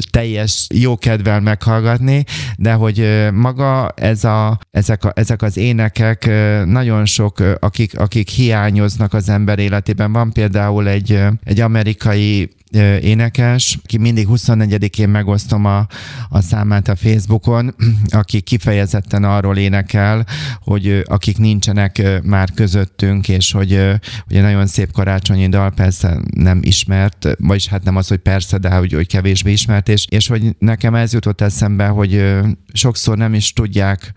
teljes 0.09 0.67
jó 0.73 0.97
kedvel 0.97 1.39
meghallgatni, 1.39 2.23
de 2.57 2.73
hogy 2.73 3.27
maga 3.33 3.89
ez 3.95 4.23
a, 4.23 4.59
ezek, 4.71 5.03
a, 5.03 5.11
ezek 5.15 5.41
az 5.41 5.57
énekek 5.57 6.29
nagyon 6.65 7.05
sok, 7.05 7.39
akik, 7.59 7.99
akik 7.99 8.29
hiányoznak 8.29 9.13
az 9.13 9.29
ember 9.29 9.59
életében. 9.59 10.11
Van 10.11 10.31
például 10.31 10.87
egy, 10.87 11.19
egy 11.43 11.59
amerikai 11.59 12.49
énekes, 13.01 13.79
ki 13.85 13.97
mindig 13.97 14.27
24-én 14.29 15.09
megosztom 15.09 15.65
a, 15.65 15.87
a 16.29 16.41
számát 16.41 16.87
a 16.87 16.95
Facebookon, 16.95 17.75
aki 18.09 18.41
kifejezetten 18.41 19.23
arról 19.23 19.57
énekel, 19.57 20.25
hogy 20.59 21.03
akik 21.05 21.37
nincsenek 21.37 22.21
már 22.23 22.51
közöttünk, 22.51 23.29
és 23.29 23.51
hogy 23.51 23.71
ugye 24.29 24.41
nagyon 24.41 24.67
szép 24.67 24.91
karácsonyi 24.91 25.47
dal, 25.47 25.71
persze 25.71 26.19
nem 26.31 26.59
ismert, 26.61 27.27
vagyis 27.39 27.67
hát 27.67 27.83
nem 27.83 27.95
az, 27.95 28.07
hogy 28.07 28.19
persze, 28.19 28.57
de 28.57 28.69
hogy, 28.69 28.93
hogy 28.93 29.07
kevésbé 29.07 29.51
ismert, 29.51 29.89
és, 29.89 30.05
és 30.09 30.27
hogy 30.27 30.55
nekem 30.59 30.95
ez 30.95 31.13
jutott 31.13 31.41
eszembe, 31.41 31.87
hogy 31.87 32.35
sokszor 32.73 33.17
nem 33.17 33.33
is 33.33 33.53
tudják 33.53 34.13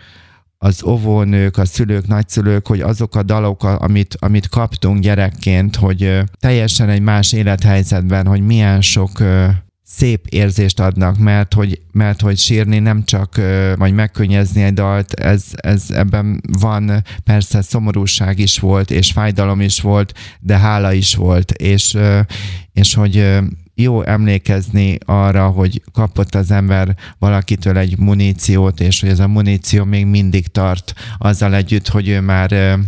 az 0.59 0.85
óvónők, 0.85 1.57
a 1.57 1.65
szülők, 1.65 2.07
nagyszülők, 2.07 2.67
hogy 2.67 2.81
azok 2.81 3.17
a 3.17 3.23
dalok, 3.23 3.63
amit, 3.63 4.17
amit 4.19 4.49
kaptunk 4.49 5.03
gyerekként, 5.03 5.77
hogy 5.77 6.21
teljesen 6.41 6.89
egy 6.89 7.01
más 7.01 7.33
élethelyzetben, 7.33 8.27
hogy 8.27 8.41
milyen 8.41 8.81
sok 8.81 9.23
szép 9.85 10.27
érzést 10.27 10.81
adnak, 10.81 11.19
mert 11.19 11.55
hogy, 11.55 11.81
mert 11.93 12.21
hogy 12.21 12.39
sírni 12.39 12.79
nem 12.79 13.05
csak, 13.05 13.41
vagy 13.77 13.93
megkönnyezni 13.93 14.63
egy 14.63 14.73
dalt, 14.73 15.13
ez, 15.13 15.45
ez 15.57 15.91
ebben 15.91 16.41
van, 16.61 17.03
persze 17.25 17.63
szomorúság 17.63 18.39
is 18.39 18.59
volt, 18.59 18.91
és 18.91 19.13
fájdalom 19.13 19.61
is 19.61 19.81
volt, 19.81 20.13
de 20.41 20.59
hála 20.59 20.93
is 20.93 21.15
volt, 21.15 21.51
és, 21.51 21.97
és 22.73 22.95
hogy 22.95 23.39
jó 23.81 24.03
emlékezni 24.03 24.99
arra, 25.05 25.49
hogy 25.49 25.83
kapott 25.93 26.35
az 26.35 26.51
ember 26.51 26.97
valakitől 27.19 27.79
egy 27.79 27.99
muníciót, 27.99 28.81
és 28.81 29.01
hogy 29.01 29.09
ez 29.09 29.19
a 29.19 29.29
muníció 29.29 29.85
még 29.85 30.07
mindig 30.07 30.47
tart 30.47 30.95
azzal 31.19 31.55
együtt, 31.55 31.89
hogy 31.89 32.09
ő 32.09 32.21
már 32.21 32.79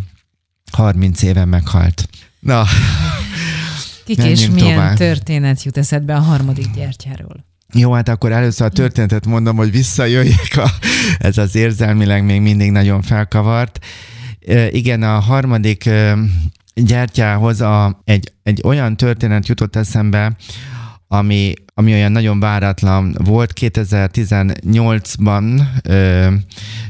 30 0.72 1.22
éve 1.22 1.44
meghalt. 1.44 2.08
Na, 2.40 2.64
Kik 4.04 4.18
és 4.18 4.48
milyen 4.48 4.74
tovább. 4.74 4.96
történet 4.96 5.62
jut 5.62 5.76
eszedbe 5.76 6.14
a 6.14 6.20
harmadik 6.20 6.70
gyertyáról? 6.74 7.44
Jó, 7.72 7.92
hát 7.92 8.08
akkor 8.08 8.32
először 8.32 8.66
a 8.66 8.70
történetet 8.70 9.26
mondom, 9.26 9.56
hogy 9.56 9.70
visszajöjjek, 9.70 10.56
a, 10.56 10.70
ez 11.18 11.38
az 11.38 11.54
érzelmileg 11.54 12.24
még 12.24 12.40
mindig 12.40 12.70
nagyon 12.70 13.02
felkavart. 13.02 13.84
Igen, 14.70 15.02
a 15.02 15.18
harmadik 15.18 15.90
gyertyához 16.74 17.60
a, 17.60 18.00
egy, 18.04 18.32
egy 18.42 18.60
olyan 18.64 18.96
történet 18.96 19.48
jutott 19.48 19.76
eszembe, 19.76 20.36
ami, 21.12 21.52
ami 21.74 21.92
olyan 21.92 22.12
nagyon 22.12 22.40
váratlan 22.40 23.16
volt. 23.18 23.52
2018-ban 23.60 25.60
ö, 25.82 26.26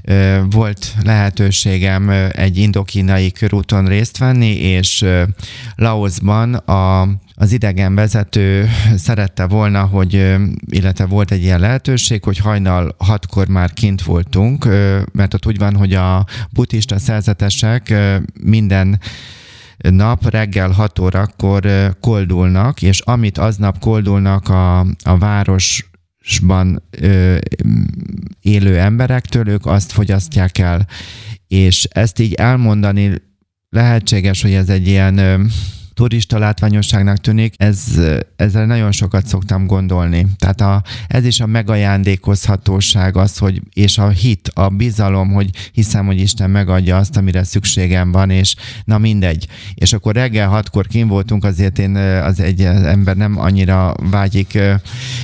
ö, 0.03 0.41
volt 0.51 0.95
lehetőségem 1.03 2.11
egy 2.33 2.59
indokínai 2.59 3.31
körúton 3.31 3.87
részt 3.87 4.19
venni, 4.19 4.55
és 4.55 5.03
ö, 5.03 5.23
Laosban 5.75 6.55
a, 6.55 7.01
az 7.35 7.53
idegen 7.53 7.95
vezető 7.95 8.69
szerette 8.97 9.47
volna, 9.47 9.83
hogy, 9.83 10.35
illetve 10.67 11.05
volt 11.05 11.31
egy 11.31 11.43
ilyen 11.43 11.61
lehetőség, 11.61 12.25
hogy 12.25 12.39
hajnal 12.39 12.95
hatkor 12.99 13.49
már 13.49 13.73
kint 13.73 14.03
voltunk, 14.03 14.65
mert 15.13 15.35
ott 15.35 15.47
úgy 15.47 15.59
van, 15.59 15.77
hogy 15.77 15.95
a 15.95 16.27
buddhista 16.51 16.99
szerzetesek 16.99 17.95
minden 18.43 19.01
nap 19.89 20.31
reggel 20.31 20.71
6 20.71 20.99
órakor 20.99 21.97
koldulnak, 22.01 22.83
és 22.83 23.01
amit 23.01 23.39
aznap 23.39 23.79
koldulnak 23.79 24.49
a, 24.49 24.79
a 24.81 25.19
városban 25.19 26.83
ö, 26.91 27.37
élő 28.41 28.79
emberektől, 28.79 29.49
ők 29.49 29.67
azt 29.67 29.93
fogyasztják 29.93 30.59
el. 30.59 30.87
És 31.47 31.85
ezt 31.85 32.19
így 32.19 32.33
elmondani 32.33 33.23
lehetséges, 33.69 34.43
hogy 34.43 34.53
ez 34.53 34.69
egy 34.69 34.87
ilyen 34.87 35.19
ö, 35.19 35.43
turista 36.01 36.39
látványosságnak 36.39 37.19
tűnik, 37.19 37.55
ez, 37.57 37.79
ezzel 38.37 38.67
nagyon 38.67 38.93
sokat 38.93 39.27
szoktam 39.27 39.67
gondolni. 39.67 40.27
Tehát 40.39 40.61
a, 40.61 40.83
ez 41.09 41.25
is 41.25 41.41
a 41.41 41.47
megajándékozhatóság 41.47 43.17
az, 43.17 43.39
hogy, 43.39 43.63
és 43.73 43.99
a 43.99 44.09
hit, 44.09 44.51
a 44.55 44.69
bizalom, 44.69 45.33
hogy 45.33 45.51
hiszem, 45.73 46.07
hogy 46.07 46.21
Isten 46.21 46.51
megadja 46.51 46.97
azt, 46.97 47.17
amire 47.17 47.45
szükségem 47.45 48.13
van, 48.13 48.31
és 48.31 48.55
na 48.85 48.99
mindegy. 48.99 49.47
És 49.75 49.93
akkor 49.93 50.15
reggel 50.15 50.49
hatkor 50.49 50.87
kim 50.87 51.09
voltunk, 51.09 51.45
azért 51.45 51.79
én 51.79 51.97
az 51.97 52.41
egy 52.41 52.61
ember 52.65 53.17
nem 53.17 53.39
annyira 53.39 53.95
vágyik 54.11 54.59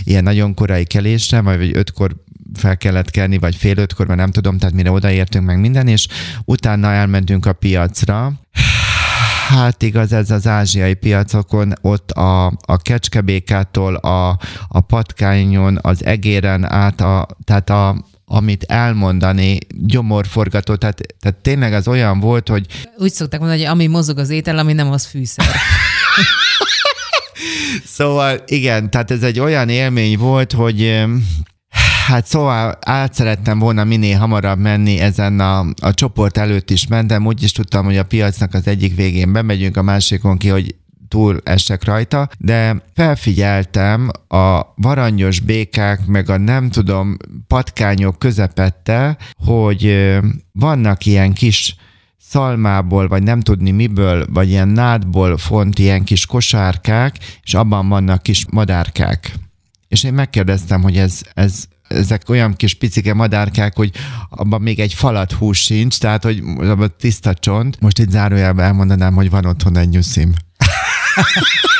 ilyen 0.04 0.22
nagyon 0.22 0.54
korai 0.54 0.84
kelésre, 0.84 1.40
vagy 1.40 1.70
ötkor 1.76 2.16
fel 2.54 2.76
kellett 2.76 3.10
kelni, 3.10 3.38
vagy 3.38 3.56
fél 3.56 3.78
ötkor, 3.78 4.06
mert 4.06 4.18
nem 4.18 4.30
tudom, 4.30 4.58
tehát 4.58 4.74
mire 4.74 4.90
odaértünk 4.90 5.46
meg 5.46 5.60
minden, 5.60 5.88
és 5.88 6.06
utána 6.44 6.92
elmentünk 6.92 7.46
a 7.46 7.52
piacra, 7.52 8.32
Hát 9.48 9.82
igaz, 9.82 10.12
ez 10.12 10.30
az 10.30 10.46
ázsiai 10.46 10.94
piacokon, 10.94 11.72
ott 11.80 12.10
a, 12.10 12.46
a 12.46 12.76
kecskebékától 12.82 13.94
a, 13.94 14.38
a 14.68 14.80
patkányon, 14.80 15.78
az 15.82 16.04
egéren 16.04 16.72
át, 16.72 17.00
a, 17.00 17.26
tehát 17.44 17.70
a, 17.70 18.04
amit 18.24 18.62
elmondani, 18.62 19.58
gyomorforgató, 19.68 20.74
tehát, 20.74 21.00
tehát 21.20 21.38
tényleg 21.38 21.72
az 21.72 21.88
olyan 21.88 22.20
volt, 22.20 22.48
hogy... 22.48 22.66
Úgy 22.96 23.12
szokták 23.12 23.40
mondani, 23.40 23.60
hogy 23.60 23.70
ami 23.70 23.86
mozog 23.86 24.18
az 24.18 24.30
étel, 24.30 24.58
ami 24.58 24.72
nem 24.72 24.90
az 24.90 25.06
fűszer. 25.06 25.46
szóval 27.96 28.42
igen, 28.46 28.90
tehát 28.90 29.10
ez 29.10 29.22
egy 29.22 29.40
olyan 29.40 29.68
élmény 29.68 30.18
volt, 30.18 30.52
hogy 30.52 31.04
Hát 32.06 32.26
szóval 32.26 32.78
át 32.80 33.14
szerettem 33.14 33.58
volna 33.58 33.84
minél 33.84 34.18
hamarabb 34.18 34.58
menni 34.58 34.98
ezen 34.98 35.40
a, 35.40 35.66
a 35.80 35.94
csoport 35.94 36.36
előtt 36.36 36.70
is 36.70 36.86
mentem, 36.86 37.26
úgy 37.26 37.42
is 37.42 37.52
tudtam, 37.52 37.84
hogy 37.84 37.96
a 37.96 38.04
piacnak 38.04 38.54
az 38.54 38.66
egyik 38.66 38.96
végén 38.96 39.32
bemegyünk, 39.32 39.76
a 39.76 39.82
másikon 39.82 40.36
ki, 40.36 40.48
hogy 40.48 40.74
túl 41.08 41.40
esek 41.44 41.84
rajta, 41.84 42.28
de 42.38 42.82
felfigyeltem 42.94 44.10
a 44.28 44.60
varanyos 44.76 45.40
békák, 45.40 46.06
meg 46.06 46.30
a 46.30 46.36
nem 46.36 46.70
tudom, 46.70 47.16
patkányok 47.46 48.18
közepette, 48.18 49.16
hogy 49.44 50.14
vannak 50.52 51.06
ilyen 51.06 51.32
kis 51.32 51.76
szalmából, 52.18 53.08
vagy 53.08 53.22
nem 53.22 53.40
tudni 53.40 53.70
miből, 53.70 54.26
vagy 54.32 54.48
ilyen 54.48 54.68
nádból 54.68 55.36
font 55.36 55.78
ilyen 55.78 56.04
kis 56.04 56.26
kosárkák, 56.26 57.16
és 57.42 57.54
abban 57.54 57.88
vannak 57.88 58.22
kis 58.22 58.46
madárkák. 58.50 59.34
És 59.88 60.04
én 60.04 60.14
megkérdeztem, 60.14 60.82
hogy 60.82 60.96
ez, 60.96 61.20
ez 61.34 61.64
ezek 61.88 62.28
olyan 62.28 62.54
kis 62.54 62.74
picike 62.74 63.14
madárkák, 63.14 63.76
hogy 63.76 63.90
abban 64.30 64.62
még 64.62 64.80
egy 64.80 64.94
falat 64.94 65.32
hús 65.32 65.58
sincs, 65.62 65.98
tehát 65.98 66.22
hogy 66.22 66.42
abban 66.58 66.94
tiszta 66.98 67.34
csont. 67.34 67.80
Most 67.80 67.98
itt 67.98 68.10
zárójelben 68.10 68.64
elmondanám, 68.64 69.14
hogy 69.14 69.30
van 69.30 69.44
otthon 69.44 69.76
egy 69.76 69.88
nyuszim. 69.88 70.32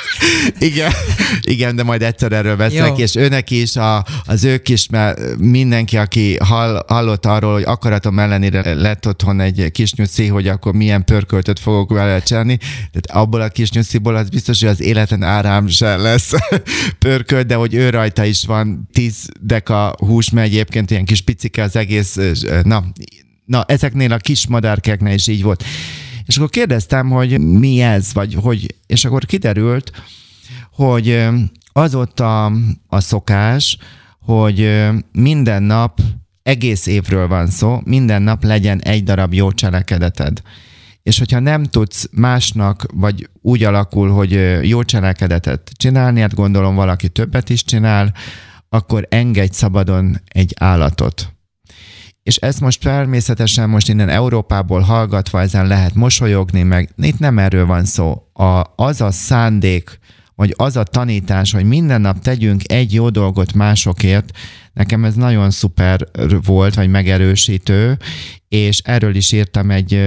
igen, 0.59 0.93
igen, 1.41 1.77
de 1.77 1.83
majd 1.83 2.03
egyszer 2.03 2.33
erről 2.33 2.57
beszélek, 2.57 2.99
és 2.99 3.15
őnek 3.17 3.51
is, 3.51 3.77
a, 3.77 4.05
az 4.25 4.45
ők 4.45 4.69
is, 4.69 4.89
mert 4.89 5.37
mindenki, 5.39 5.97
aki 5.97 6.37
hall, 6.37 6.85
hallott 6.87 7.27
arról, 7.27 7.53
hogy 7.53 7.63
akaratom 7.63 8.19
ellenére 8.19 8.75
lett 8.75 9.07
otthon 9.07 9.41
egy 9.41 9.71
kis 9.73 9.93
nyuszi, 9.93 10.27
hogy 10.27 10.49
akkor 10.49 10.73
milyen 10.73 11.05
pörköltöt 11.05 11.59
fogok 11.59 11.91
vele 11.91 12.21
csinálni, 12.21 12.57
tehát 12.57 13.23
abból 13.23 13.41
a 13.41 13.49
kis 13.49 13.71
nyusziból 13.71 14.17
az 14.17 14.29
biztos, 14.29 14.61
hogy 14.61 14.69
az 14.69 14.81
életen 14.81 15.23
árám 15.23 15.69
se 15.69 15.97
lesz 15.97 16.31
pörkölt, 16.99 17.47
de 17.47 17.55
hogy 17.55 17.75
ő 17.75 17.91
rajta 17.91 18.25
is 18.25 18.45
van 18.45 18.89
10 18.93 19.29
deka 19.41 19.95
hús, 19.99 20.31
mert 20.31 20.47
egyébként 20.47 20.91
ilyen 20.91 21.05
kis 21.05 21.21
picike 21.21 21.63
az 21.63 21.77
egész, 21.77 22.19
na, 22.63 22.85
na 23.45 23.65
ezeknél 23.69 24.13
a 24.13 24.17
kis 24.17 24.47
madárkeknél 24.47 25.15
is 25.15 25.27
így 25.27 25.43
volt. 25.43 25.65
És 26.27 26.37
akkor 26.37 26.51
kérdeztem, 26.51 27.11
hogy 27.11 27.41
mi 27.41 27.81
ez, 27.81 28.13
vagy 28.13 28.35
hogy, 28.35 28.75
és 28.87 29.05
akkor 29.05 29.25
kiderült, 29.25 29.91
hogy 30.73 31.27
az 31.73 31.95
ott 31.95 32.21
a, 32.21 32.53
a 32.87 33.01
szokás, 33.01 33.79
hogy 34.21 34.87
minden 35.13 35.63
nap, 35.63 36.01
egész 36.43 36.87
évről 36.87 37.29
van 37.29 37.47
szó, 37.47 37.81
minden 37.85 38.23
nap 38.23 38.45
legyen 38.45 38.81
egy 38.83 39.05
darab 39.05 39.35
jó 39.35 39.53
cselekedeted. 39.53 40.43
És 41.03 41.19
hogyha 41.19 41.39
nem 41.39 41.65
tudsz 41.65 42.09
másnak, 42.13 42.87
vagy 42.93 43.29
úgy 43.43 43.63
alakul, 43.65 44.11
hogy 44.11 44.59
jó 44.63 44.83
cselekedetet 44.83 45.71
csinálni, 45.77 46.21
hát 46.21 46.35
gondolom 46.35 46.75
valaki 46.75 47.09
többet 47.09 47.49
is 47.49 47.65
csinál, 47.65 48.15
akkor 48.69 49.07
engedj 49.11 49.55
szabadon 49.55 50.21
egy 50.29 50.55
állatot 50.59 51.36
és 52.27 52.37
ezt 52.37 52.61
most 52.61 52.81
természetesen 52.81 53.69
most 53.69 53.89
innen 53.89 54.09
Európából 54.09 54.81
hallgatva 54.81 55.41
ezen 55.41 55.67
lehet 55.67 55.95
mosolyogni, 55.95 56.63
meg 56.63 56.91
itt 56.97 57.19
nem 57.19 57.39
erről 57.39 57.67
van 57.67 57.85
szó. 57.85 58.23
A, 58.33 58.63
az 58.77 59.01
a 59.01 59.11
szándék, 59.11 59.99
vagy 60.35 60.55
az 60.57 60.77
a 60.77 60.83
tanítás, 60.83 61.53
hogy 61.53 61.65
minden 61.65 62.01
nap 62.01 62.19
tegyünk 62.19 62.63
egy 62.73 62.95
jó 62.95 63.09
dolgot 63.09 63.53
másokért, 63.53 64.31
nekem 64.77 65.05
ez 65.05 65.15
nagyon 65.15 65.51
szuper 65.51 65.99
volt, 66.45 66.75
vagy 66.75 66.89
megerősítő, 66.89 67.99
és 68.49 68.79
erről 68.85 69.15
is 69.15 69.33
írtam 69.33 69.71
egy 69.71 70.01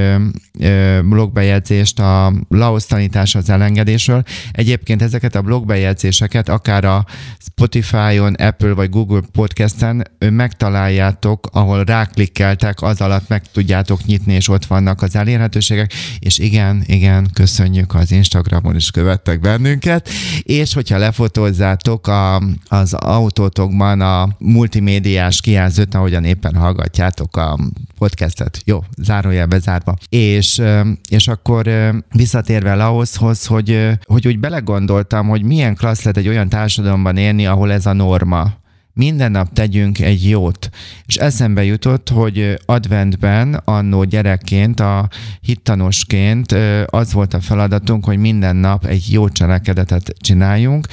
blogbejegyzést 1.04 2.00
a 2.00 2.34
Laos 2.50 2.86
tanítás 2.86 3.36
az 3.36 3.50
elengedésről. 3.50 4.24
Egyébként 4.52 5.02
ezeket 5.02 5.36
a 5.36 5.42
blogbejegyzéseket 5.42 6.50
akár 6.50 6.86
a 6.86 7.06
Spotify-on, 7.40 8.34
Apple 8.34 8.74
vagy 8.74 8.90
Google 8.90 9.22
Podcast-en 9.32 10.08
megtaláljátok, 10.20 11.48
ahol 11.52 11.84
ráklikkeltek, 11.84 12.82
az 12.82 13.02
alatt 13.02 13.28
meg 13.28 13.52
tudjátok 13.52 14.06
nyitni, 14.06 14.34
és 14.34 14.48
ott 14.48 14.66
vannak 14.66 15.02
az 15.02 15.16
elérhetőségek, 15.16 15.94
és 16.20 16.38
igen, 16.38 16.84
igen, 16.86 17.30
köszönjük 17.34 17.96
az 17.96 18.12
Instagramon 18.12 18.76
is 18.76 18.92
követtek 18.92 19.40
bennünket, 19.40 20.10
és 20.42 20.74
hogyha 20.74 20.98
lefotózzátok 20.98 22.08
a, 22.08 22.42
az 22.68 22.94
autótokban 22.94 24.02
a 24.02 24.36
multimédiás 24.60 25.42
kijelzőt, 25.42 25.96
ahogyan 25.96 26.24
éppen 26.24 26.56
hallgatjátok 26.56 27.38
a 27.38 27.60
podcastet. 27.98 28.62
Jó, 28.66 28.84
zárójelbe 28.98 29.60
zárva. 29.60 29.96
És, 30.10 30.62
és 31.10 31.28
akkor 31.28 31.70
visszatérve 32.12 32.76
Laoszhoz, 32.76 33.46
hogy, 33.46 33.90
hogy 34.06 34.28
úgy 34.28 34.40
belegondoltam, 34.40 35.28
hogy 35.28 35.44
milyen 35.44 35.76
klassz 35.76 36.04
lehet 36.04 36.18
egy 36.18 36.28
olyan 36.28 36.50
társadalomban 36.50 37.18
élni, 37.18 37.46
ahol 37.46 37.72
ez 37.72 37.86
a 37.86 37.94
norma 37.94 38.58
minden 38.94 39.32
nap 39.32 39.54
tegyünk 39.54 40.00
egy 40.00 40.30
jót. 40.30 40.70
És 41.06 41.16
eszembe 41.16 41.64
jutott, 41.64 42.10
hogy 42.10 42.60
adventben 42.66 43.62
annó 43.66 44.04
gyerekként, 44.04 44.80
a 44.80 45.10
hittanosként 45.42 46.56
az 46.86 47.14
volt 47.14 47.34
a 47.34 47.42
feladatunk, 47.42 48.06
hogy 48.06 48.18
minden 48.18 48.56
nap 48.56 48.86
egy 48.86 49.12
jó 49.12 49.30
cselekedetet 49.30 50.14
csináljunk, 50.20 50.88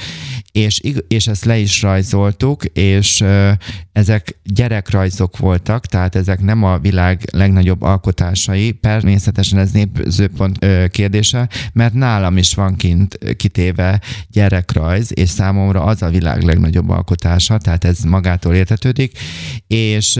és, 0.57 0.81
és 1.07 1.27
ezt 1.27 1.45
le 1.45 1.57
is 1.57 1.81
rajzoltuk, 1.81 2.65
és 2.65 3.23
ezek 3.91 4.39
gyerekrajzok 4.43 5.37
voltak, 5.37 5.85
tehát 5.85 6.15
ezek 6.15 6.41
nem 6.41 6.63
a 6.63 6.77
világ 6.77 7.29
legnagyobb 7.31 7.81
alkotásai, 7.81 8.73
természetesen 8.73 9.59
ez 9.59 9.71
népzőpont 9.71 10.65
kérdése, 10.91 11.49
mert 11.73 11.93
nálam 11.93 12.37
is 12.37 12.53
van 12.53 12.75
kint 12.75 13.35
kitéve 13.35 14.01
gyerekrajz, 14.31 15.11
és 15.13 15.29
számomra 15.29 15.83
az 15.83 16.01
a 16.01 16.09
világ 16.09 16.41
legnagyobb 16.41 16.89
alkotása, 16.89 17.57
tehát 17.57 17.83
ez 17.83 17.99
magától 17.99 18.53
értetődik, 18.53 19.17
és 19.67 20.19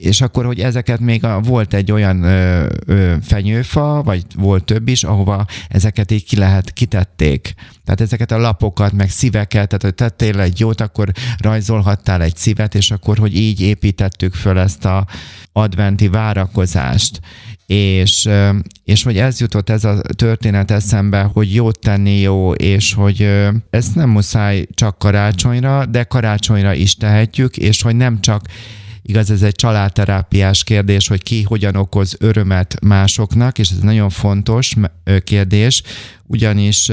és 0.00 0.20
akkor, 0.20 0.44
hogy 0.44 0.60
ezeket 0.60 1.00
még 1.00 1.24
a, 1.24 1.40
volt 1.40 1.74
egy 1.74 1.92
olyan 1.92 2.22
ö, 2.22 2.66
ö, 2.86 3.14
fenyőfa, 3.22 4.02
vagy 4.02 4.24
volt 4.36 4.64
több 4.64 4.88
is, 4.88 5.04
ahova 5.04 5.46
ezeket 5.68 6.10
így 6.10 6.24
ki 6.24 6.36
lehet, 6.36 6.72
kitették. 6.72 7.54
Tehát 7.84 8.00
ezeket 8.00 8.30
a 8.30 8.38
lapokat, 8.38 8.92
meg 8.92 9.10
szíveket, 9.10 9.68
tehát 9.68 9.82
hogy 9.82 9.94
tettél 9.94 10.40
egy 10.40 10.60
jót, 10.60 10.80
akkor 10.80 11.08
rajzolhattál 11.38 12.22
egy 12.22 12.36
szívet, 12.36 12.74
és 12.74 12.90
akkor, 12.90 13.18
hogy 13.18 13.36
így 13.36 13.60
építettük 13.60 14.34
föl 14.34 14.58
ezt 14.58 14.84
a 14.84 15.06
adventi 15.52 16.08
várakozást 16.08 17.20
és, 17.68 18.28
és 18.84 19.02
hogy 19.02 19.18
ez 19.18 19.40
jutott 19.40 19.70
ez 19.70 19.84
a 19.84 20.00
történet 20.16 20.70
eszembe, 20.70 21.22
hogy 21.22 21.54
jót 21.54 21.78
tenni 21.78 22.20
jó, 22.20 22.52
és 22.52 22.94
hogy 22.94 23.30
ezt 23.70 23.94
nem 23.94 24.10
muszáj 24.10 24.66
csak 24.74 24.98
karácsonyra, 24.98 25.86
de 25.86 26.04
karácsonyra 26.04 26.74
is 26.74 26.94
tehetjük, 26.94 27.56
és 27.56 27.82
hogy 27.82 27.96
nem 27.96 28.20
csak 28.20 28.42
Igaz, 29.08 29.30
ez 29.30 29.42
egy 29.42 29.54
családterápiás 29.54 30.64
kérdés, 30.64 31.08
hogy 31.08 31.22
ki 31.22 31.42
hogyan 31.42 31.76
okoz 31.76 32.16
örömet 32.18 32.80
másoknak, 32.80 33.58
és 33.58 33.70
ez 33.70 33.78
nagyon 33.78 34.10
fontos 34.10 34.74
kérdés, 35.24 35.82
ugyanis 36.28 36.90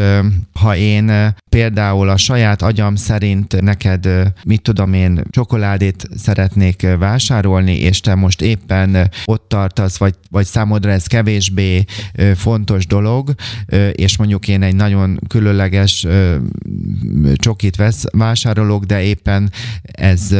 ha 0.53 0.75
én 0.75 1.35
például 1.49 2.09
a 2.09 2.17
saját 2.17 2.61
agyam 2.61 2.95
szerint 2.95 3.61
neked, 3.61 4.09
mit 4.45 4.61
tudom 4.61 4.93
én, 4.93 5.21
csokoládét 5.29 6.07
szeretnék 6.15 6.87
vásárolni, 6.99 7.79
és 7.79 7.99
te 7.99 8.15
most 8.15 8.41
éppen 8.41 9.11
ott 9.25 9.45
tartasz, 9.49 9.97
vagy, 9.97 10.15
vagy 10.29 10.45
számodra 10.45 10.91
ez 10.91 11.07
kevésbé 11.07 11.83
fontos 12.35 12.87
dolog, 12.87 13.33
és 13.91 14.17
mondjuk 14.17 14.47
én 14.47 14.61
egy 14.61 14.75
nagyon 14.75 15.19
különleges 15.27 16.07
csokit 17.35 17.75
vesz, 17.75 18.03
vásárolok, 18.11 18.83
de 18.83 19.01
éppen 19.01 19.51
ez 19.91 20.35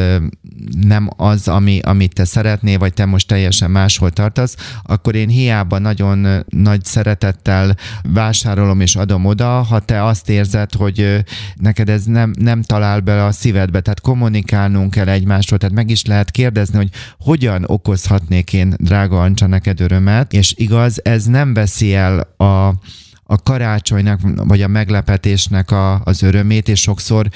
nem 0.81 1.09
az, 1.17 1.47
ami, 1.47 1.79
amit 1.79 2.13
te 2.13 2.25
szeretnél, 2.25 2.77
vagy 2.77 2.93
te 2.93 3.05
most 3.05 3.27
teljesen 3.27 3.71
máshol 3.71 4.11
tartasz, 4.11 4.55
akkor 4.83 5.15
én 5.15 5.29
hiába 5.29 5.79
nagyon 5.79 6.43
nagy 6.49 6.83
szeretettel 6.83 7.75
vásárolom 8.03 8.79
és 8.85 8.95
adom 8.95 9.25
oda, 9.25 9.61
ha 9.61 9.79
te 9.79 10.03
azt 10.03 10.29
érzed, 10.29 10.73
hogy 10.73 11.23
neked 11.55 11.89
ez 11.89 12.03
nem, 12.03 12.33
nem 12.39 12.61
talál 12.61 12.99
bele 12.99 13.25
a 13.25 13.31
szívedbe, 13.31 13.81
tehát 13.81 14.01
kommunikálnunk 14.01 14.91
kell 14.91 15.07
egymásról, 15.07 15.59
tehát 15.59 15.75
meg 15.75 15.89
is 15.89 16.05
lehet 16.05 16.31
kérdezni, 16.31 16.77
hogy 16.77 16.89
hogyan 17.19 17.63
okozhatnék 17.67 18.53
én, 18.53 18.73
drága 18.77 19.21
Ancsa, 19.21 19.47
neked 19.47 19.79
örömet, 19.79 20.33
és 20.33 20.53
igaz, 20.57 20.99
ez 21.03 21.25
nem 21.25 21.53
veszi 21.53 21.93
el 21.93 22.19
a, 22.37 22.67
a 23.23 23.37
karácsonynak, 23.43 24.19
vagy 24.35 24.61
a 24.61 24.67
meglepetésnek 24.67 25.71
a, 25.71 26.01
az 26.03 26.21
örömét, 26.21 26.67
és 26.67 26.81
sokszor 26.81 27.29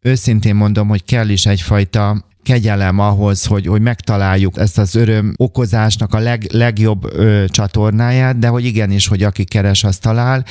őszintén 0.00 0.54
mondom, 0.54 0.88
hogy 0.88 1.04
kell 1.04 1.28
is 1.28 1.46
egyfajta 1.46 2.24
kegyelem 2.44 2.98
ahhoz, 2.98 3.44
hogy, 3.44 3.66
hogy 3.66 3.80
megtaláljuk 3.80 4.58
ezt 4.58 4.78
az 4.78 4.94
öröm 4.94 5.34
okozásnak 5.36 6.14
a 6.14 6.18
leg, 6.18 6.46
legjobb 6.52 7.04
ö, 7.14 7.44
csatornáját, 7.46 8.38
de 8.38 8.48
hogy 8.48 8.64
igenis, 8.64 9.06
hogy 9.06 9.22
aki 9.22 9.44
keres, 9.44 9.84
azt 9.84 10.00
talál, 10.00 10.44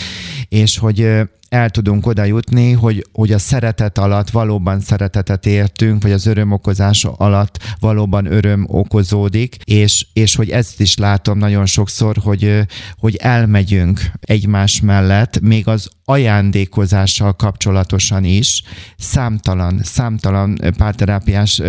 és 0.50 0.78
hogy 0.78 1.02
ö, 1.02 1.22
el 1.54 1.70
tudunk 1.70 2.06
oda 2.06 2.24
jutni, 2.24 2.72
hogy, 2.72 3.08
hogy 3.12 3.32
a 3.32 3.38
szeretet 3.38 3.98
alatt 3.98 4.30
valóban 4.30 4.80
szeretetet 4.80 5.46
értünk, 5.46 6.04
vagy 6.04 6.12
az 6.12 6.26
örömokozás 6.26 7.06
alatt 7.06 7.76
valóban 7.80 8.32
öröm 8.32 8.66
okozódik, 8.68 9.56
és, 9.64 10.06
és 10.14 10.36
hogy 10.36 10.50
ezt 10.50 10.80
is 10.80 10.98
látom 10.98 11.38
nagyon 11.38 11.66
sokszor, 11.66 12.18
hogy, 12.18 12.60
hogy 12.98 13.16
elmegyünk 13.16 14.02
egymás 14.22 14.82
mellett, 14.82 15.40
még 15.40 15.68
az 15.68 15.90
ajándékozással 16.06 17.34
kapcsolatosan 17.34 18.24
is 18.24 18.64
számtalan, 18.98 19.80
számtalan 19.84 20.60
párterápiás 20.78 21.62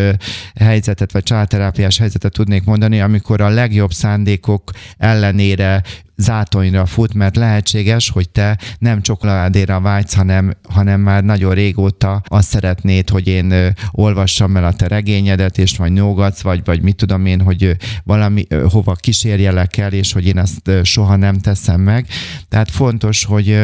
helyzetet, 0.61 1.13
vagy 1.13 1.23
családterápiás 1.23 1.99
helyzetet 1.99 2.33
tudnék 2.33 2.65
mondani, 2.65 3.01
amikor 3.01 3.41
a 3.41 3.49
legjobb 3.49 3.93
szándékok 3.93 4.71
ellenére 4.97 5.83
zátonyra 6.25 6.87
fut, 6.87 7.15
mert 7.15 7.37
lehetséges, 7.37 8.11
hogy 8.11 8.29
te 8.29 8.59
nem 8.79 9.03
csokoládéra 9.03 9.81
vágysz, 9.81 10.15
hanem, 10.15 10.57
hanem 10.69 11.01
már 11.01 11.25
nagyon 11.25 11.55
régóta 11.55 12.23
azt 12.27 12.49
szeretnéd, 12.49 13.09
hogy 13.09 13.27
én 13.27 13.75
olvassam 13.91 14.57
el 14.57 14.65
a 14.65 14.73
te 14.73 14.87
regényedet, 14.87 15.59
és 15.59 15.77
vagy 15.77 15.93
nyugatsz, 15.93 16.41
vagy, 16.41 16.65
vagy 16.65 16.83
mit 16.83 16.97
tudom 16.97 17.27
én, 17.27 17.41
hogy 17.41 17.77
valami 18.05 18.47
hova 18.71 18.95
kísérjelek 18.95 19.77
el, 19.77 19.93
és 19.93 20.13
hogy 20.13 20.27
én 20.27 20.39
ezt 20.39 20.71
soha 20.83 21.17
nem 21.17 21.39
teszem 21.39 21.81
meg. 21.81 22.07
Tehát 22.49 22.71
fontos, 22.71 23.25
hogy 23.25 23.59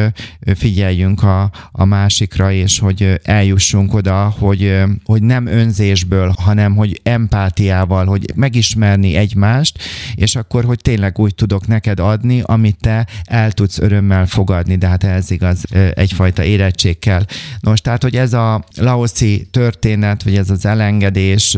figyeljünk 0.55 1.23
a, 1.23 1.51
a 1.71 1.85
másikra, 1.85 2.51
és 2.51 2.79
hogy 2.79 3.19
eljussunk 3.23 3.93
oda, 3.93 4.33
hogy, 4.39 4.81
hogy 5.03 5.23
nem 5.23 5.45
önzésből, 5.45 6.33
hanem 6.37 6.75
hogy 6.75 6.99
empátiával, 7.03 8.05
hogy 8.05 8.31
megismerni 8.35 9.15
egymást, 9.15 9.79
és 10.15 10.35
akkor, 10.35 10.65
hogy 10.65 10.79
tényleg 10.81 11.19
úgy 11.19 11.35
tudok 11.35 11.67
neked 11.67 11.99
adni, 11.99 12.41
amit 12.51 12.77
te 12.79 13.07
el 13.23 13.51
tudsz 13.51 13.79
örömmel 13.79 14.25
fogadni, 14.25 14.75
de 14.75 14.87
hát 14.87 15.03
ez 15.03 15.31
igaz, 15.31 15.63
egyfajta 15.93 16.43
érettség 16.43 16.99
kell. 16.99 17.25
Nos, 17.59 17.81
tehát, 17.81 18.03
hogy 18.03 18.15
ez 18.15 18.33
a 18.33 18.63
laoszi 18.77 19.47
történet, 19.51 20.23
vagy 20.23 20.35
ez 20.35 20.49
az 20.49 20.65
elengedés, 20.65 21.57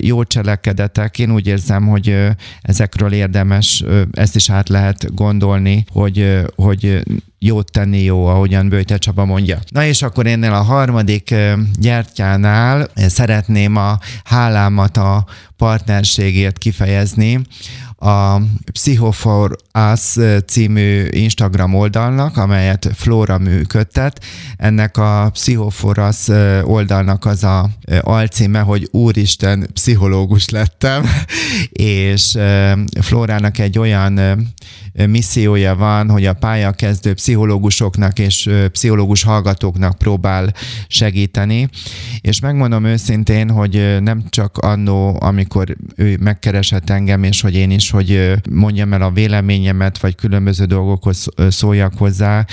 jó 0.00 0.24
cselekedetek, 0.24 1.18
én 1.18 1.32
úgy 1.32 1.46
érzem, 1.46 1.88
hogy 1.88 2.16
ezekről 2.62 3.12
érdemes, 3.12 3.84
ezt 4.12 4.36
is 4.36 4.50
át 4.50 4.68
lehet 4.68 5.14
gondolni, 5.14 5.84
hogy, 5.88 6.38
hogy 6.54 7.02
jót 7.38 7.70
tenni 7.70 8.02
jó, 8.02 8.26
ahogyan 8.26 8.68
Bőjte 8.68 8.98
Csaba 8.98 9.24
mondja. 9.24 9.58
Na 9.68 9.84
és 9.84 10.02
akkor 10.02 10.26
ennél 10.26 10.52
a 10.52 10.62
harmadik 10.62 11.34
gyertyánál 11.78 12.88
szeretném 12.94 13.76
a 13.76 13.98
hálámat 14.24 14.96
a 14.96 15.24
partnerségért 15.56 16.58
kifejezni, 16.58 17.40
a 18.02 18.42
Psychofor 18.72 19.56
Us 19.92 20.16
című 20.46 21.04
Instagram 21.10 21.74
oldalnak, 21.74 22.36
amelyet 22.36 22.90
Flora 22.94 23.38
működtet. 23.38 24.24
Ennek 24.56 24.96
a 24.96 25.30
Psychofor 25.32 25.98
Us 25.98 26.28
oldalnak 26.62 27.24
az 27.24 27.44
a 27.44 27.70
alcíme, 28.00 28.60
hogy 28.60 28.88
Úristen, 28.90 29.66
pszichológus 29.72 30.48
lettem, 30.48 31.04
és 31.72 32.38
Florának 33.00 33.58
egy 33.58 33.78
olyan 33.78 34.20
missziója 35.06 35.76
van, 35.76 36.10
hogy 36.10 36.26
a 36.26 36.32
pályakezdő 36.32 37.14
pszichológusoknak 37.14 38.18
és 38.18 38.50
pszichológus 38.72 39.22
hallgatóknak 39.22 39.98
próbál 39.98 40.52
segíteni, 40.86 41.68
és 42.20 42.40
megmondom 42.40 42.84
őszintén, 42.84 43.50
hogy 43.50 43.96
nem 44.00 44.22
csak 44.28 44.58
annó, 44.58 45.16
amikor 45.20 45.76
ő 45.96 46.18
megkeresett 46.20 46.90
engem, 46.90 47.22
és 47.22 47.40
hogy 47.40 47.54
én 47.54 47.70
is, 47.70 47.90
hogy 47.90 48.32
mondjam 48.50 48.92
el 48.92 49.02
a 49.02 49.10
véleményemet, 49.10 49.98
vagy 49.98 50.14
különböző 50.14 50.64
dolgokhoz 50.64 51.26
szóljak 51.48 51.92
hozzá, 51.98 52.46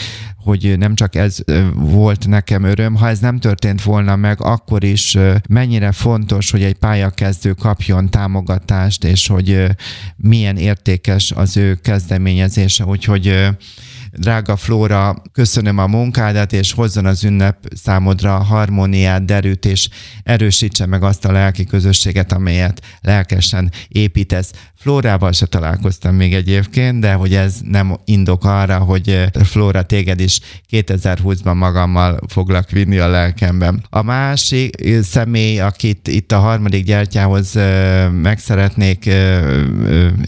hogy 0.44 0.78
nem 0.78 0.96
csak 0.96 1.16
ez 1.16 1.38
volt 1.74 2.28
nekem 2.28 2.64
öröm, 2.64 2.96
ha 2.96 3.08
ez 3.08 3.20
nem 3.20 3.40
történt 3.40 3.84
volna 3.84 4.16
meg, 4.16 4.42
akkor 4.42 4.84
is 4.84 5.18
mennyire 5.50 5.92
fontos, 5.92 6.52
hogy 6.52 6.64
egy 6.64 6.74
pályakezdő 6.74 7.54
kapjon 7.54 8.10
támogatást, 8.10 9.04
és 9.04 9.28
hogy 9.28 9.66
milyen 10.16 10.58
értékes 10.58 11.32
az 11.32 11.58
ő 11.58 11.74
kezdeményezése. 12.30 12.86
Úgyhogy 12.86 13.48
Drága 14.18 14.56
Flóra, 14.56 15.22
köszönöm 15.32 15.78
a 15.78 15.88
munkádat, 15.88 16.54
és 16.54 16.74
hozzon 16.74 17.06
az 17.06 17.24
ünnep 17.24 17.58
számodra 17.76 18.32
harmóniát, 18.32 19.26
derűt, 19.26 19.66
és 19.66 19.90
erősítse 20.24 20.86
meg 20.86 21.04
azt 21.04 21.26
a 21.26 21.32
lelki 21.32 21.66
közösséget, 21.66 22.32
amelyet 22.32 22.82
lelkesen 23.02 23.72
építesz. 23.88 24.52
Flórával 24.76 25.32
se 25.32 25.46
találkoztam 25.46 26.16
még 26.16 26.34
egyébként, 26.34 27.00
de 27.00 27.14
hogy 27.14 27.34
ez 27.34 27.56
nem 27.64 27.98
indok 28.06 28.46
arra, 28.46 28.78
hogy 28.78 29.30
Flóra 29.44 29.84
téged 29.84 30.20
is 30.20 30.40
2020-ban 30.72 31.56
magammal 31.56 32.20
foglak 32.28 32.70
vinni 32.70 32.98
a 32.98 33.08
lelkemben. 33.08 33.84
A 33.90 34.02
másik 34.02 34.76
személy, 35.02 35.60
akit 35.60 36.08
itt 36.08 36.32
a 36.32 36.40
harmadik 36.40 36.86
gyertyához 36.86 37.54
meg 38.12 38.40
szeretnék 38.40 39.10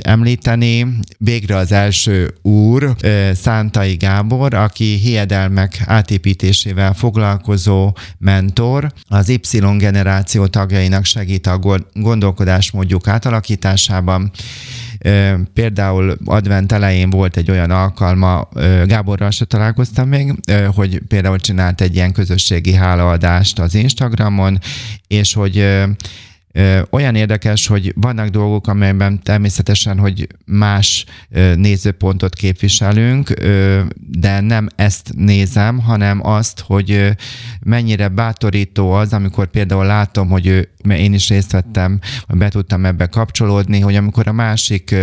említeni, 0.03 0.87
végre 1.17 1.55
az 1.55 1.71
első 1.71 2.33
úr, 2.41 2.95
Szántai 3.73 3.95
Gábor, 3.95 4.53
aki 4.53 4.95
hiedelmek 4.95 5.81
átépítésével 5.85 6.93
foglalkozó 6.93 7.95
mentor, 8.17 8.91
az 9.07 9.29
Y 9.29 9.59
generáció 9.77 10.45
tagjainak 10.47 11.05
segít 11.05 11.47
a 11.47 11.83
gondolkodásmódjuk 11.93 13.07
átalakításában, 13.07 14.31
Például 15.53 16.17
advent 16.25 16.71
elején 16.71 17.09
volt 17.09 17.37
egy 17.37 17.51
olyan 17.51 17.71
alkalma, 17.71 18.49
Gáborral 18.85 19.31
se 19.31 19.45
találkoztam 19.45 20.07
még, 20.07 20.33
hogy 20.75 21.01
például 21.07 21.39
csinált 21.39 21.81
egy 21.81 21.95
ilyen 21.95 22.11
közösségi 22.11 22.73
hálaadást 22.73 23.59
az 23.59 23.75
Instagramon, 23.75 24.59
és 25.07 25.33
hogy 25.33 25.67
olyan 26.89 27.15
érdekes, 27.15 27.67
hogy 27.67 27.93
vannak 27.95 28.27
dolgok, 28.27 28.67
amelyben 28.67 29.23
természetesen, 29.23 29.99
hogy 29.99 30.27
más 30.45 31.05
nézőpontot 31.55 32.35
képviselünk, 32.35 33.29
de 33.95 34.39
nem 34.39 34.67
ezt 34.75 35.11
nézem, 35.15 35.79
hanem 35.79 36.25
azt, 36.25 36.59
hogy 36.59 37.15
mennyire 37.59 38.07
bátorító 38.07 38.91
az, 38.91 39.13
amikor 39.13 39.47
például 39.47 39.85
látom, 39.85 40.29
hogy 40.29 40.47
ő, 40.47 40.69
mert 40.83 40.99
én 40.99 41.13
is 41.13 41.29
részt 41.29 41.51
vettem, 41.51 41.99
be 42.27 42.49
tudtam 42.49 42.85
ebbe 42.85 43.05
kapcsolódni, 43.05 43.79
hogy 43.79 43.95
amikor 43.95 44.27
a 44.27 44.31
másik 44.31 44.95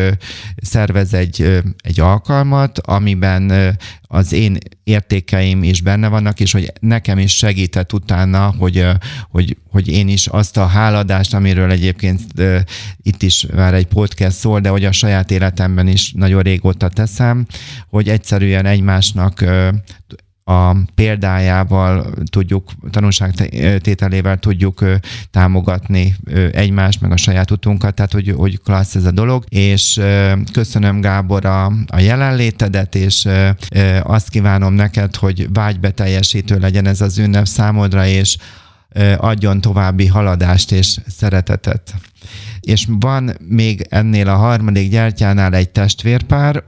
szervez 0.56 1.14
egy, 1.14 1.62
egy 1.82 2.00
alkalmat, 2.00 2.78
amiben 2.78 3.76
az 4.10 4.32
én 4.32 4.58
értékeim 4.84 5.62
is 5.62 5.80
benne 5.82 6.08
vannak, 6.08 6.40
és 6.40 6.52
hogy 6.52 6.72
nekem 6.80 7.18
is 7.18 7.36
segített 7.36 7.92
utána, 7.92 8.54
hogy, 8.58 8.86
hogy, 9.30 9.56
hogy 9.70 9.88
én 9.88 10.08
is 10.08 10.26
azt 10.26 10.56
a 10.56 10.66
háladást, 10.66 11.34
amiről 11.38 11.70
egyébként 11.70 12.20
itt 13.02 13.22
is 13.22 13.46
már 13.54 13.74
egy 13.74 13.86
podcast 13.86 14.36
szól, 14.36 14.60
de 14.60 14.68
hogy 14.68 14.84
a 14.84 14.92
saját 14.92 15.30
életemben 15.30 15.86
is 15.86 16.12
nagyon 16.12 16.42
régóta 16.42 16.88
teszem, 16.88 17.46
hogy 17.88 18.08
egyszerűen 18.08 18.66
egymásnak 18.66 19.44
a 20.44 20.76
példájával 20.94 22.12
tudjuk, 22.30 22.70
tanulságtételével 22.90 24.36
tudjuk 24.36 24.84
támogatni 25.30 26.16
egymást, 26.52 27.00
meg 27.00 27.12
a 27.12 27.16
saját 27.16 27.50
utunkat, 27.50 27.94
tehát 27.94 28.12
hogy, 28.12 28.34
hogy 28.36 28.60
klassz 28.60 28.94
ez 28.94 29.04
a 29.04 29.10
dolog, 29.10 29.44
és 29.48 30.00
köszönöm 30.52 31.00
Gábor 31.00 31.44
a, 31.44 31.66
a 31.86 31.98
jelenlétedet, 31.98 32.94
és 32.94 33.28
azt 34.02 34.28
kívánom 34.28 34.74
neked, 34.74 35.16
hogy 35.16 35.52
vágybeteljesítő 35.52 36.58
legyen 36.58 36.86
ez 36.86 37.00
az 37.00 37.18
ünnep 37.18 37.46
számodra, 37.46 38.06
és 38.06 38.36
adjon 39.16 39.60
további 39.60 40.06
haladást 40.06 40.72
és 40.72 40.96
szeretetet. 41.06 41.94
És 42.60 42.86
van 42.88 43.36
még 43.48 43.86
ennél 43.88 44.28
a 44.28 44.36
harmadik 44.36 44.90
gyertyánál 44.90 45.54
egy 45.54 45.70
testvérpár, 45.70 46.64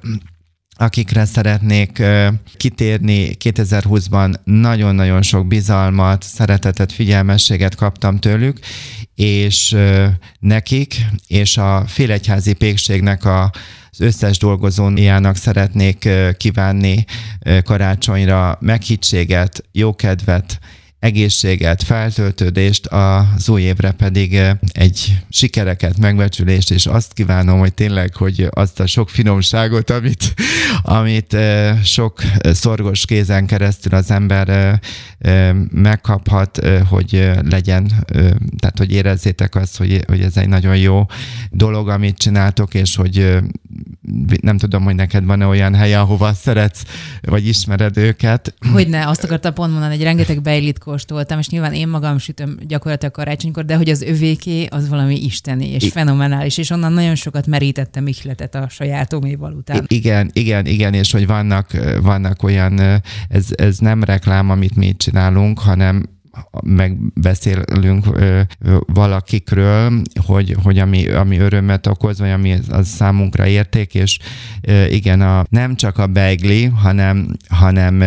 akikre 0.77 1.25
szeretnék 1.25 2.03
kitérni 2.57 3.37
2020-ban 3.45 4.35
nagyon-nagyon 4.45 5.23
sok 5.23 5.47
bizalmat, 5.47 6.23
szeretetet, 6.23 6.93
figyelmességet 6.93 7.75
kaptam 7.75 8.19
tőlük, 8.19 8.59
és 9.15 9.77
nekik, 10.39 11.07
és 11.27 11.57
a 11.57 11.85
félegyházi 11.87 12.53
pékségnek 12.53 13.25
a 13.25 13.51
az 13.93 14.01
összes 14.01 14.39
dolgozójának 14.39 15.37
szeretnék 15.37 16.09
kívánni 16.37 17.05
karácsonyra 17.65 18.59
meghittséget, 18.61 19.65
jókedvet, 19.73 20.59
egészséget, 21.01 21.83
feltöltődést, 21.83 22.87
az 22.87 23.49
új 23.49 23.63
évre 23.63 23.91
pedig 23.91 24.37
eh, 24.37 24.57
egy 24.73 25.19
sikereket, 25.29 25.99
megbecsülést, 25.99 26.71
és 26.71 26.87
azt 26.87 27.13
kívánom, 27.13 27.59
hogy 27.59 27.75
tényleg, 27.75 28.15
hogy 28.15 28.49
azt 28.51 28.81
a 28.81 28.87
sok 28.87 29.09
finomságot, 29.09 29.91
amit, 29.91 30.35
amit 30.83 31.35
eh, 31.35 31.79
sok 31.85 32.23
szorgos 32.43 33.05
kézen 33.05 33.47
keresztül 33.47 33.95
az 33.95 34.11
ember 34.11 34.49
eh, 34.49 35.55
megkaphat, 35.71 36.61
hogy 36.89 37.31
legyen, 37.51 37.93
tehát 38.59 38.79
hogy 38.79 38.93
érezzétek 38.93 39.55
azt, 39.55 39.77
hogy, 39.77 40.05
hogy 40.07 40.21
ez 40.21 40.37
egy 40.37 40.49
nagyon 40.49 40.77
jó 40.77 41.07
dolog, 41.51 41.89
amit 41.89 42.19
csináltok, 42.19 42.75
és 42.75 42.97
hogy 42.97 43.39
nem 44.41 44.59
tudom, 44.59 44.85
hogy 44.85 44.95
neked 44.95 45.25
van-e 45.25 45.47
olyan 45.47 45.75
hely, 45.75 45.95
ahova 45.95 46.33
szeretsz, 46.33 46.83
vagy 47.21 47.47
ismered 47.47 47.97
őket. 47.97 48.55
Hogyne, 48.73 49.09
azt 49.09 49.25
akartam 49.25 49.55
pont 49.55 49.71
mondani, 49.71 49.95
hogy 49.95 50.05
rengeteg 50.05 50.43
beilit 50.43 50.79
kóstoltam, 50.91 51.39
és 51.39 51.49
nyilván 51.49 51.73
én 51.73 51.89
magam 51.89 52.19
sütöm 52.19 52.57
gyakorlatilag 52.67 53.13
karácsonykor, 53.13 53.65
de 53.65 53.77
hogy 53.77 53.89
az 53.89 54.03
övéké 54.03 54.67
az 54.67 54.89
valami 54.89 55.25
isteni, 55.25 55.69
és 55.69 55.83
I- 55.83 55.91
fenomenális, 55.91 56.59
és 56.59 56.71
onnan 56.71 56.93
nagyon 56.93 57.15
sokat 57.15 57.47
merítettem 57.47 58.07
ihletet 58.07 58.55
a 58.55 58.69
saját 58.69 59.13
oméval 59.13 59.53
után. 59.53 59.85
Igen, 59.87 60.31
igen, 60.33 60.67
igen, 60.67 60.95
és 60.95 61.13
hogy 61.13 61.27
vannak, 61.27 61.71
vannak 62.03 62.43
olyan, 62.43 62.79
ez, 63.29 63.47
ez 63.55 63.79
nem 63.79 64.05
reklám, 64.05 64.51
amit 64.51 64.77
mi 64.77 64.95
csinálunk, 64.97 65.59
hanem 65.59 66.20
megbeszélünk 66.63 68.07
valakikről, 68.87 70.03
hogy, 70.27 70.57
hogy 70.63 70.79
ami, 70.79 71.09
ami 71.09 71.39
örömet 71.39 71.87
okoz, 71.87 72.19
vagy 72.19 72.31
ami 72.31 72.59
az 72.69 72.89
számunkra 72.89 73.47
érték, 73.47 73.95
és 73.95 74.19
igen, 74.89 75.21
a, 75.21 75.45
nem 75.51 75.77
csak 75.77 75.99
a 75.99 76.07
beigli, 76.07 76.65
hanem, 76.65 77.37
hanem 77.49 78.05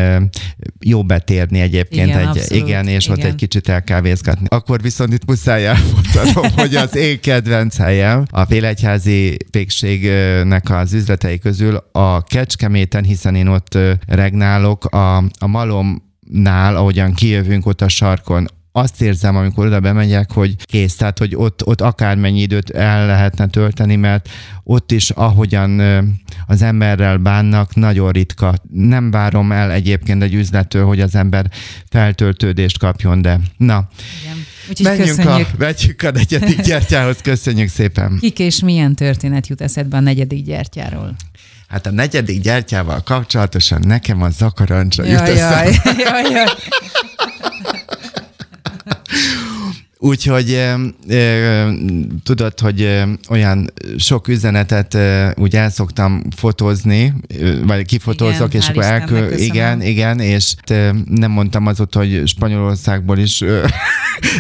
jó 0.80 1.04
betérni 1.04 1.60
egyébként. 1.60 2.08
Igen, 2.08 2.20
egy, 2.20 2.28
abszolút, 2.28 2.64
igen 2.64 2.88
és 2.88 3.06
igen. 3.06 3.18
ott 3.18 3.24
egy 3.24 3.36
kicsit 3.36 3.70
elkávézgatni. 3.70 4.46
Akkor 4.50 4.82
viszont 4.82 5.14
itt 5.14 5.26
muszáj 5.26 5.66
elmondanom, 5.66 6.52
hogy 6.62 6.76
az 6.76 6.96
én 6.96 7.20
kedvenc 7.20 7.78
helyem 7.78 8.26
a 8.30 8.46
Félegyházi 8.46 9.38
pékségnek 9.52 10.70
az 10.70 10.94
üzletei 10.94 11.40
közül 11.40 11.76
a 11.92 12.22
Kecskeméten, 12.22 13.04
hiszen 13.04 13.36
én 13.36 13.48
ott 13.48 13.78
regnálok, 14.08 14.86
a, 14.86 15.18
a 15.18 15.48
Malom 15.48 16.12
nál, 16.32 16.76
ahogyan 16.76 17.14
kijövünk 17.14 17.66
ott 17.66 17.82
a 17.82 17.88
sarkon, 17.88 18.48
azt 18.76 19.02
érzem, 19.02 19.36
amikor 19.36 19.66
oda 19.66 19.80
bemegyek, 19.80 20.32
hogy 20.32 20.56
kész, 20.66 20.96
tehát 20.96 21.18
hogy 21.18 21.36
ott, 21.36 21.66
ott 21.66 21.82
akármennyi 21.82 22.42
időt 22.42 22.70
el 22.70 23.06
lehetne 23.06 23.48
tölteni, 23.48 23.96
mert 23.96 24.30
ott 24.64 24.92
is, 24.92 25.10
ahogyan 25.10 25.82
az 26.48 26.62
emberrel 26.62 27.18
bánnak, 27.18 27.76
nagyon 27.76 28.12
ritka. 28.12 28.54
Nem 28.72 29.12
várom 29.12 29.52
el 29.52 29.72
egyébként 29.72 30.24
egy 30.24 30.34
üzlettől, 30.34 30.86
hogy 30.86 31.00
az 31.00 31.16
ember 31.16 31.50
feltöltődést 31.90 32.80
kapjon, 32.80 33.22
de 33.22 33.40
na. 33.58 33.90
Igen. 34.22 34.38
Úgyhogy 34.70 34.86
Menjünk 34.86 35.18
köszönjük. 35.18 35.48
a, 35.54 35.58
vegyük 35.58 36.04
a 36.04 36.12
negyedik 36.12 36.62
gyertyához, 36.62 37.18
köszönjük 37.22 37.70
szépen. 37.70 38.18
Kik 38.20 38.40
és 38.40 38.60
milyen 38.60 38.96
történet 38.96 39.48
jut 39.48 39.62
eszedbe 39.62 39.98
a 39.98 40.00
negyedik 40.00 40.46
gyertyáról? 40.46 41.16
Hát 41.74 41.86
a 41.86 41.92
negyedik 41.92 42.42
gyertyával 42.42 43.02
kapcsolatosan 43.04 43.82
nekem 43.88 44.22
a 44.22 44.30
zakarancsa 44.30 45.04
jut 45.04 45.28
jaj, 45.28 45.38
jaj, 46.06 46.32
jaj. 46.32 46.46
Úgyhogy 49.98 50.52
e, 50.52 50.78
e, 51.16 51.68
tudod, 52.24 52.60
hogy 52.60 53.04
olyan 53.30 53.74
sok 53.98 54.28
üzenetet 54.28 54.94
e, 54.94 55.34
úgy 55.38 55.56
el 55.56 55.70
szoktam 55.70 56.24
fotózni, 56.36 57.14
vagy 57.66 57.86
kifotózok, 57.86 58.54
igen, 58.54 58.62
és 58.62 58.68
akkor 58.68 58.84
elkül... 58.84 59.32
Igen, 59.32 59.82
igen, 59.82 60.20
és 60.20 60.56
e, 60.66 60.96
nem 61.06 61.32
mondtam 61.32 61.66
azot, 61.66 61.94
hogy 61.94 62.22
Spanyolországból 62.26 63.18
is 63.18 63.42
e, 63.42 63.74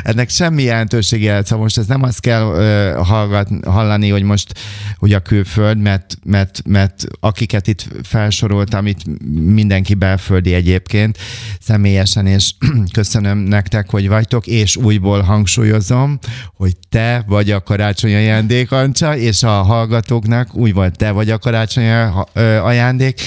ennek 0.04 0.30
semmi 0.30 0.64
jelentősége, 0.64 1.44
szóval 1.44 1.64
most 1.64 1.78
ez 1.78 1.86
nem 1.86 2.04
azt 2.04 2.20
kell 2.20 2.56
e, 2.56 2.96
hallgat, 2.96 3.50
hallani, 3.66 4.10
hogy 4.10 4.24
most 4.24 4.54
hogy 4.98 5.14
a 5.14 5.20
külföld, 5.20 5.78
mert, 5.78 6.18
mert, 6.26 6.62
mert 6.66 7.04
akiket 7.20 7.68
itt 7.68 7.88
felsoroltam, 8.04 8.88
itt 8.88 9.00
mindenki 9.34 9.94
belföldi 9.94 10.54
egyébként 10.54 11.18
személyesen, 11.60 12.28
és 12.28 12.52
köszönöm 12.94 13.38
nektek, 13.38 13.90
hogy 13.90 14.08
vagytok, 14.08 14.48
és 14.48 14.76
újból 14.76 15.22
hangsúlyozom, 15.22 16.20
hogy 16.56 16.74
te 16.90 17.24
vagy 17.28 17.52
a 17.52 17.62
karácsony 17.62 18.16
ajándék, 18.16 18.72
Ancsa, 18.72 19.18
és 19.18 19.44
a 19.44 19.50
hallgatóknak 19.50 20.56
úgy 20.56 20.74
volt, 20.74 20.98
te 20.98 21.12
vagy 21.12 21.30
a 21.30 21.38
karácsony 21.38 21.92
ajándék, 22.62 23.22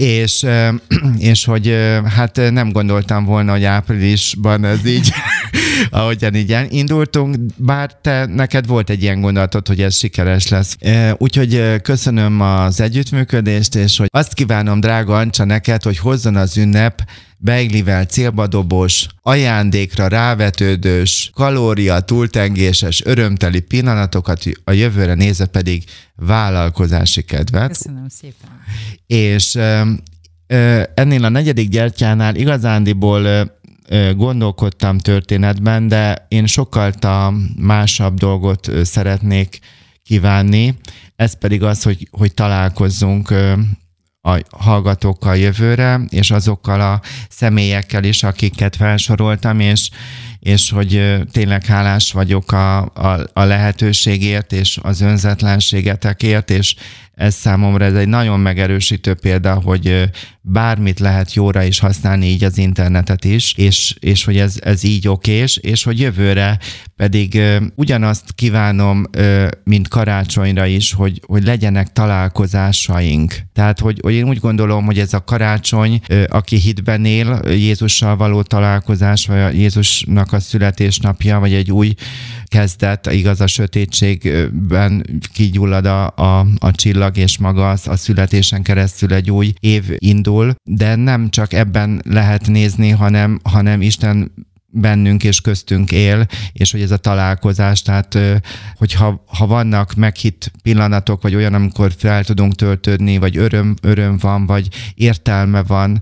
és, 0.00 0.46
és 1.32 1.44
hogy 1.44 1.76
hát 2.16 2.40
nem 2.50 2.72
gondoltam 2.72 3.24
volna, 3.24 3.52
hogy 3.52 3.64
áprilisban 3.64 4.64
ez 4.64 4.86
így, 4.86 5.12
ahogyan 5.90 6.34
így 6.34 6.56
indultunk, 6.68 7.36
bár 7.56 7.90
te, 8.02 8.26
neked 8.26 8.66
volt 8.66 8.90
egy 8.90 9.02
ilyen 9.02 9.20
gondolatod, 9.20 9.68
hogy 9.68 9.82
ez 9.82 9.96
sikeres 9.96 10.48
lesz. 10.48 10.76
Úgyhogy 11.16 11.80
köszönöm 11.82 12.40
az 12.40 12.80
együttműködést, 12.80 13.74
és 13.74 13.96
hogy 13.96 14.08
azt 14.12 14.34
kívánom, 14.34 14.80
drága 14.80 15.16
Ancsa, 15.16 15.44
neked, 15.44 15.82
hogy 15.82 15.98
hozzon 15.98 16.36
az 16.36 16.56
ünnep 16.56 17.02
beiglivel 17.42 18.04
célbadobos, 18.04 19.06
ajándékra 19.22 20.08
rávetődős, 20.08 21.30
kalória 21.34 22.00
túltengéses, 22.00 23.04
örömteli 23.04 23.60
pillanatokat, 23.60 24.42
a 24.64 24.72
jövőre 24.72 25.14
nézve 25.14 25.46
pedig 25.46 25.84
vállalkozási 26.16 27.22
kedvet. 27.22 27.68
Köszönöm 27.68 28.08
szépen. 28.08 28.48
És 29.06 29.58
ennél 30.94 31.24
a 31.24 31.28
negyedik 31.28 31.68
gyertyánál 31.68 32.34
igazándiból 32.34 33.52
gondolkodtam 34.16 34.98
történetben, 34.98 35.88
de 35.88 36.26
én 36.28 36.46
sokkal 36.46 36.92
másabb 37.56 38.18
dolgot 38.18 38.70
szeretnék 38.82 39.58
kívánni, 40.02 40.74
ez 41.16 41.38
pedig 41.38 41.62
az, 41.62 41.82
hogy, 41.82 42.08
hogy 42.10 42.34
találkozzunk 42.34 43.34
a 44.22 44.38
hallgatókkal 44.50 45.36
jövőre, 45.36 46.00
és 46.08 46.30
azokkal 46.30 46.80
a 46.80 47.00
személyekkel 47.28 48.04
is, 48.04 48.22
akiket 48.22 48.76
felsoroltam, 48.76 49.60
és, 49.60 49.90
és 50.38 50.70
hogy 50.70 51.20
tényleg 51.32 51.64
hálás 51.64 52.12
vagyok 52.12 52.52
a, 52.52 52.78
a, 52.78 53.20
a 53.32 53.44
lehetőségért, 53.44 54.52
és 54.52 54.78
az 54.82 55.00
önzetlenségetekért, 55.00 56.50
és 56.50 56.74
ez 57.20 57.34
számomra 57.34 57.84
ez 57.84 57.94
egy 57.94 58.08
nagyon 58.08 58.40
megerősítő 58.40 59.14
példa, 59.14 59.54
hogy 59.54 60.10
bármit 60.40 61.00
lehet 61.00 61.34
jóra 61.34 61.62
is 61.62 61.78
használni, 61.78 62.26
így 62.26 62.44
az 62.44 62.58
internetet 62.58 63.24
is, 63.24 63.54
és, 63.56 63.94
és 63.98 64.24
hogy 64.24 64.36
ez, 64.36 64.58
ez 64.60 64.84
így 64.84 65.08
okés, 65.08 65.56
és 65.56 65.82
hogy 65.82 66.00
jövőre 66.00 66.58
pedig 66.96 67.40
ugyanazt 67.74 68.32
kívánom, 68.34 69.04
mint 69.64 69.88
karácsonyra 69.88 70.66
is, 70.66 70.92
hogy, 70.92 71.20
hogy 71.26 71.44
legyenek 71.44 71.92
találkozásaink. 71.92 73.34
Tehát, 73.52 73.78
hogy, 73.78 73.98
hogy 74.02 74.14
én 74.14 74.28
úgy 74.28 74.38
gondolom, 74.38 74.84
hogy 74.84 74.98
ez 74.98 75.14
a 75.14 75.24
karácsony, 75.24 76.00
aki 76.28 76.56
hitben 76.56 77.04
él, 77.04 77.40
Jézussal 77.46 78.16
való 78.16 78.42
találkozás, 78.42 79.26
vagy 79.26 79.40
a 79.40 79.48
Jézusnak 79.48 80.32
a 80.32 80.40
születésnapja, 80.40 81.38
vagy 81.38 81.52
egy 81.52 81.70
új 81.70 81.94
kezdet, 82.50 83.12
igaz 83.12 83.40
a 83.40 83.46
sötétségben 83.46 85.20
kigyullad 85.32 85.86
a, 85.86 86.06
a, 86.06 86.46
a 86.58 86.70
csillag, 86.70 87.16
és 87.16 87.38
maga 87.38 87.70
a 87.70 87.96
születésen 87.96 88.62
keresztül 88.62 89.14
egy 89.14 89.30
új 89.30 89.52
év 89.60 89.84
indul, 89.98 90.54
de 90.64 90.94
nem 90.94 91.28
csak 91.28 91.52
ebben 91.52 92.02
lehet 92.04 92.46
nézni, 92.46 92.90
hanem, 92.90 93.40
hanem 93.42 93.82
Isten 93.82 94.32
bennünk 94.70 95.24
és 95.24 95.40
köztünk 95.40 95.92
él, 95.92 96.26
és 96.52 96.72
hogy 96.72 96.82
ez 96.82 96.90
a 96.90 96.96
találkozás, 96.96 97.82
tehát 97.82 98.18
hogyha 98.76 99.24
ha 99.26 99.46
vannak 99.46 99.94
meghitt 99.94 100.52
pillanatok, 100.62 101.22
vagy 101.22 101.34
olyan, 101.34 101.54
amikor 101.54 101.92
fel 101.96 102.24
tudunk 102.24 102.54
töltődni, 102.54 103.18
vagy 103.18 103.36
öröm, 103.36 103.74
öröm 103.82 104.18
van, 104.18 104.46
vagy 104.46 104.68
értelme 104.94 105.62
van, 105.62 106.00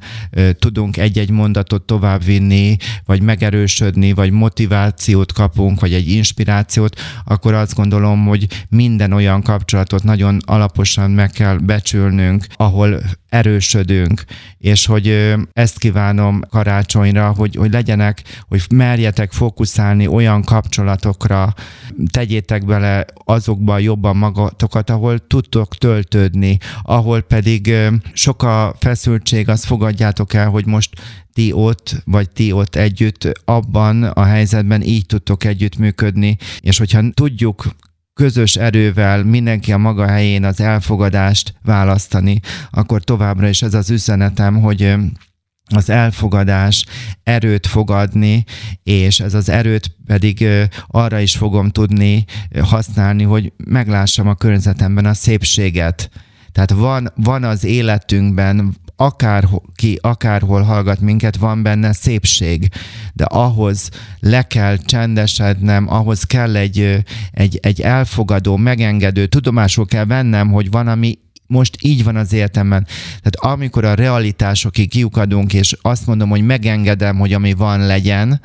tudunk 0.59 0.97
egy-egy 0.97 1.31
mondatot 1.31 1.83
továbbvinni, 1.83 2.77
vagy 3.05 3.23
megerősödni, 3.23 4.13
vagy 4.13 4.31
motivációt 4.31 5.33
kapunk, 5.33 5.81
vagy 5.81 5.93
egy 5.93 6.11
inspirációt, 6.11 7.01
akkor 7.25 7.55
azt 7.55 7.75
gondolom, 7.75 8.27
hogy 8.27 8.47
minden 8.69 9.13
olyan 9.13 9.43
kapcsolatot 9.43 10.03
nagyon 10.03 10.39
alaposan 10.47 11.11
meg 11.11 11.31
kell 11.31 11.57
becsülnünk, 11.57 12.47
ahol 12.57 13.01
erősödünk, 13.29 14.25
és 14.59 14.87
hogy 14.87 15.35
ezt 15.53 15.79
kívánom 15.79 16.41
karácsonyra, 16.51 17.33
hogy, 17.37 17.57
hogy 17.57 17.73
legyenek, 17.73 18.23
hogy 18.49 18.58
merjetek 18.67 19.33
fókuszálni 19.33 20.07
olyan 20.07 20.43
kapcsolatokra, 20.43 21.55
tegyétek 22.11 22.65
bele 22.65 23.05
azokba 23.25 23.79
jobban 23.79 24.17
magatokat, 24.17 24.91
ahol 24.91 25.27
tudtok 25.27 25.77
töltődni, 25.77 26.59
ahol 26.83 27.21
pedig 27.21 27.75
sok 28.13 28.43
a 28.43 28.75
feszültség, 28.79 29.49
azt 29.49 29.65
fogadjátok 29.65 30.35
el, 30.35 30.49
hogy 30.49 30.67
most 30.67 30.91
ti 31.33 31.53
ott, 31.53 32.03
vagy 32.05 32.31
ti 32.31 32.53
ott 32.53 32.75
együtt 32.75 33.41
abban 33.45 34.03
a 34.03 34.25
helyzetben 34.25 34.83
így 34.83 35.07
tudtok 35.07 35.45
együttműködni, 35.45 36.37
és 36.61 36.79
hogyha 36.79 37.11
tudjuk 37.15 37.65
közös 38.15 38.57
erővel 38.57 39.25
mindenki 39.25 39.73
a 39.73 39.79
maga 39.79 40.07
helyén 40.07 40.45
az 40.45 40.61
elfogadást 40.61 41.55
választani, 41.63 42.41
akkor 42.71 43.05
továbbra 43.05 43.49
is 43.49 43.63
ez 43.63 43.75
az 43.75 43.91
üzenetem, 43.91 44.61
hogy 44.61 44.95
az 45.69 45.91
elfogadás 45.91 46.85
erőt 47.23 47.67
fogadni, 47.67 48.45
és 48.83 49.21
ez 49.21 49.35
az 49.35 49.49
erőt 49.49 49.97
pedig 50.07 50.49
arra 50.87 51.19
is 51.19 51.37
fogom 51.37 51.71
tudni 51.71 52.25
használni, 52.61 53.23
hogy 53.23 53.53
meglássam 53.57 54.29
a 54.29 54.35
környezetemben 54.35 55.05
a 55.05 55.15
szépséget. 55.15 56.11
Tehát 56.53 56.71
van, 56.71 57.13
van 57.15 57.45
az 57.45 57.65
életünkben 57.65 58.77
akár 59.01 59.49
ki, 59.75 59.99
akárhol 60.01 60.63
hallgat 60.63 61.01
minket, 61.01 61.37
van 61.37 61.63
benne 61.63 61.93
szépség, 61.93 62.69
de 63.13 63.25
ahhoz 63.25 63.89
le 64.21 64.43
kell 64.43 64.77
csendesednem, 64.77 65.89
ahhoz 65.89 66.23
kell 66.23 66.57
egy, 66.57 67.05
egy, 67.31 67.59
egy 67.63 67.81
elfogadó, 67.81 68.57
megengedő, 68.57 69.27
tudomásul 69.27 69.87
kell 69.87 70.05
vennem, 70.05 70.51
hogy 70.51 70.71
van, 70.71 70.89
ami 70.89 71.19
most 71.49 71.77
így 71.81 72.05
van 72.05 72.17
az 72.17 72.33
életemben. 72.33 72.87
Tehát 73.07 73.57
amikor 73.57 73.85
a 73.85 73.95
realitásokig 73.95 74.89
kiukadunk, 74.91 75.55
és 75.55 75.77
azt 75.83 76.07
mondom, 76.07 76.29
hogy 76.29 76.43
megengedem, 76.43 77.17
hogy 77.19 77.33
ami 77.33 77.53
van 77.53 77.87
legyen, 77.87 78.41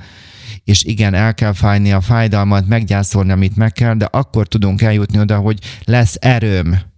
és 0.64 0.84
igen, 0.84 1.14
el 1.14 1.34
kell 1.34 1.54
fájni 1.54 1.92
a 1.92 2.02
fájdalmat, 2.02 2.68
meggyászolni, 2.68 3.32
amit 3.32 3.56
meg 3.56 3.72
kell, 3.72 3.94
de 3.94 4.06
akkor 4.06 4.48
tudunk 4.48 4.82
eljutni 4.82 5.20
oda, 5.20 5.38
hogy 5.38 5.60
lesz 5.84 6.18
erőm 6.20 6.92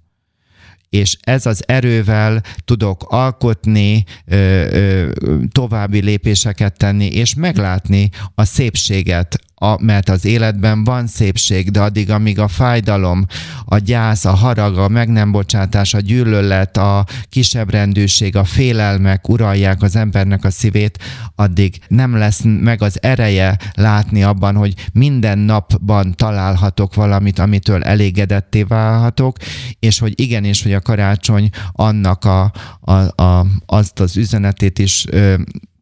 és 0.90 1.18
ez 1.22 1.46
az 1.46 1.64
erővel 1.68 2.44
tudok 2.66 3.04
alkotni, 3.08 4.04
ö, 4.26 4.36
ö, 4.36 5.10
további 5.52 6.02
lépéseket 6.02 6.78
tenni, 6.78 7.06
és 7.06 7.34
meglátni 7.34 8.10
a 8.36 8.46
szépséget, 8.46 9.40
a, 9.56 9.84
mert 9.84 10.10
az 10.10 10.26
életben 10.26 10.84
van 10.84 11.08
szépség, 11.08 11.72
de 11.72 11.82
addig, 11.82 12.10
amíg 12.10 12.40
a 12.40 12.48
fájdalom, 12.48 13.26
a 13.66 13.78
gyász, 13.78 14.26
a 14.26 14.32
harag, 14.32 14.78
a 14.78 14.88
meg 14.88 15.10
nem 15.10 15.32
bocsátás, 15.32 15.94
a 15.94 16.00
gyűlölet, 16.00 16.78
a 16.78 17.06
kisebbrendűség, 17.30 18.36
a 18.36 18.44
félelmek 18.44 19.30
uralják 19.30 19.82
az 19.82 19.96
embernek 19.96 20.44
a 20.44 20.52
szívét, 20.52 20.98
addig 21.36 21.80
nem 21.88 22.16
lesz 22.16 22.42
meg 22.44 22.82
az 22.82 22.98
ereje 23.02 23.58
látni 23.74 24.24
abban, 24.24 24.56
hogy 24.56 24.74
minden 24.94 25.38
napban 25.38 26.14
találhatok 26.16 26.96
valamit, 26.96 27.40
amitől 27.40 27.84
elégedetté 27.84 28.64
válhatok, 28.64 29.38
és 29.80 30.00
hogy 30.00 30.20
igenis, 30.20 30.64
hogy 30.64 30.74
a 30.74 30.82
karácsony 30.82 31.50
annak 31.72 32.26
a, 32.26 32.52
a, 32.82 33.24
a, 33.24 33.46
azt 33.66 34.00
az 34.00 34.18
üzenetét 34.18 34.80
is 34.80 35.06
ö, 35.10 35.36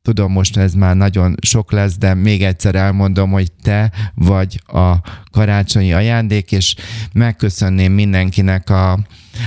Tudom, 0.07 0.31
most 0.31 0.57
ez 0.57 0.73
már 0.73 0.95
nagyon 0.95 1.35
sok 1.41 1.71
lesz, 1.71 1.97
de 1.97 2.13
még 2.13 2.43
egyszer 2.43 2.75
elmondom, 2.75 3.31
hogy 3.31 3.51
te 3.51 3.91
vagy 4.15 4.61
a 4.67 4.95
karácsonyi 5.31 5.93
ajándék, 5.93 6.51
és 6.51 6.75
megköszönném 7.13 7.91
mindenkinek 7.91 8.69
a, 8.69 8.99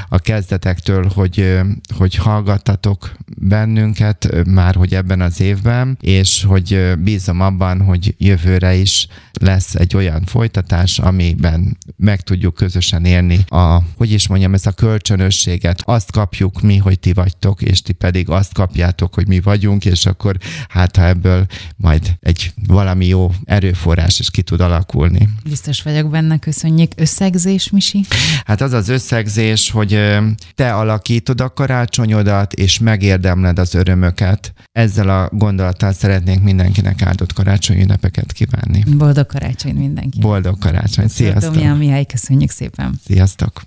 a 0.09 0.19
kezdetektől, 0.19 1.11
hogy, 1.15 1.59
hogy 1.97 2.15
hallgattatok 2.15 3.17
bennünket 3.39 4.45
már, 4.47 4.75
hogy 4.75 4.95
ebben 4.95 5.21
az 5.21 5.41
évben, 5.41 5.99
és 6.01 6.45
hogy 6.45 6.93
bízom 6.99 7.41
abban, 7.41 7.81
hogy 7.81 8.15
jövőre 8.19 8.75
is 8.75 9.09
lesz 9.33 9.75
egy 9.75 9.97
olyan 9.97 10.25
folytatás, 10.25 10.99
amiben 10.99 11.77
meg 11.97 12.21
tudjuk 12.21 12.55
közösen 12.55 13.05
élni 13.05 13.45
a, 13.49 13.79
hogy 13.97 14.13
is 14.13 14.29
mondjam, 14.29 14.55
ez 14.55 14.67
a 14.67 14.73
kölcsönösséget. 14.73 15.83
Azt 15.85 16.13
kapjuk 16.13 16.61
mi, 16.61 16.77
hogy 16.77 16.99
ti 16.99 17.13
vagytok, 17.13 17.63
és 17.63 17.83
ti 17.83 17.93
pedig 17.93 18.29
azt 18.29 18.53
kapjátok, 18.53 19.15
hogy 19.15 19.29
mi 19.29 19.41
vagyunk, 19.41 19.85
és 19.85 20.07
akkor 20.07 20.37
hát 20.69 20.97
ha 20.97 21.07
ebből 21.07 21.47
majd 21.77 22.17
egy 22.21 22.53
valami 22.67 23.07
jó 23.07 23.33
erőforrás 23.45 24.19
is 24.19 24.31
ki 24.31 24.43
tud 24.43 24.61
alakulni. 24.61 25.29
Biztos 25.49 25.83
vagyok 25.83 26.11
benne, 26.11 26.39
köszönjük. 26.39 26.93
Összegzés, 26.97 27.71
Misi? 27.71 28.05
Hát 28.45 28.61
az 28.61 28.73
az 28.73 28.89
összegzés, 28.89 29.71
hogy 29.77 30.19
te 30.55 30.75
alakítod 30.75 31.41
a 31.41 31.53
karácsonyodat, 31.53 32.53
és 32.53 32.79
megérdemled 32.79 33.59
az 33.59 33.75
örömöket. 33.75 34.53
Ezzel 34.73 35.09
a 35.09 35.29
gondolattal 35.33 35.93
szeretnénk 35.93 36.43
mindenkinek 36.43 37.03
áldott 37.03 37.33
karácsonyi 37.33 37.83
ünnepeket 37.83 38.33
kívánni. 38.33 38.85
Boldog 38.97 39.27
karácsony 39.27 39.75
mindenki. 39.75 40.21
Boldog 40.21 40.59
karácsony. 40.59 41.09
Sziasztok. 41.09 41.55
Domján 41.55 41.77
Mihály, 41.77 42.05
köszönjük 42.05 42.51
szépen. 42.51 43.01
Sziasztok. 43.05 43.63